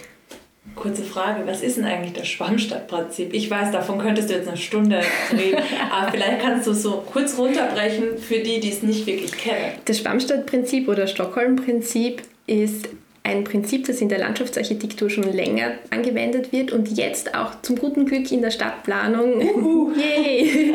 Kurze 0.76 1.04
Frage, 1.04 1.46
was 1.46 1.62
ist 1.62 1.78
denn 1.78 1.86
eigentlich 1.86 2.14
das 2.14 2.28
Schwammstadtprinzip? 2.28 3.34
Ich 3.34 3.50
weiß, 3.50 3.72
davon 3.72 4.00
könntest 4.00 4.30
du 4.30 4.34
jetzt 4.34 4.48
eine 4.48 4.58
Stunde 4.58 5.02
reden, 5.32 5.62
aber 5.92 6.12
vielleicht 6.12 6.42
kannst 6.42 6.68
du 6.68 6.72
es 6.72 6.82
so 6.82 7.04
kurz 7.12 7.38
runterbrechen 7.38 8.18
für 8.18 8.40
die, 8.40 8.60
die 8.60 8.70
es 8.70 8.82
nicht 8.82 9.06
wirklich 9.06 9.34
kennen. 9.34 9.74
Das 9.86 10.00
Schwammstadtprinzip 10.00 10.88
oder 10.88 11.08
Stockholm-Prinzip 11.08 12.22
ist 12.48 12.90
ein 13.24 13.44
Prinzip, 13.44 13.86
das 13.86 14.02
in 14.02 14.10
der 14.10 14.20
Landschaftsarchitektur 14.20 15.10
schon 15.10 15.32
länger 15.32 15.74
angewendet 15.90 16.52
wird 16.52 16.72
und 16.72 16.98
jetzt 16.98 17.36
auch 17.36 17.62
zum 17.62 17.76
guten 17.76 18.06
Glück 18.06 18.32
in 18.32 18.42
der 18.42 18.52
Stadtplanung 18.52 19.96
yay, 19.96 20.74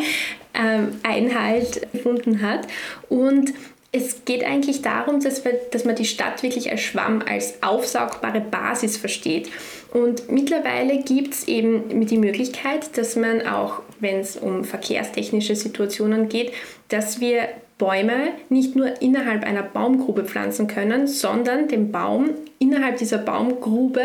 ähm, 0.54 0.88
Einhalt 1.02 1.80
gefunden 1.92 2.42
hat. 2.42 2.66
Und 3.08 3.52
es 3.92 4.24
geht 4.24 4.44
eigentlich 4.44 4.82
darum, 4.82 5.20
dass, 5.20 5.44
wir, 5.44 5.52
dass 5.70 5.84
man 5.84 5.96
die 5.96 6.04
Stadt 6.04 6.42
wirklich 6.42 6.70
als 6.70 6.82
Schwamm, 6.82 7.22
als 7.26 7.62
aufsaugbare 7.62 8.40
Basis 8.40 8.96
versteht. 8.96 9.50
Und 9.96 10.30
mittlerweile 10.30 10.98
gibt 10.98 11.32
es 11.32 11.48
eben 11.48 12.04
die 12.04 12.18
Möglichkeit, 12.18 12.98
dass 12.98 13.16
man 13.16 13.46
auch, 13.46 13.80
wenn 13.98 14.20
es 14.20 14.36
um 14.36 14.62
verkehrstechnische 14.62 15.56
Situationen 15.56 16.28
geht, 16.28 16.52
dass 16.88 17.18
wir 17.18 17.48
Bäume 17.78 18.30
nicht 18.48 18.74
nur 18.74 19.02
innerhalb 19.02 19.44
einer 19.44 19.62
Baumgrube 19.62 20.24
pflanzen 20.24 20.66
können, 20.66 21.06
sondern 21.06 21.68
den 21.68 21.92
Baum 21.92 22.30
innerhalb 22.58 22.96
dieser 22.96 23.18
Baumgrube 23.18 24.00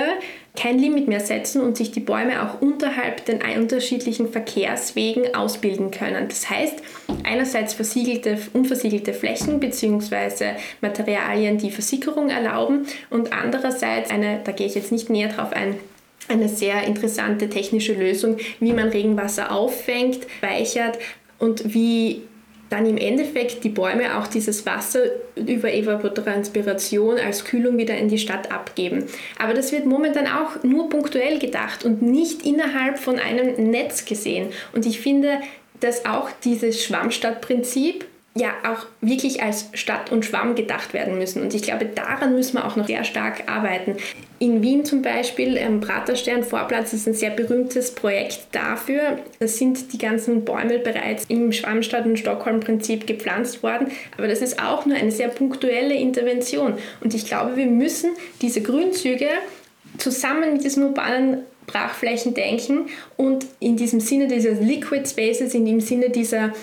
kein 0.57 0.77
Limit 0.77 1.07
mehr 1.07 1.21
setzen 1.21 1.61
und 1.61 1.77
sich 1.77 1.91
die 1.91 2.01
Bäume 2.01 2.43
auch 2.43 2.61
unterhalb 2.61 3.23
den 3.25 3.39
unterschiedlichen 3.57 4.29
Verkehrswegen 4.29 5.33
ausbilden 5.33 5.89
können. 5.89 6.27
Das 6.27 6.49
heißt, 6.49 6.81
einerseits 7.23 7.73
versiegelte, 7.73 8.37
unversiegelte 8.51 9.13
Flächen 9.13 9.61
bzw. 9.61 10.55
Materialien, 10.81 11.57
die 11.57 11.71
Versickerung 11.71 12.29
erlauben 12.29 12.85
und 13.09 13.31
andererseits 13.31 14.11
eine, 14.11 14.41
da 14.43 14.51
gehe 14.51 14.67
ich 14.67 14.75
jetzt 14.75 14.91
nicht 14.91 15.09
näher 15.09 15.29
drauf 15.29 15.53
ein, 15.53 15.75
eine 16.27 16.49
sehr 16.49 16.83
interessante 16.83 17.49
technische 17.49 17.93
Lösung, 17.93 18.35
wie 18.59 18.73
man 18.73 18.89
Regenwasser 18.89 19.53
auffängt, 19.53 20.27
speichert 20.39 20.99
und 21.39 21.73
wie 21.73 22.23
dann 22.71 22.85
im 22.85 22.97
Endeffekt 22.97 23.65
die 23.65 23.69
Bäume 23.69 24.17
auch 24.17 24.27
dieses 24.27 24.65
Wasser 24.65 25.01
über 25.35 25.71
Evapotranspiration 25.73 27.17
als 27.17 27.43
Kühlung 27.43 27.77
wieder 27.77 27.97
in 27.97 28.07
die 28.07 28.17
Stadt 28.17 28.49
abgeben. 28.49 29.03
Aber 29.37 29.53
das 29.53 29.73
wird 29.73 29.85
momentan 29.85 30.25
auch 30.25 30.63
nur 30.63 30.89
punktuell 30.89 31.37
gedacht 31.37 31.83
und 31.83 32.01
nicht 32.01 32.45
innerhalb 32.45 32.97
von 32.97 33.19
einem 33.19 33.71
Netz 33.71 34.05
gesehen. 34.05 34.47
Und 34.73 34.85
ich 34.85 35.01
finde, 35.01 35.41
dass 35.81 36.05
auch 36.05 36.29
dieses 36.45 36.81
Schwammstadtprinzip 36.81 38.05
ja 38.33 38.51
auch 38.63 38.85
wirklich 39.01 39.43
als 39.43 39.65
Stadt 39.73 40.11
und 40.11 40.23
Schwamm 40.23 40.55
gedacht 40.55 40.93
werden 40.93 41.17
müssen. 41.17 41.41
Und 41.41 41.53
ich 41.53 41.63
glaube, 41.63 41.85
daran 41.85 42.33
müssen 42.33 42.53
wir 42.55 42.65
auch 42.65 42.77
noch 42.77 42.87
sehr 42.87 43.03
stark 43.03 43.49
arbeiten. 43.51 43.97
In 44.39 44.63
Wien 44.63 44.85
zum 44.85 45.01
Beispiel, 45.01 45.57
ähm, 45.57 45.81
Praterstern 45.81 46.43
Vorplatz 46.43 46.93
ist 46.93 47.07
ein 47.07 47.13
sehr 47.13 47.31
berühmtes 47.31 47.93
Projekt 47.93 48.47
dafür. 48.53 49.19
Da 49.39 49.47
sind 49.47 49.91
die 49.91 49.97
ganzen 49.97 50.45
Bäume 50.45 50.79
bereits 50.79 51.25
im 51.25 51.51
Schwammstadt- 51.51 52.05
und 52.05 52.17
Stockholm-Prinzip 52.17 53.05
gepflanzt 53.05 53.63
worden. 53.63 53.91
Aber 54.17 54.29
das 54.29 54.41
ist 54.41 54.63
auch 54.63 54.85
nur 54.85 54.95
eine 54.95 55.11
sehr 55.11 55.27
punktuelle 55.27 55.95
Intervention. 55.95 56.75
Und 57.01 57.13
ich 57.13 57.25
glaube, 57.25 57.57
wir 57.57 57.67
müssen 57.67 58.11
diese 58.41 58.61
Grünzüge 58.61 59.27
zusammen 59.97 60.53
mit 60.53 60.63
diesen 60.63 60.83
urbanen 60.83 61.39
Brachflächen 61.67 62.33
denken 62.33 62.87
und 63.17 63.45
in 63.59 63.77
diesem 63.77 63.99
Sinne 63.99 64.27
dieser 64.27 64.51
Liquid 64.51 65.07
Spaces, 65.07 65.53
in 65.53 65.65
dem 65.65 65.79
Sinne 65.79 66.09
dieser 66.09 66.53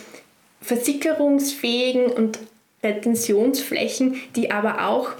versickerungsfähigen 0.60 2.06
und 2.06 2.38
Retentionsflächen, 2.82 4.16
die 4.36 4.50
aber 4.50 4.86
auch 4.86 5.10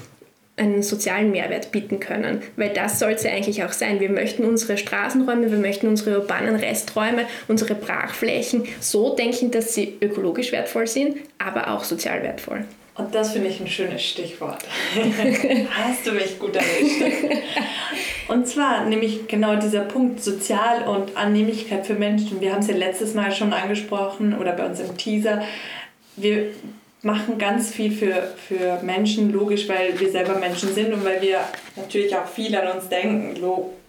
einen 0.59 0.83
sozialen 0.83 1.31
Mehrwert 1.31 1.71
bieten 1.71 2.01
können. 2.01 2.43
Weil 2.57 2.71
das 2.71 2.99
soll 2.99 3.13
es 3.13 3.23
ja 3.23 3.31
eigentlich 3.31 3.63
auch 3.65 3.73
sein. 3.73 4.01
Wir 4.01 4.11
möchten 4.11 4.45
unsere 4.45 4.77
Straßenräume, 4.77 5.51
wir 5.51 5.59
möchten 5.59 5.87
unsere 5.87 6.21
urbanen 6.21 6.57
Resträume, 6.57 7.27
unsere 7.47 7.75
Brachflächen 7.75 8.65
so 8.81 9.15
denken, 9.15 9.51
dass 9.51 9.75
sie 9.75 9.97
ökologisch 10.01 10.53
wertvoll 10.53 10.87
sind, 10.87 11.17
aber 11.39 11.73
auch 11.73 11.85
sozial 11.85 12.23
wertvoll. 12.23 12.65
Und 12.99 13.15
das 13.15 13.33
finde 13.33 13.49
ich 13.49 13.61
ein 13.61 13.69
schönes 13.69 14.03
Stichwort. 14.05 14.59
Hast 15.71 16.05
du 16.05 16.13
mich 16.13 16.39
gut 16.39 16.57
erwischt. 16.57 17.01
Und 18.27 18.47
zwar 18.47 18.85
nämlich 18.85 19.29
genau 19.29 19.55
dieser 19.57 19.83
Punkt 19.83 20.23
Sozial- 20.23 20.87
und 20.87 21.17
Annehmlichkeit 21.17 21.87
für 21.87 21.95
Menschen. 21.95 22.41
Wir 22.41 22.53
haben 22.53 22.61
es 22.61 22.67
ja 22.67 22.77
letztes 22.77 23.15
Mal 23.15 23.33
schon 23.33 23.53
angesprochen 23.53 24.37
oder 24.37 24.53
bei 24.53 24.67
uns 24.67 24.81
im 24.81 24.97
Teaser. 24.97 25.43
Wir 26.17 26.49
machen 27.03 27.39
ganz 27.39 27.71
viel 27.73 27.93
für, 27.93 28.35
für 28.49 28.83
Menschen, 28.83 29.33
logisch, 29.33 29.69
weil 29.69 29.99
wir 29.99 30.11
selber 30.11 30.35
Menschen 30.35 30.75
sind 30.75 30.93
und 30.93 31.05
weil 31.05 31.23
wir 31.23 31.41
natürlich 31.77 32.17
auch 32.17 32.27
viel 32.27 32.55
an 32.57 32.77
uns 32.77 32.89
denken. 32.89 33.41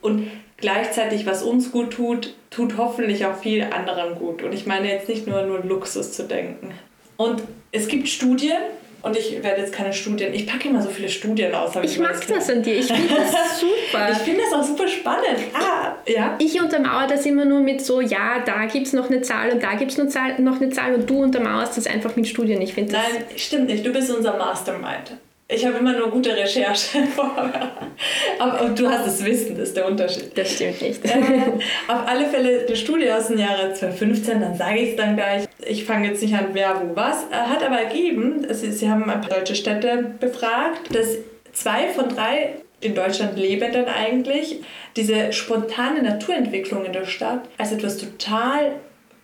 Und 0.02 0.32
gleichzeitig, 0.58 1.26
was 1.26 1.41
uns 1.41 1.72
gut 1.72 1.91
tut, 1.91 2.36
tut 2.52 2.78
hoffentlich 2.78 3.26
auch 3.26 3.38
viel 3.38 3.63
anderen 3.63 4.15
gut. 4.15 4.43
Und 4.43 4.54
ich 4.54 4.67
meine 4.67 4.88
jetzt 4.88 5.10
nicht 5.10 5.28
nur 5.28 5.41
nur 5.41 5.63
Luxus 5.63 6.13
zu 6.13 6.24
denken. 6.24 6.72
Und 7.17 7.41
es 7.72 7.88
gibt 7.88 8.08
Studien, 8.08 8.60
und 9.01 9.17
ich 9.17 9.41
werde 9.43 9.62
jetzt 9.62 9.73
keine 9.73 9.93
Studien, 9.93 10.33
ich 10.33 10.45
packe 10.45 10.69
immer 10.69 10.81
so 10.81 10.89
viele 10.89 11.09
Studien 11.09 11.53
aus. 11.53 11.75
Ich, 11.77 11.91
ich 11.93 11.99
mag 11.99 12.15
das 12.27 12.49
an 12.49 12.62
dir, 12.62 12.79
ich 12.79 12.88
finde 12.88 13.15
das 13.15 13.59
super. 13.59 14.09
ich 14.12 14.17
finde 14.17 14.41
das 14.43 14.59
auch 14.59 14.63
super 14.63 14.88
spannend. 14.88 15.39
Ah, 15.53 15.95
ja. 16.05 16.35
Ich 16.39 16.59
untermauere 16.62 17.07
das 17.07 17.25
immer 17.25 17.45
nur 17.45 17.62
mit 17.62 17.81
so, 17.81 18.01
ja, 18.01 18.39
da 18.45 18.65
gibt 18.65 18.88
es 18.88 18.93
noch 18.93 19.09
eine 19.09 19.21
Zahl 19.21 19.51
und 19.51 19.63
da 19.63 19.75
gibt 19.75 19.91
es 19.91 19.97
noch, 19.97 20.05
noch 20.39 20.62
eine 20.62 20.69
Zahl 20.69 20.93
und 20.95 21.09
du 21.09 21.23
untermauerst 21.23 21.77
das 21.77 21.88
einfach 21.88 22.15
mit 22.15 22.27
Studien. 22.27 22.62
Ich 22.62 22.73
finde 22.73 22.93
Nein, 22.93 23.23
stimmt 23.35 23.67
nicht, 23.67 23.85
du 23.85 23.91
bist 23.91 24.12
unser 24.12 24.38
Mastermind. 24.38 25.17
Ich 25.51 25.65
habe 25.65 25.79
immer 25.79 25.93
nur 25.93 26.12
gute 26.12 26.35
Recherche. 26.35 26.99
Aber 28.39 28.62
und 28.62 28.79
du 28.79 28.88
hast 28.88 29.07
das 29.07 29.25
Wissen, 29.25 29.57
das 29.57 29.69
ist 29.69 29.77
der 29.77 29.88
Unterschied. 29.88 30.38
Das 30.38 30.53
stimmt 30.53 30.81
nicht. 30.81 31.01
Äh, 31.09 31.91
auf 31.91 32.07
alle 32.07 32.27
Fälle 32.27 32.65
eine 32.67 32.75
Studie 32.75 33.12
aus 33.12 33.27
dem 33.27 33.39
Jahre 33.39 33.73
2015, 33.73 34.41
dann 34.41 34.55
sage 34.55 34.79
ich 34.79 34.89
es 34.91 34.95
dann 34.95 35.15
gleich. 35.15 35.45
Ich 35.65 35.85
fange 35.85 36.07
jetzt 36.07 36.21
nicht 36.21 36.35
an, 36.35 36.49
wer 36.53 36.81
wo 36.81 36.95
was. 36.95 37.23
Äh, 37.31 37.35
hat 37.35 37.63
aber 37.63 37.79
ergeben, 37.79 38.45
sie, 38.51 38.71
sie 38.71 38.89
haben 38.89 39.09
ein 39.09 39.21
paar 39.21 39.39
deutsche 39.39 39.55
Städte 39.55 40.13
befragt, 40.19 40.93
dass 40.93 41.17
zwei 41.51 41.88
von 41.88 42.09
drei 42.09 42.55
in 42.79 42.93
Deutschland 42.93 43.38
Lebenden 43.38 43.85
eigentlich 43.85 44.62
diese 44.95 45.33
spontane 45.33 46.03
Naturentwicklung 46.03 46.85
in 46.85 46.93
der 46.93 47.05
Stadt 47.05 47.41
als 47.57 47.71
etwas 47.71 47.97
total 47.97 48.73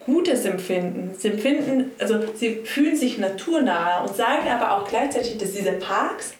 Gutes 0.05 0.45
empfinden. 0.45 1.15
Sie 1.17 1.29
empfinden, 1.29 1.91
also 1.99 2.19
sie 2.35 2.61
fühlen 2.63 2.95
sich 2.95 3.17
naturnah 3.17 4.03
und 4.03 4.15
sagen 4.15 4.47
aber 4.47 4.77
auch 4.77 4.87
gleichzeitig, 4.87 5.37
dass 5.37 5.53
diese 5.53 5.73
Parks, 5.73 6.35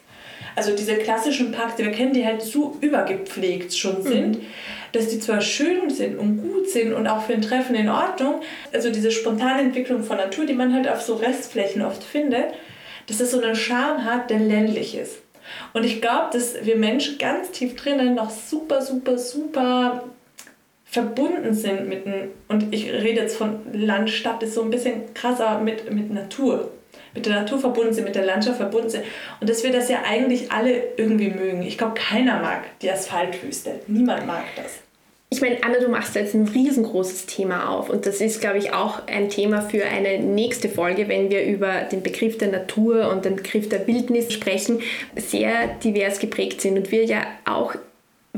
also 0.54 0.74
diese 0.74 0.94
klassischen 0.96 1.50
Parks, 1.50 1.76
die 1.76 1.84
wir 1.84 1.92
kennen, 1.92 2.12
die 2.12 2.24
halt 2.24 2.42
zu 2.42 2.78
übergepflegt 2.80 3.76
schon 3.76 3.98
mhm. 3.98 4.06
sind, 4.06 4.38
mhm. 4.38 4.46
dass 4.92 5.08
die 5.08 5.18
zwar 5.18 5.40
schön 5.40 5.90
sind 5.90 6.16
und 6.16 6.42
gut 6.42 6.70
sind 6.70 6.92
und 6.92 7.08
auch 7.08 7.22
für 7.22 7.34
ein 7.34 7.42
Treffen 7.42 7.74
in 7.74 7.88
Ordnung, 7.88 8.40
also 8.72 8.90
diese 8.90 9.10
spontane 9.10 9.62
Entwicklung 9.62 10.04
von 10.04 10.16
Natur, 10.16 10.46
die 10.46 10.54
man 10.54 10.72
halt 10.72 10.88
auf 10.88 11.02
so 11.02 11.16
Restflächen 11.16 11.82
oft 11.82 12.04
findet, 12.04 12.46
dass 13.08 13.18
das 13.18 13.32
so 13.32 13.40
einen 13.40 13.56
Charme 13.56 14.04
hat, 14.04 14.30
der 14.30 14.38
ländlich 14.38 14.96
ist. 14.96 15.16
Und 15.72 15.84
ich 15.84 16.00
glaube, 16.00 16.28
dass 16.32 16.64
wir 16.64 16.76
Menschen 16.76 17.18
ganz 17.18 17.50
tief 17.50 17.76
drinnen 17.76 18.14
noch 18.14 18.30
super, 18.30 18.82
super, 18.82 19.18
super 19.18 20.04
verbunden 20.96 21.52
sind 21.52 21.90
mit 21.90 22.06
dem, 22.06 22.30
und 22.48 22.72
ich 22.74 22.90
rede 22.90 23.20
jetzt 23.20 23.36
von 23.36 23.60
Land, 23.74 24.08
Stadt, 24.08 24.42
ist 24.42 24.54
so 24.54 24.62
ein 24.62 24.70
bisschen 24.70 25.12
krasser 25.12 25.58
mit, 25.58 25.92
mit 25.92 26.10
Natur. 26.10 26.70
Mit 27.14 27.26
der 27.26 27.34
Natur 27.34 27.58
verbunden 27.58 27.92
sind, 27.92 28.04
mit 28.04 28.14
der 28.14 28.24
Landschaft 28.24 28.56
verbunden 28.56 28.88
sind. 28.88 29.04
Und 29.38 29.50
dass 29.50 29.62
wir 29.62 29.72
das 29.72 29.90
ja 29.90 29.98
eigentlich 30.06 30.50
alle 30.52 30.94
irgendwie 30.96 31.28
mögen. 31.28 31.62
Ich 31.62 31.76
glaube, 31.76 31.94
keiner 31.94 32.40
mag 32.40 32.64
die 32.80 32.90
Asphaltwüste. 32.90 33.72
Niemand 33.86 34.26
mag 34.26 34.44
das. 34.56 34.78
Ich 35.28 35.42
meine, 35.42 35.62
Anna, 35.62 35.80
du 35.80 35.88
machst 35.88 36.14
jetzt 36.14 36.34
ein 36.34 36.48
riesengroßes 36.48 37.26
Thema 37.26 37.68
auf 37.68 37.90
und 37.90 38.06
das 38.06 38.20
ist, 38.20 38.40
glaube 38.40 38.58
ich, 38.58 38.72
auch 38.72 39.06
ein 39.06 39.28
Thema 39.28 39.60
für 39.60 39.84
eine 39.84 40.18
nächste 40.20 40.68
Folge, 40.68 41.08
wenn 41.08 41.30
wir 41.30 41.44
über 41.44 41.82
den 41.82 42.02
Begriff 42.02 42.38
der 42.38 42.48
Natur 42.48 43.10
und 43.10 43.24
den 43.24 43.36
Begriff 43.36 43.68
der 43.68 43.86
Wildnis 43.86 44.32
sprechen, 44.32 44.80
sehr 45.16 45.66
divers 45.82 46.20
geprägt 46.20 46.60
sind 46.60 46.78
und 46.78 46.90
wir 46.92 47.04
ja 47.04 47.26
auch 47.44 47.74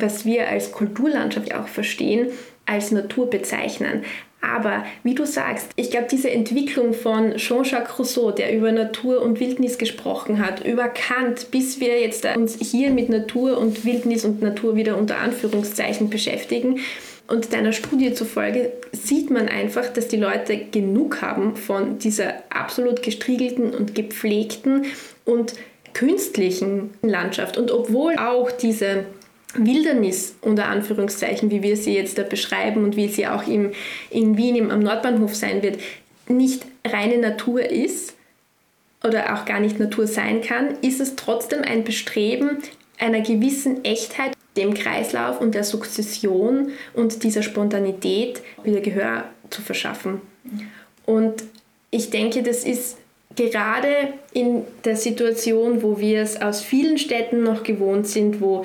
was 0.01 0.25
wir 0.25 0.49
als 0.49 0.73
Kulturlandschaft 0.73 1.55
auch 1.55 1.69
verstehen, 1.69 2.29
als 2.69 2.93
Natur 2.93 3.29
bezeichnen. 3.31 4.05
Aber 4.41 4.85
wie 5.03 5.15
du 5.15 5.27
sagst, 5.27 5.67
ich 5.75 5.91
glaube, 5.91 6.07
diese 6.09 6.31
Entwicklung 6.31 6.95
von 6.95 7.37
Jean-Jacques 7.37 7.99
Rousseau, 7.99 8.31
der 8.31 8.55
über 8.55 8.71
Natur 8.71 9.21
und 9.21 9.41
Wildnis 9.41 9.79
gesprochen 9.79 10.45
hat, 10.45 10.65
über 10.65 10.89
Kant, 10.89 11.51
bis 11.51 11.81
wir 11.81 12.01
jetzt 12.01 12.25
uns 12.37 12.57
hier 12.61 12.91
mit 12.91 13.09
Natur 13.09 13.59
und 13.59 13.85
Wildnis 13.85 14.25
und 14.25 14.41
Natur 14.41 14.77
wieder 14.77 14.97
unter 14.97 15.19
Anführungszeichen 15.19 16.09
beschäftigen, 16.09 16.81
und 17.29 17.53
deiner 17.53 17.75
Studie 17.75 18.15
zufolge 18.15 18.73
sieht 18.93 19.31
man 19.31 19.49
einfach, 19.49 19.87
dass 19.93 20.09
die 20.09 20.17
Leute 20.17 20.57
genug 20.57 21.21
haben 21.21 21.57
von 21.57 21.99
dieser 21.99 22.33
absolut 22.49 23.03
gestriegelten 23.03 23.75
und 23.75 23.95
gepflegten 23.95 24.87
und 25.27 25.53
künstlichen 25.93 26.95
Landschaft 27.03 27.59
und 27.59 27.71
obwohl 27.71 28.17
auch 28.17 28.51
diese 28.51 29.05
Wildernis 29.55 30.37
unter 30.43 30.67
Anführungszeichen, 30.67 31.51
wie 31.51 31.63
wir 31.63 31.77
sie 31.77 31.95
jetzt 31.95 32.19
da 32.19 32.23
beschreiben 32.23 32.85
und 32.85 32.97
wie 32.97 33.09
sie 33.09 33.27
auch 33.27 33.47
im, 33.47 33.73
in 34.11 34.37
Wien 34.37 34.57
im, 34.57 34.71
am 34.71 34.81
Nordbahnhof 34.81 35.35
sein 35.35 35.63
wird, 35.63 35.79
nicht 36.29 36.65
reine 36.87 37.19
Natur 37.19 37.63
ist 37.63 38.15
oder 39.03 39.35
auch 39.35 39.45
gar 39.47 39.61
nicht 39.61 39.79
Natur 39.79 40.07
sein 40.07 40.43
kann, 40.43 40.77
ist 40.83 41.01
es 41.01 41.17
trotzdem 41.17 41.63
ein 41.63 41.85
Bestreben 41.85 42.59
einer 42.99 43.21
gewissen 43.21 43.85
Echtheit 43.85 44.33
dem 44.57 44.75
Kreislauf 44.75 45.41
und 45.41 45.55
der 45.55 45.65
Sukzession 45.65 46.73
und 46.95 47.23
dieser 47.23 47.43
Spontanität 47.43 48.43
wieder 48.65 48.81
Gehör 48.81 49.25
zu 49.51 49.63
verschaffen. 49.63 50.21
Und 51.07 51.45
ich 51.91 52.11
denke, 52.11 52.43
das 52.43 52.65
ist 52.65 52.99
gerade 53.37 54.13
in 54.33 54.65
der 54.85 54.97
Situation, 54.97 55.83
wo 55.83 56.01
wir 56.01 56.21
es 56.21 56.43
aus 56.43 56.61
vielen 56.61 56.99
Städten 56.99 57.45
noch 57.45 57.63
gewohnt 57.63 58.09
sind, 58.09 58.41
wo 58.41 58.65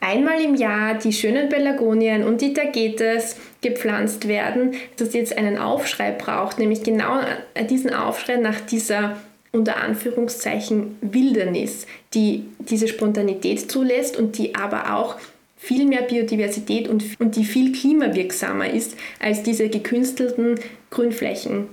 einmal 0.00 0.40
im 0.40 0.54
Jahr 0.54 0.94
die 0.94 1.12
schönen 1.12 1.48
Pelargonien 1.48 2.24
und 2.24 2.40
die 2.40 2.52
Tagetes 2.52 3.36
gepflanzt 3.60 4.26
werden, 4.26 4.74
dass 4.96 5.12
jetzt 5.12 5.36
einen 5.36 5.58
Aufschrei 5.58 6.12
braucht, 6.12 6.58
nämlich 6.58 6.82
genau 6.82 7.20
diesen 7.68 7.94
Aufschrei 7.94 8.36
nach 8.36 8.60
dieser 8.60 9.16
unter 9.52 9.78
Anführungszeichen 9.78 10.96
Wildernis, 11.00 11.86
die 12.14 12.44
diese 12.58 12.88
Spontanität 12.88 13.70
zulässt 13.70 14.16
und 14.16 14.38
die 14.38 14.54
aber 14.54 14.96
auch 14.96 15.16
viel 15.56 15.86
mehr 15.86 16.02
Biodiversität 16.02 16.88
und, 16.88 17.04
und 17.20 17.36
die 17.36 17.44
viel 17.44 17.72
klimawirksamer 17.72 18.70
ist 18.70 18.96
als 19.18 19.42
diese 19.42 19.68
gekünstelten 19.68 20.58
Grünflächen. 20.90 21.66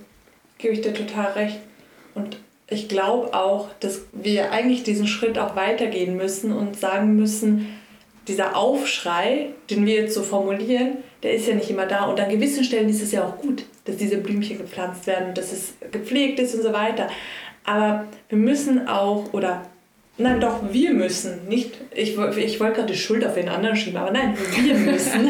Gebe 0.58 0.74
ich 0.74 0.80
dir 0.82 0.92
total 0.92 1.32
recht. 1.32 1.58
Und 2.14 2.38
ich 2.68 2.88
glaube 2.88 3.32
auch, 3.32 3.68
dass 3.80 4.02
wir 4.12 4.50
eigentlich 4.52 4.82
diesen 4.82 5.06
Schritt 5.06 5.38
auch 5.38 5.56
weitergehen 5.56 6.16
müssen 6.16 6.52
und 6.52 6.78
sagen 6.78 7.16
müssen, 7.16 7.77
dieser 8.28 8.56
Aufschrei, 8.56 9.50
den 9.70 9.86
wir 9.86 9.94
jetzt 9.94 10.14
so 10.14 10.22
formulieren, 10.22 10.98
der 11.22 11.34
ist 11.34 11.48
ja 11.48 11.54
nicht 11.54 11.70
immer 11.70 11.86
da. 11.86 12.04
Und 12.04 12.20
an 12.20 12.30
gewissen 12.30 12.62
Stellen 12.62 12.88
ist 12.88 13.02
es 13.02 13.12
ja 13.12 13.24
auch 13.24 13.38
gut, 13.38 13.64
dass 13.84 13.96
diese 13.96 14.18
Blümchen 14.18 14.58
gepflanzt 14.58 15.06
werden, 15.06 15.34
dass 15.34 15.52
es 15.52 15.74
gepflegt 15.90 16.38
ist 16.38 16.54
und 16.54 16.62
so 16.62 16.72
weiter. 16.72 17.08
Aber 17.64 18.04
wir 18.28 18.38
müssen 18.38 18.86
auch, 18.86 19.32
oder 19.32 19.62
nein, 20.16 20.40
doch, 20.40 20.60
wir 20.70 20.92
müssen, 20.92 21.48
nicht, 21.48 21.72
ich, 21.94 22.16
ich 22.16 22.60
wollte 22.60 22.76
gerade 22.76 22.92
die 22.92 22.98
Schuld 22.98 23.26
auf 23.26 23.34
den 23.34 23.48
anderen 23.48 23.76
schieben, 23.76 23.98
aber 23.98 24.10
nein, 24.10 24.36
wir 24.62 24.74
müssen, 24.74 25.28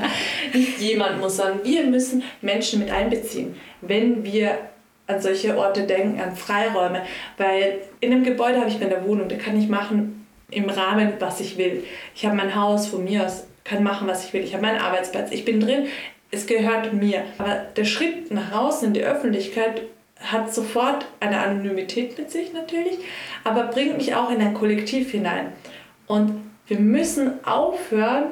nicht 0.52 0.80
jemand 0.80 1.20
muss, 1.20 1.36
sondern 1.36 1.64
wir 1.64 1.84
müssen 1.84 2.22
Menschen 2.40 2.80
mit 2.80 2.90
einbeziehen, 2.90 3.54
wenn 3.80 4.24
wir 4.24 4.58
an 5.06 5.20
solche 5.20 5.56
Orte 5.56 5.84
denken, 5.84 6.20
an 6.20 6.36
Freiräume. 6.36 7.02
Weil 7.36 7.80
in 8.00 8.12
einem 8.12 8.24
Gebäude 8.24 8.60
habe 8.60 8.68
ich 8.68 8.78
meine 8.78 9.04
Wohnung, 9.06 9.28
da 9.28 9.36
kann 9.36 9.58
ich 9.58 9.68
machen, 9.68 10.26
im 10.50 10.68
Rahmen, 10.70 11.12
was 11.18 11.40
ich 11.40 11.58
will. 11.58 11.84
Ich 12.14 12.24
habe 12.24 12.36
mein 12.36 12.54
Haus 12.54 12.86
von 12.86 13.04
mir 13.04 13.26
aus, 13.26 13.44
kann 13.64 13.82
machen, 13.82 14.08
was 14.08 14.24
ich 14.24 14.32
will. 14.32 14.42
Ich 14.42 14.54
habe 14.54 14.62
meinen 14.62 14.80
Arbeitsplatz, 14.80 15.30
ich 15.30 15.44
bin 15.44 15.60
drin, 15.60 15.86
es 16.30 16.46
gehört 16.46 16.92
mir. 16.92 17.22
Aber 17.38 17.66
der 17.76 17.84
Schritt 17.84 18.30
nach 18.30 18.52
außen 18.52 18.88
in 18.88 18.94
die 18.94 19.04
Öffentlichkeit 19.04 19.82
hat 20.20 20.52
sofort 20.52 21.06
eine 21.20 21.38
Anonymität 21.38 22.18
mit 22.18 22.30
sich 22.30 22.52
natürlich, 22.52 22.98
aber 23.44 23.64
bringt 23.64 23.98
mich 23.98 24.14
auch 24.14 24.30
in 24.30 24.40
ein 24.40 24.54
Kollektiv 24.54 25.10
hinein. 25.10 25.52
Und 26.06 26.44
wir 26.66 26.78
müssen 26.78 27.44
aufhören, 27.44 28.24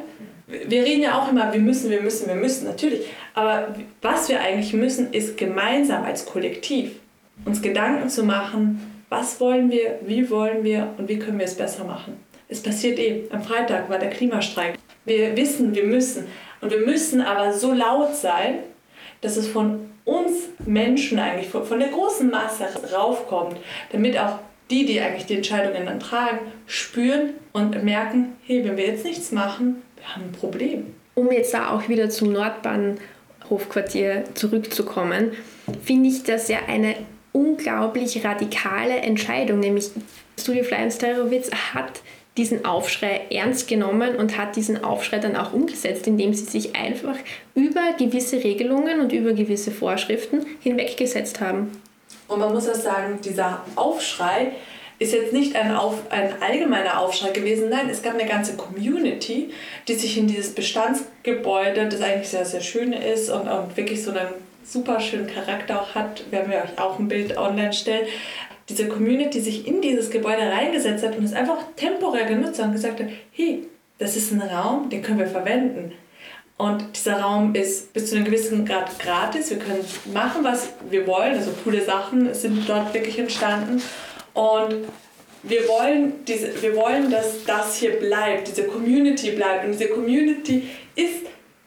wir 0.46 0.84
reden 0.84 1.02
ja 1.02 1.18
auch 1.18 1.30
immer, 1.30 1.52
wir 1.52 1.60
müssen, 1.60 1.90
wir 1.90 2.02
müssen, 2.02 2.28
wir 2.28 2.34
müssen, 2.34 2.66
natürlich. 2.66 3.06
Aber 3.34 3.74
was 4.02 4.28
wir 4.28 4.40
eigentlich 4.40 4.72
müssen, 4.72 5.12
ist 5.12 5.36
gemeinsam 5.36 6.04
als 6.04 6.26
Kollektiv 6.26 6.92
uns 7.44 7.62
Gedanken 7.62 8.08
zu 8.08 8.24
machen, 8.24 8.95
was 9.08 9.40
wollen 9.40 9.70
wir, 9.70 9.98
wie 10.02 10.28
wollen 10.30 10.64
wir 10.64 10.94
und 10.98 11.08
wie 11.08 11.18
können 11.18 11.38
wir 11.38 11.46
es 11.46 11.54
besser 11.54 11.84
machen. 11.84 12.18
Es 12.48 12.62
passiert 12.62 12.98
eh. 12.98 13.24
Am 13.30 13.42
Freitag 13.42 13.88
war 13.90 13.98
der 13.98 14.10
Klimastreik. 14.10 14.78
Wir 15.04 15.36
wissen, 15.36 15.74
wir 15.74 15.84
müssen. 15.84 16.26
Und 16.60 16.70
wir 16.70 16.80
müssen 16.80 17.20
aber 17.20 17.52
so 17.52 17.72
laut 17.72 18.14
sein, 18.14 18.60
dass 19.20 19.36
es 19.36 19.48
von 19.48 19.90
uns 20.04 20.48
Menschen 20.64 21.18
eigentlich, 21.18 21.48
von 21.48 21.78
der 21.78 21.88
großen 21.88 22.30
Masse 22.30 22.66
raufkommt, 22.92 23.56
damit 23.90 24.16
auch 24.18 24.38
die, 24.70 24.86
die 24.86 25.00
eigentlich 25.00 25.26
die 25.26 25.34
Entscheidungen 25.36 25.86
dann 25.86 26.00
tragen, 26.00 26.38
spüren 26.66 27.30
und 27.52 27.82
merken, 27.84 28.36
hey, 28.44 28.64
wenn 28.64 28.76
wir 28.76 28.86
jetzt 28.86 29.04
nichts 29.04 29.32
machen, 29.32 29.82
wir 29.96 30.14
haben 30.14 30.24
ein 30.24 30.32
Problem. 30.32 30.94
Um 31.14 31.32
jetzt 31.32 31.54
da 31.54 31.70
auch 31.70 31.88
wieder 31.88 32.10
zum 32.10 32.32
Nordbahnhofquartier 32.32 34.24
zurückzukommen, 34.34 35.32
finde 35.84 36.08
ich 36.08 36.22
das 36.22 36.48
ja 36.48 36.58
eine 36.68 36.94
unglaublich 37.36 38.24
radikale 38.24 38.96
Entscheidung, 38.96 39.60
nämlich 39.60 39.90
Studio 40.40 40.64
Fly 40.64 40.90
Starowitz 40.90 41.50
hat 41.74 42.00
diesen 42.38 42.64
Aufschrei 42.64 43.26
ernst 43.30 43.68
genommen 43.68 44.16
und 44.16 44.36
hat 44.36 44.56
diesen 44.56 44.82
Aufschrei 44.82 45.18
dann 45.18 45.36
auch 45.36 45.52
umgesetzt, 45.52 46.06
indem 46.06 46.34
sie 46.34 46.44
sich 46.44 46.76
einfach 46.76 47.16
über 47.54 47.92
gewisse 47.98 48.42
Regelungen 48.42 49.00
und 49.00 49.12
über 49.12 49.32
gewisse 49.32 49.70
Vorschriften 49.70 50.44
hinweggesetzt 50.60 51.40
haben. 51.40 51.70
Und 52.28 52.40
man 52.40 52.52
muss 52.52 52.68
auch 52.68 52.74
sagen, 52.74 53.18
dieser 53.24 53.62
Aufschrei 53.76 54.52
ist 54.98 55.12
jetzt 55.12 55.32
nicht 55.32 55.56
ein, 55.56 55.74
Auf, 55.74 56.10
ein 56.10 56.34
allgemeiner 56.40 57.00
Aufschrei 57.00 57.30
gewesen, 57.30 57.68
nein, 57.68 57.88
es 57.90 58.02
gab 58.02 58.14
eine 58.14 58.28
ganze 58.28 58.56
Community, 58.56 59.50
die 59.88 59.94
sich 59.94 60.16
in 60.16 60.26
dieses 60.26 60.54
Bestandsgebäude, 60.54 61.88
das 61.88 62.00
eigentlich 62.00 62.28
sehr, 62.28 62.46
sehr 62.46 62.62
schön 62.62 62.92
ist 62.94 63.28
und, 63.28 63.46
und 63.46 63.76
wirklich 63.76 64.02
so 64.02 64.10
einen 64.10 64.28
super 64.66 65.00
schönen 65.00 65.26
Charakter 65.26 65.80
auch 65.80 65.94
hat, 65.94 66.30
werden 66.30 66.50
wir 66.50 66.58
euch 66.58 66.78
auch 66.78 66.98
ein 66.98 67.08
Bild 67.08 67.36
online 67.36 67.72
stellen, 67.72 68.06
diese 68.68 68.88
Community 68.88 69.40
sich 69.40 69.66
in 69.66 69.80
dieses 69.80 70.10
Gebäude 70.10 70.42
reingesetzt 70.50 71.04
hat 71.04 71.16
und 71.16 71.24
es 71.24 71.32
einfach 71.32 71.58
temporär 71.76 72.24
genutzt 72.24 72.58
hat 72.58 72.66
und 72.66 72.72
gesagt 72.72 73.00
hat, 73.00 73.08
hey, 73.32 73.64
das 73.98 74.16
ist 74.16 74.32
ein 74.32 74.42
Raum, 74.42 74.90
den 74.90 75.02
können 75.02 75.20
wir 75.20 75.26
verwenden. 75.26 75.92
Und 76.58 76.84
dieser 76.96 77.20
Raum 77.20 77.54
ist 77.54 77.92
bis 77.92 78.10
zu 78.10 78.16
einem 78.16 78.24
gewissen 78.24 78.64
Grad 78.64 78.98
gratis. 78.98 79.50
Wir 79.50 79.58
können 79.58 79.84
machen, 80.12 80.42
was 80.42 80.70
wir 80.90 81.06
wollen. 81.06 81.36
Also 81.36 81.50
coole 81.62 81.82
Sachen 81.82 82.32
sind 82.32 82.66
dort 82.66 82.94
wirklich 82.94 83.18
entstanden. 83.18 83.82
Und 84.32 84.74
wir 85.42 85.68
wollen, 85.68 86.24
diese, 86.24 86.60
wir 86.62 86.74
wollen, 86.74 87.10
dass 87.10 87.44
das 87.44 87.76
hier 87.76 88.00
bleibt, 88.00 88.48
diese 88.48 88.64
Community 88.64 89.32
bleibt. 89.32 89.66
Und 89.66 89.72
diese 89.72 89.88
Community 89.88 90.68
ist 90.94 91.25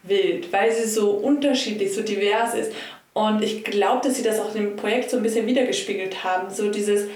wild, 0.09 0.51
weil 0.51 0.71
sie 0.71 0.87
so 0.87 1.11
unterschiedlich, 1.11 1.93
so 1.93 2.01
divers 2.01 2.53
ist. 2.55 2.71
Und 3.13 3.43
ich 3.43 3.63
glaube, 3.63 4.07
dass 4.07 4.17
sie 4.17 4.23
das 4.23 4.39
auch 4.39 4.55
im 4.55 4.75
Projekt 4.75 5.09
so 5.09 5.17
ein 5.17 5.23
bisschen 5.23 5.45
wiedergespiegelt 5.45 6.23
haben. 6.23 6.53
So 6.53 6.69
dieses, 6.69 7.07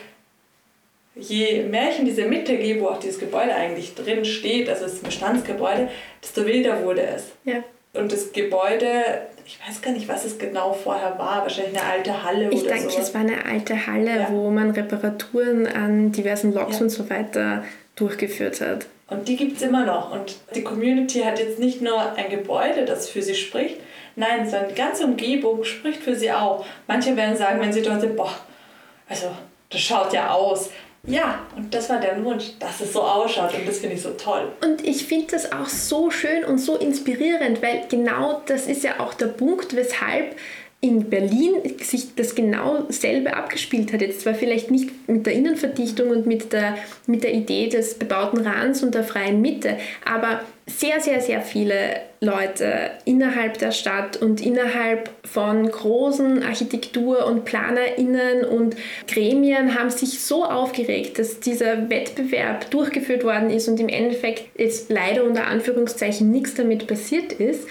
je 1.16 1.64
mehr 1.64 1.89
ich 1.91 2.00
in 2.00 2.06
diese 2.06 2.26
Mitte 2.26 2.58
gehe, 2.58 2.80
wo 2.82 2.88
auch 2.88 3.00
dieses 3.00 3.20
Gebäude 3.20 3.56
eigentlich 3.56 3.96
drin 3.96 4.26
steht, 4.26 4.70
also 4.70 4.84
das 4.84 4.96
Bestandsgebäude, 4.96 5.89
desto 6.22 6.46
wilder 6.46 6.84
wurde 6.84 7.04
es. 7.04 7.28
Ja. 7.46 7.64
Und 7.94 8.12
das 8.12 8.32
Gebäude, 8.32 8.88
ich 9.46 9.60
weiß 9.68 9.82
gar 9.82 9.91
nicht, 9.91 10.08
was 10.08 10.26
es 10.26 10.39
genau 10.39 10.74
vorher 10.74 11.18
war, 11.20 11.44
wahrscheinlich 11.44 11.80
eine 11.80 11.88
alte 11.88 12.24
Halle 12.24 12.50
ich 12.50 12.62
oder 12.64 12.70
so. 12.70 12.76
Ich 12.76 12.82
denke, 12.82 13.02
es 13.02 13.14
war 13.14 13.22
eine 13.22 13.46
alte 13.46 13.88
Halle, 13.88 14.16
ja. 14.22 14.28
wo 14.32 14.50
man 14.50 14.72
Reparaturen 14.72 15.68
an 15.68 16.12
diversen 16.12 16.54
Loks 16.54 16.78
ja. 16.78 16.84
und 16.84 16.89
so 16.89 17.10
weiter 17.10 17.64
durchgeführt 17.96 18.62
hat. 18.62 18.88
Und 19.14 19.28
die 19.28 19.36
gibt 19.36 19.57
es 19.57 19.61
immer 19.61 19.86
noch. 19.86 20.11
Und 20.11 20.36
die 20.55 20.64
Community 20.64 21.22
hat 21.22 21.39
jetzt 21.39 21.59
nicht 21.59 21.82
nur 21.82 22.14
ein 22.14 22.30
Gebäude, 22.30 22.86
das 22.86 23.09
für 23.09 23.22
sie 23.22 23.36
spricht, 23.36 23.78
nein, 24.16 24.49
sondern 24.49 24.70
die 24.70 24.76
ganze 24.76 25.05
Umgebung 25.05 25.64
spricht 25.64 26.01
für 26.01 26.16
sie 26.16 26.32
auch. 26.32 26.66
Manche 26.88 27.16
werden 27.16 27.38
sagen, 27.38 27.61
wenn 27.61 27.72
sie 27.72 27.82
dort 27.82 28.01
sind, 28.01 28.16
boah, 28.16 28.34
also 29.07 29.28
das 29.70 29.82
schaut 29.82 30.14
ja 30.14 30.32
aus. 30.32 30.70
Ja, 31.05 31.39
und 31.57 31.74
das 31.74 31.89
war 31.89 31.99
der 31.99 32.24
Wunsch, 32.24 32.45
dass 32.59 32.80
es 32.80 32.93
so 32.93 33.01
ausschaut 33.01 33.53
und 33.53 33.68
das 33.68 33.80
finde 33.80 33.97
ich 33.97 34.01
so 34.01 34.11
toll. 34.11 34.49
Und 34.64 34.86
ich 34.88 35.05
finde 35.05 35.28
das 35.32 35.51
auch 35.51 35.68
so 35.68 36.09
schön 36.09 36.45
und 36.45 36.59
so 36.59 36.78
inspirierend, 36.78 37.61
weil 37.61 37.84
genau 37.89 38.41
das 38.45 38.68
ist 38.68 38.84
ja 38.84 39.01
auch 39.01 39.14
der 39.14 39.28
Punkt, 39.28 39.76
weshalb 39.76 40.38
in 40.84 41.10
Berlin 41.10 41.54
sich 41.82 42.14
das 42.16 42.36
genau 42.36 42.84
selbe 42.90 43.38
abgespielt 43.38 43.94
hat. 43.94 44.02
Jetzt 44.02 44.20
zwar 44.20 44.36
vielleicht 44.36 44.70
nicht 44.70 45.08
mit 45.08 45.26
der 45.26 45.32
Innenverdichtung 45.32 46.10
und 46.10 46.26
mit 46.26 46.52
der, 46.52 46.78
mit 47.08 47.24
der 47.24 47.34
Idee 47.34 47.70
des 47.70 47.94
bebauten 47.94 48.46
Rands 48.46 48.84
und 48.84 48.94
der 48.94 49.06
freien 49.06 49.42
Mitte, 49.42 49.78
aber 50.04 50.42
sehr, 50.68 51.00
sehr, 51.00 51.22
sehr 51.22 51.42
viele 51.42 52.02
Leute 52.20 52.92
innerhalb 53.06 53.60
der 53.60 53.72
Stadt 53.72 54.18
und 54.18 54.46
innerhalb 54.46 55.10
von 55.24 55.72
großen 55.72 56.44
Architektur- 56.44 57.28
und 57.28 57.46
PlanerInnen 57.46 58.44
und 58.44 58.76
Gremien 59.08 59.80
haben 59.80 59.90
sich 59.90 60.20
so 60.20 60.44
aufgeregt, 60.44 61.18
dass 61.18 61.40
dieser 61.40 61.90
Wettbewerb 61.90 62.70
durchgeführt 62.72 63.24
worden 63.24 63.50
ist 63.50 63.70
und 63.70 63.80
im 63.80 63.88
Endeffekt 63.88 64.60
jetzt 64.60 64.90
leider 64.90 65.24
unter 65.24 65.48
Anführungszeichen 65.48 66.30
nichts 66.30 66.56
damit 66.56 66.88
passiert 66.88 67.32
ist. 67.32 67.68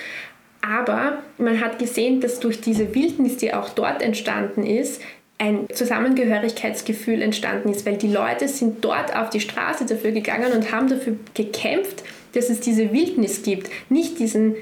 Aber 0.63 1.19
man 1.39 1.61
hat 1.61 1.79
gesehen, 1.79 2.21
dass 2.21 2.41
durch 2.41 2.61
diese 2.61 2.95
Wildnis, 2.95 3.37
die 3.37 3.53
auch 3.53 3.69
dort 3.71 4.01
entstanden 4.01 4.65
ist, 4.65 5.03
ein 5.39 5.67
Zusammengehörigkeitsgefühl 5.73 7.21
entstanden 7.21 7.71
ist, 7.71 7.85
weil 7.85 7.97
die 7.97 8.13
Leute 8.13 8.47
sind 8.47 8.85
dort 8.85 9.15
auf 9.15 9.29
die 9.31 9.41
Straße 9.41 9.85
dafür 9.87 10.13
gegangen 10.13 10.53
und 10.53 10.71
haben 10.71 10.89
dafür 10.89 11.17
gekämpft, 11.35 12.05
dass 12.35 12.49
es 12.49 12.61
diese 12.61 12.93
Wildnis 12.93 13.43
gibt, 13.43 13.69
nicht 13.89 14.21
diesen 14.21 14.55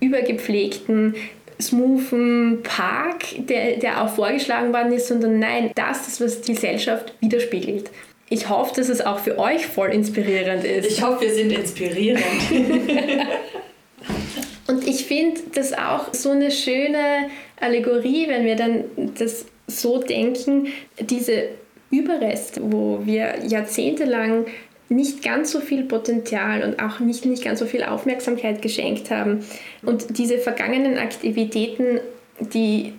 übergepflegten, 0.00 1.16
smoothen 1.60 2.62
Park, 2.62 3.24
der, 3.36 3.78
der 3.78 4.00
auch 4.00 4.10
vorgeschlagen 4.10 4.72
worden 4.72 4.92
ist, 4.92 5.08
sondern 5.08 5.40
nein, 5.40 5.72
das 5.74 6.06
ist, 6.06 6.20
was 6.20 6.40
die 6.40 6.54
Gesellschaft 6.54 7.12
widerspiegelt. 7.20 7.90
ich 8.30 8.48
hoffe, 8.48 8.76
dass 8.76 8.88
es 8.88 9.00
auch 9.00 9.18
für 9.18 9.38
euch 9.38 9.66
voll 9.66 9.88
inspirierend 9.88 10.62
ist. 10.62 10.88
Ich 10.88 11.02
hoffe, 11.02 11.22
wir 11.22 11.34
sind 11.34 11.50
inspirierend. 11.50 12.22
Und 14.68 14.86
ich 14.86 15.06
finde 15.06 15.40
das 15.54 15.72
auch 15.72 16.12
so 16.12 16.30
eine 16.30 16.50
schöne 16.50 17.30
Allegorie, 17.58 18.28
wenn 18.28 18.44
wir 18.44 18.54
dann 18.54 18.84
das 19.18 19.46
so 19.66 19.98
denken, 19.98 20.68
diese 21.00 21.48
Überreste, 21.90 22.60
wo 22.62 23.00
wir 23.04 23.44
jahrzehntelang 23.46 24.46
nicht 24.90 25.22
ganz 25.22 25.52
so 25.52 25.60
viel 25.60 25.84
Potenzial 25.84 26.62
und 26.62 26.80
auch 26.80 27.00
nicht, 27.00 27.24
nicht 27.24 27.42
ganz 27.44 27.60
so 27.60 27.66
viel 27.66 27.82
Aufmerksamkeit 27.82 28.62
geschenkt 28.62 29.10
haben. 29.10 29.44
Und 29.82 30.18
diese 30.18 30.38
vergangenen 30.38 30.98
Aktivitäten, 30.98 32.00
die 32.40 32.92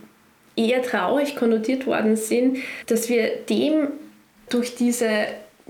eher 0.55 0.81
traurig 0.81 1.35
konnotiert 1.35 1.85
worden 1.85 2.15
sind, 2.15 2.57
dass 2.87 3.09
wir 3.09 3.29
dem 3.47 3.89
durch 4.49 4.75
diese 4.75 5.09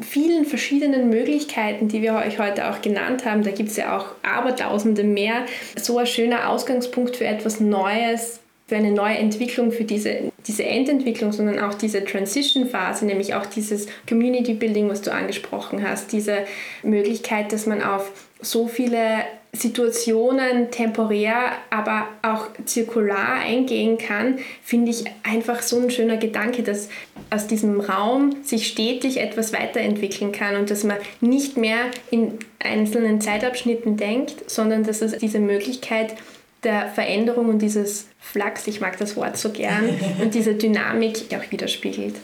vielen 0.02 0.46
verschiedenen 0.46 1.10
Möglichkeiten, 1.10 1.88
die 1.88 2.02
wir 2.02 2.14
euch 2.16 2.40
heute 2.40 2.70
auch 2.70 2.82
genannt 2.82 3.26
haben, 3.26 3.44
da 3.44 3.52
gibt 3.52 3.70
es 3.70 3.78
ja 3.78 3.98
auch 3.98 4.08
abertausende 4.24 5.04
mehr, 5.04 5.46
so 5.80 5.98
ein 5.98 6.08
schöner 6.08 6.50
Ausgangspunkt 6.50 7.18
für 7.18 7.26
etwas 7.26 7.60
Neues, 7.60 8.40
für 8.68 8.76
eine 8.76 8.92
neue 8.92 9.18
Entwicklung, 9.18 9.72
für 9.72 9.84
diese, 9.84 10.32
diese 10.46 10.64
Endentwicklung, 10.64 11.32
sondern 11.32 11.60
auch 11.60 11.74
diese 11.74 12.06
Transition-Phase, 12.06 13.06
nämlich 13.06 13.34
auch 13.34 13.48
dieses 13.48 13.88
Community 14.08 14.54
Building, 14.54 14.90
was 14.90 15.02
du 15.02 15.12
angesprochen 15.12 15.88
hast, 15.88 16.12
diese 16.12 16.46
Möglichkeit, 16.84 17.52
dass 17.52 17.66
man 17.66 17.82
auf 17.82 18.12
so 18.42 18.68
viele 18.68 19.24
Situationen 19.52 20.70
temporär, 20.70 21.54
aber 21.72 22.08
auch 22.22 22.48
zirkular 22.66 23.40
eingehen 23.40 23.98
kann, 23.98 24.38
finde 24.64 24.92
ich 24.92 25.06
einfach 25.24 25.64
so 25.64 25.80
ein 25.80 25.90
schöner 25.90 26.18
Gedanke, 26.18 26.62
dass 26.62 26.90
aus 27.32 27.48
diesem 27.48 27.82
Raum 27.82 28.44
sich 28.44 28.68
stetig 28.68 29.18
etwas 29.18 29.52
weiterentwickeln 29.52 30.32
kann 30.32 30.56
und 30.56 30.70
dass 30.70 30.84
man 30.84 30.98
nicht 31.20 31.58
mehr 31.58 31.86
in 32.12 32.38
einzelnen 32.60 33.22
Zeitabschnitten 33.22 33.98
denkt, 33.98 34.50
sondern 34.50 34.84
dass 34.84 35.02
es 35.02 35.18
diese 35.18 35.40
Möglichkeit 35.40 36.16
der 36.64 36.90
Veränderung 36.90 37.50
und 37.50 37.60
dieses 37.60 38.08
Flachs, 38.20 38.68
ich 38.68 38.82
mag 38.82 38.98
das 38.98 39.16
Wort 39.16 39.38
so 39.38 39.50
gern, 39.50 39.90
und 40.22 40.36
diese 40.36 40.54
Dynamik 40.54 41.26
auch 41.36 41.52
widerspiegelt. 41.52 42.16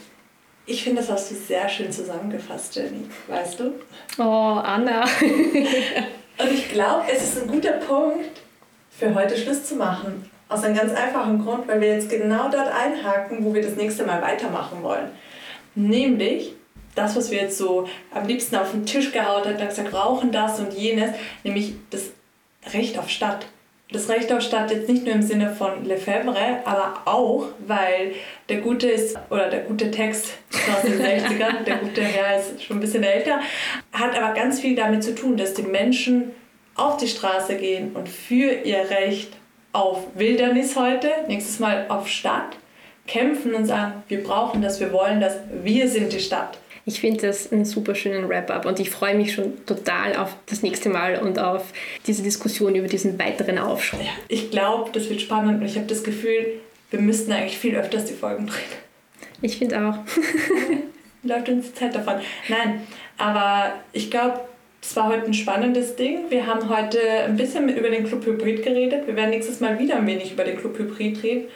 Ich 0.68 0.82
finde, 0.82 1.00
das 1.00 1.10
hast 1.10 1.30
du 1.30 1.34
sehr 1.34 1.68
schön 1.68 1.90
zusammengefasst, 1.90 2.74
Jenny. 2.74 3.04
Weißt 3.28 3.60
du? 3.60 3.72
Oh, 4.18 4.22
Anna. 4.22 5.04
Und 6.38 6.52
ich 6.52 6.68
glaube, 6.68 7.04
es 7.10 7.22
ist 7.22 7.42
ein 7.42 7.48
guter 7.48 7.72
Punkt, 7.72 8.40
für 8.90 9.14
heute 9.14 9.36
Schluss 9.36 9.64
zu 9.64 9.76
machen. 9.76 10.30
Aus 10.48 10.62
einem 10.62 10.76
ganz 10.76 10.92
einfachen 10.92 11.42
Grund, 11.44 11.66
weil 11.66 11.80
wir 11.80 11.88
jetzt 11.88 12.08
genau 12.08 12.48
dort 12.48 12.68
einhaken, 12.68 13.44
wo 13.44 13.52
wir 13.52 13.62
das 13.62 13.76
nächste 13.76 14.04
Mal 14.04 14.22
weitermachen 14.22 14.82
wollen. 14.82 15.10
Nämlich 15.74 16.54
das, 16.94 17.16
was 17.16 17.30
wir 17.30 17.42
jetzt 17.42 17.58
so 17.58 17.88
am 18.12 18.26
liebsten 18.26 18.56
auf 18.56 18.70
den 18.70 18.86
Tisch 18.86 19.12
gehauen 19.12 19.44
haben, 19.44 19.68
gesagt, 19.68 19.92
rauchen 19.92 20.32
das 20.32 20.60
und 20.60 20.72
jenes, 20.72 21.10
nämlich 21.42 21.74
das 21.90 22.10
Recht 22.72 22.98
auf 22.98 23.10
Stadt. 23.10 23.46
Das 23.92 24.08
Recht 24.08 24.32
auf 24.32 24.42
Stadt 24.42 24.72
jetzt 24.72 24.88
nicht 24.88 25.04
nur 25.04 25.14
im 25.14 25.22
Sinne 25.22 25.54
von 25.54 25.84
Lefebvre, 25.84 26.60
aber 26.64 27.02
auch, 27.04 27.46
weil 27.66 28.14
der 28.48 28.60
gute 28.60 28.88
ist, 28.88 29.16
oder 29.30 29.48
der 29.48 29.60
gute 29.60 29.92
Text 29.92 30.32
aus 30.52 30.82
den 30.82 31.00
60ern, 31.00 31.62
der 31.64 31.76
gute 31.76 32.02
Herr 32.02 32.40
ist 32.40 32.64
schon 32.64 32.78
ein 32.78 32.80
bisschen 32.80 33.04
älter, 33.04 33.38
hat 33.92 34.20
aber 34.20 34.34
ganz 34.34 34.60
viel 34.60 34.74
damit 34.74 35.04
zu 35.04 35.14
tun, 35.14 35.36
dass 35.36 35.54
die 35.54 35.62
Menschen 35.62 36.32
auf 36.74 36.96
die 36.96 37.06
Straße 37.06 37.56
gehen 37.56 37.94
und 37.94 38.08
für 38.08 38.50
ihr 38.64 38.90
Recht 38.90 39.32
auf 39.72 40.02
Wildernis 40.14 40.74
heute, 40.74 41.08
nächstes 41.28 41.60
Mal 41.60 41.86
auf 41.88 42.08
Stadt, 42.08 42.56
kämpfen 43.06 43.54
und 43.54 43.66
sagen, 43.66 44.02
wir 44.08 44.22
brauchen 44.24 44.62
das, 44.62 44.80
wir 44.80 44.92
wollen 44.92 45.20
das, 45.20 45.36
wir 45.62 45.88
sind 45.88 46.12
die 46.12 46.20
Stadt. 46.20 46.58
Ich 46.88 47.00
finde 47.00 47.26
das 47.26 47.52
einen 47.52 47.64
super 47.64 47.96
schönen 47.96 48.28
Wrap-up 48.28 48.64
und 48.64 48.78
ich 48.78 48.90
freue 48.90 49.16
mich 49.16 49.34
schon 49.34 49.66
total 49.66 50.14
auf 50.14 50.36
das 50.46 50.62
nächste 50.62 50.88
Mal 50.88 51.18
und 51.18 51.36
auf 51.36 51.72
diese 52.06 52.22
Diskussion 52.22 52.76
über 52.76 52.86
diesen 52.86 53.18
weiteren 53.18 53.58
Aufschwung. 53.58 54.00
Ja, 54.02 54.12
ich 54.28 54.52
glaube, 54.52 54.92
das 54.92 55.10
wird 55.10 55.20
spannend 55.20 55.60
und 55.60 55.66
ich 55.66 55.74
habe 55.76 55.88
das 55.88 56.04
Gefühl, 56.04 56.60
wir 56.92 57.00
müssten 57.00 57.32
eigentlich 57.32 57.58
viel 57.58 57.74
öfters 57.74 58.04
die 58.04 58.14
Folgen 58.14 58.46
drehen. 58.46 58.62
Ich 59.42 59.58
finde 59.58 59.80
auch. 59.80 59.98
Läuft 61.24 61.48
uns 61.48 61.72
die 61.72 61.74
Zeit 61.74 61.92
davon. 61.92 62.20
Nein, 62.48 62.86
aber 63.18 63.72
ich 63.92 64.08
glaube, 64.08 64.42
es 64.80 64.94
war 64.94 65.08
heute 65.08 65.26
ein 65.26 65.34
spannendes 65.34 65.96
Ding. 65.96 66.30
Wir 66.30 66.46
haben 66.46 66.68
heute 66.68 67.00
ein 67.24 67.36
bisschen 67.36 67.68
über 67.68 67.90
den 67.90 68.06
Club 68.06 68.24
Hybrid 68.24 68.62
geredet. 68.62 69.08
Wir 69.08 69.16
werden 69.16 69.30
nächstes 69.30 69.58
Mal 69.58 69.76
wieder 69.80 69.96
ein 69.96 70.06
wenig 70.06 70.30
über 70.30 70.44
den 70.44 70.56
Club 70.56 70.78
Hybrid 70.78 71.20
reden 71.24 71.48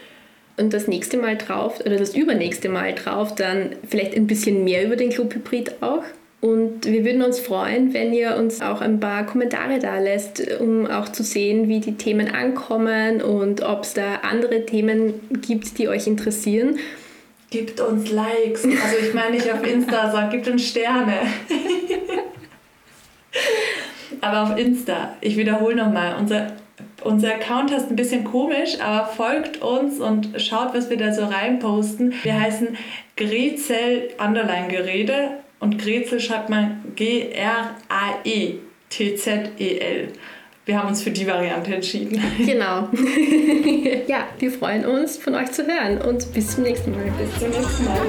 und 0.61 0.73
das 0.73 0.87
nächste 0.87 1.17
Mal 1.17 1.37
drauf 1.37 1.81
oder 1.81 1.97
das 1.97 2.15
übernächste 2.15 2.69
Mal 2.69 2.95
drauf 2.95 3.35
dann 3.35 3.71
vielleicht 3.89 4.15
ein 4.15 4.27
bisschen 4.27 4.65
mehr 4.65 4.85
über 4.85 4.97
den 4.97 5.11
Club 5.11 5.35
Hybrid 5.35 5.83
auch. 5.83 6.05
Und 6.41 6.87
wir 6.87 7.05
würden 7.05 7.23
uns 7.23 7.39
freuen, 7.39 7.93
wenn 7.93 8.15
ihr 8.15 8.37
uns 8.37 8.63
auch 8.63 8.81
ein 8.81 8.99
paar 8.99 9.27
Kommentare 9.27 9.79
da 9.79 9.99
lässt, 9.99 10.41
um 10.59 10.87
auch 10.87 11.11
zu 11.11 11.23
sehen, 11.23 11.69
wie 11.69 11.81
die 11.81 11.97
Themen 11.97 12.29
ankommen 12.29 13.21
und 13.21 13.63
ob 13.63 13.83
es 13.83 13.93
da 13.93 14.21
andere 14.23 14.65
Themen 14.65 15.15
gibt, 15.43 15.79
die 15.79 15.89
euch 15.89 16.07
interessieren. 16.07 16.79
Gibt 17.51 17.81
uns 17.81 18.11
Likes. 18.11 18.65
Also 18.65 19.07
ich 19.07 19.13
meine 19.13 19.33
nicht 19.33 19.53
auf 19.53 19.67
Insta, 19.67 20.11
sondern 20.11 20.31
gibt 20.31 20.49
uns 20.49 20.67
Sterne. 20.67 21.15
Aber 24.23 24.43
auf 24.43 24.59
Insta, 24.59 25.17
ich 25.21 25.37
wiederhole 25.37 25.77
nochmal, 25.77 26.17
unser 26.19 26.53
unser 27.03 27.35
Account 27.35 27.73
heißt 27.73 27.91
ein 27.91 27.97
bisschen 27.97 28.25
komisch, 28.25 28.81
aber 28.81 29.07
folgt 29.07 29.63
uns 29.63 30.01
und 30.01 30.41
schaut, 30.41 30.75
was 30.75 30.91
wir 30.91 30.97
da 30.97 31.13
so 31.13 31.25
reinposten. 31.25 32.15
Wir 32.23 32.41
heißen 32.41 32.77
Grezel 33.17 34.11
Underline 34.19 34.69
Gerede 34.69 35.31
und 35.61 35.79
Grezel 35.79 36.21
schreibt 36.21 36.49
man 36.49 36.83
G-R-A-E-T-Z-E-L. 36.97 37.69
Wir 40.67 40.79
haben 40.79 40.89
uns 40.89 41.03
für 41.03 41.11
die 41.11 41.27
Variante 41.27 41.75
entschieden. 41.75 42.23
Genau. 42.39 42.89
ja, 44.07 44.29
wir 44.39 44.51
freuen 44.51 44.85
uns, 44.85 45.17
von 45.17 45.35
euch 45.35 45.51
zu 45.53 45.67
hören 45.67 46.01
und 46.01 46.33
bis 46.33 46.55
zum 46.55 46.65
nächsten 46.65 46.93
Mal. 46.93 47.13
Bis 47.19 47.39
zum 47.39 47.51
nächsten 47.51 47.85
Mal. 47.85 48.07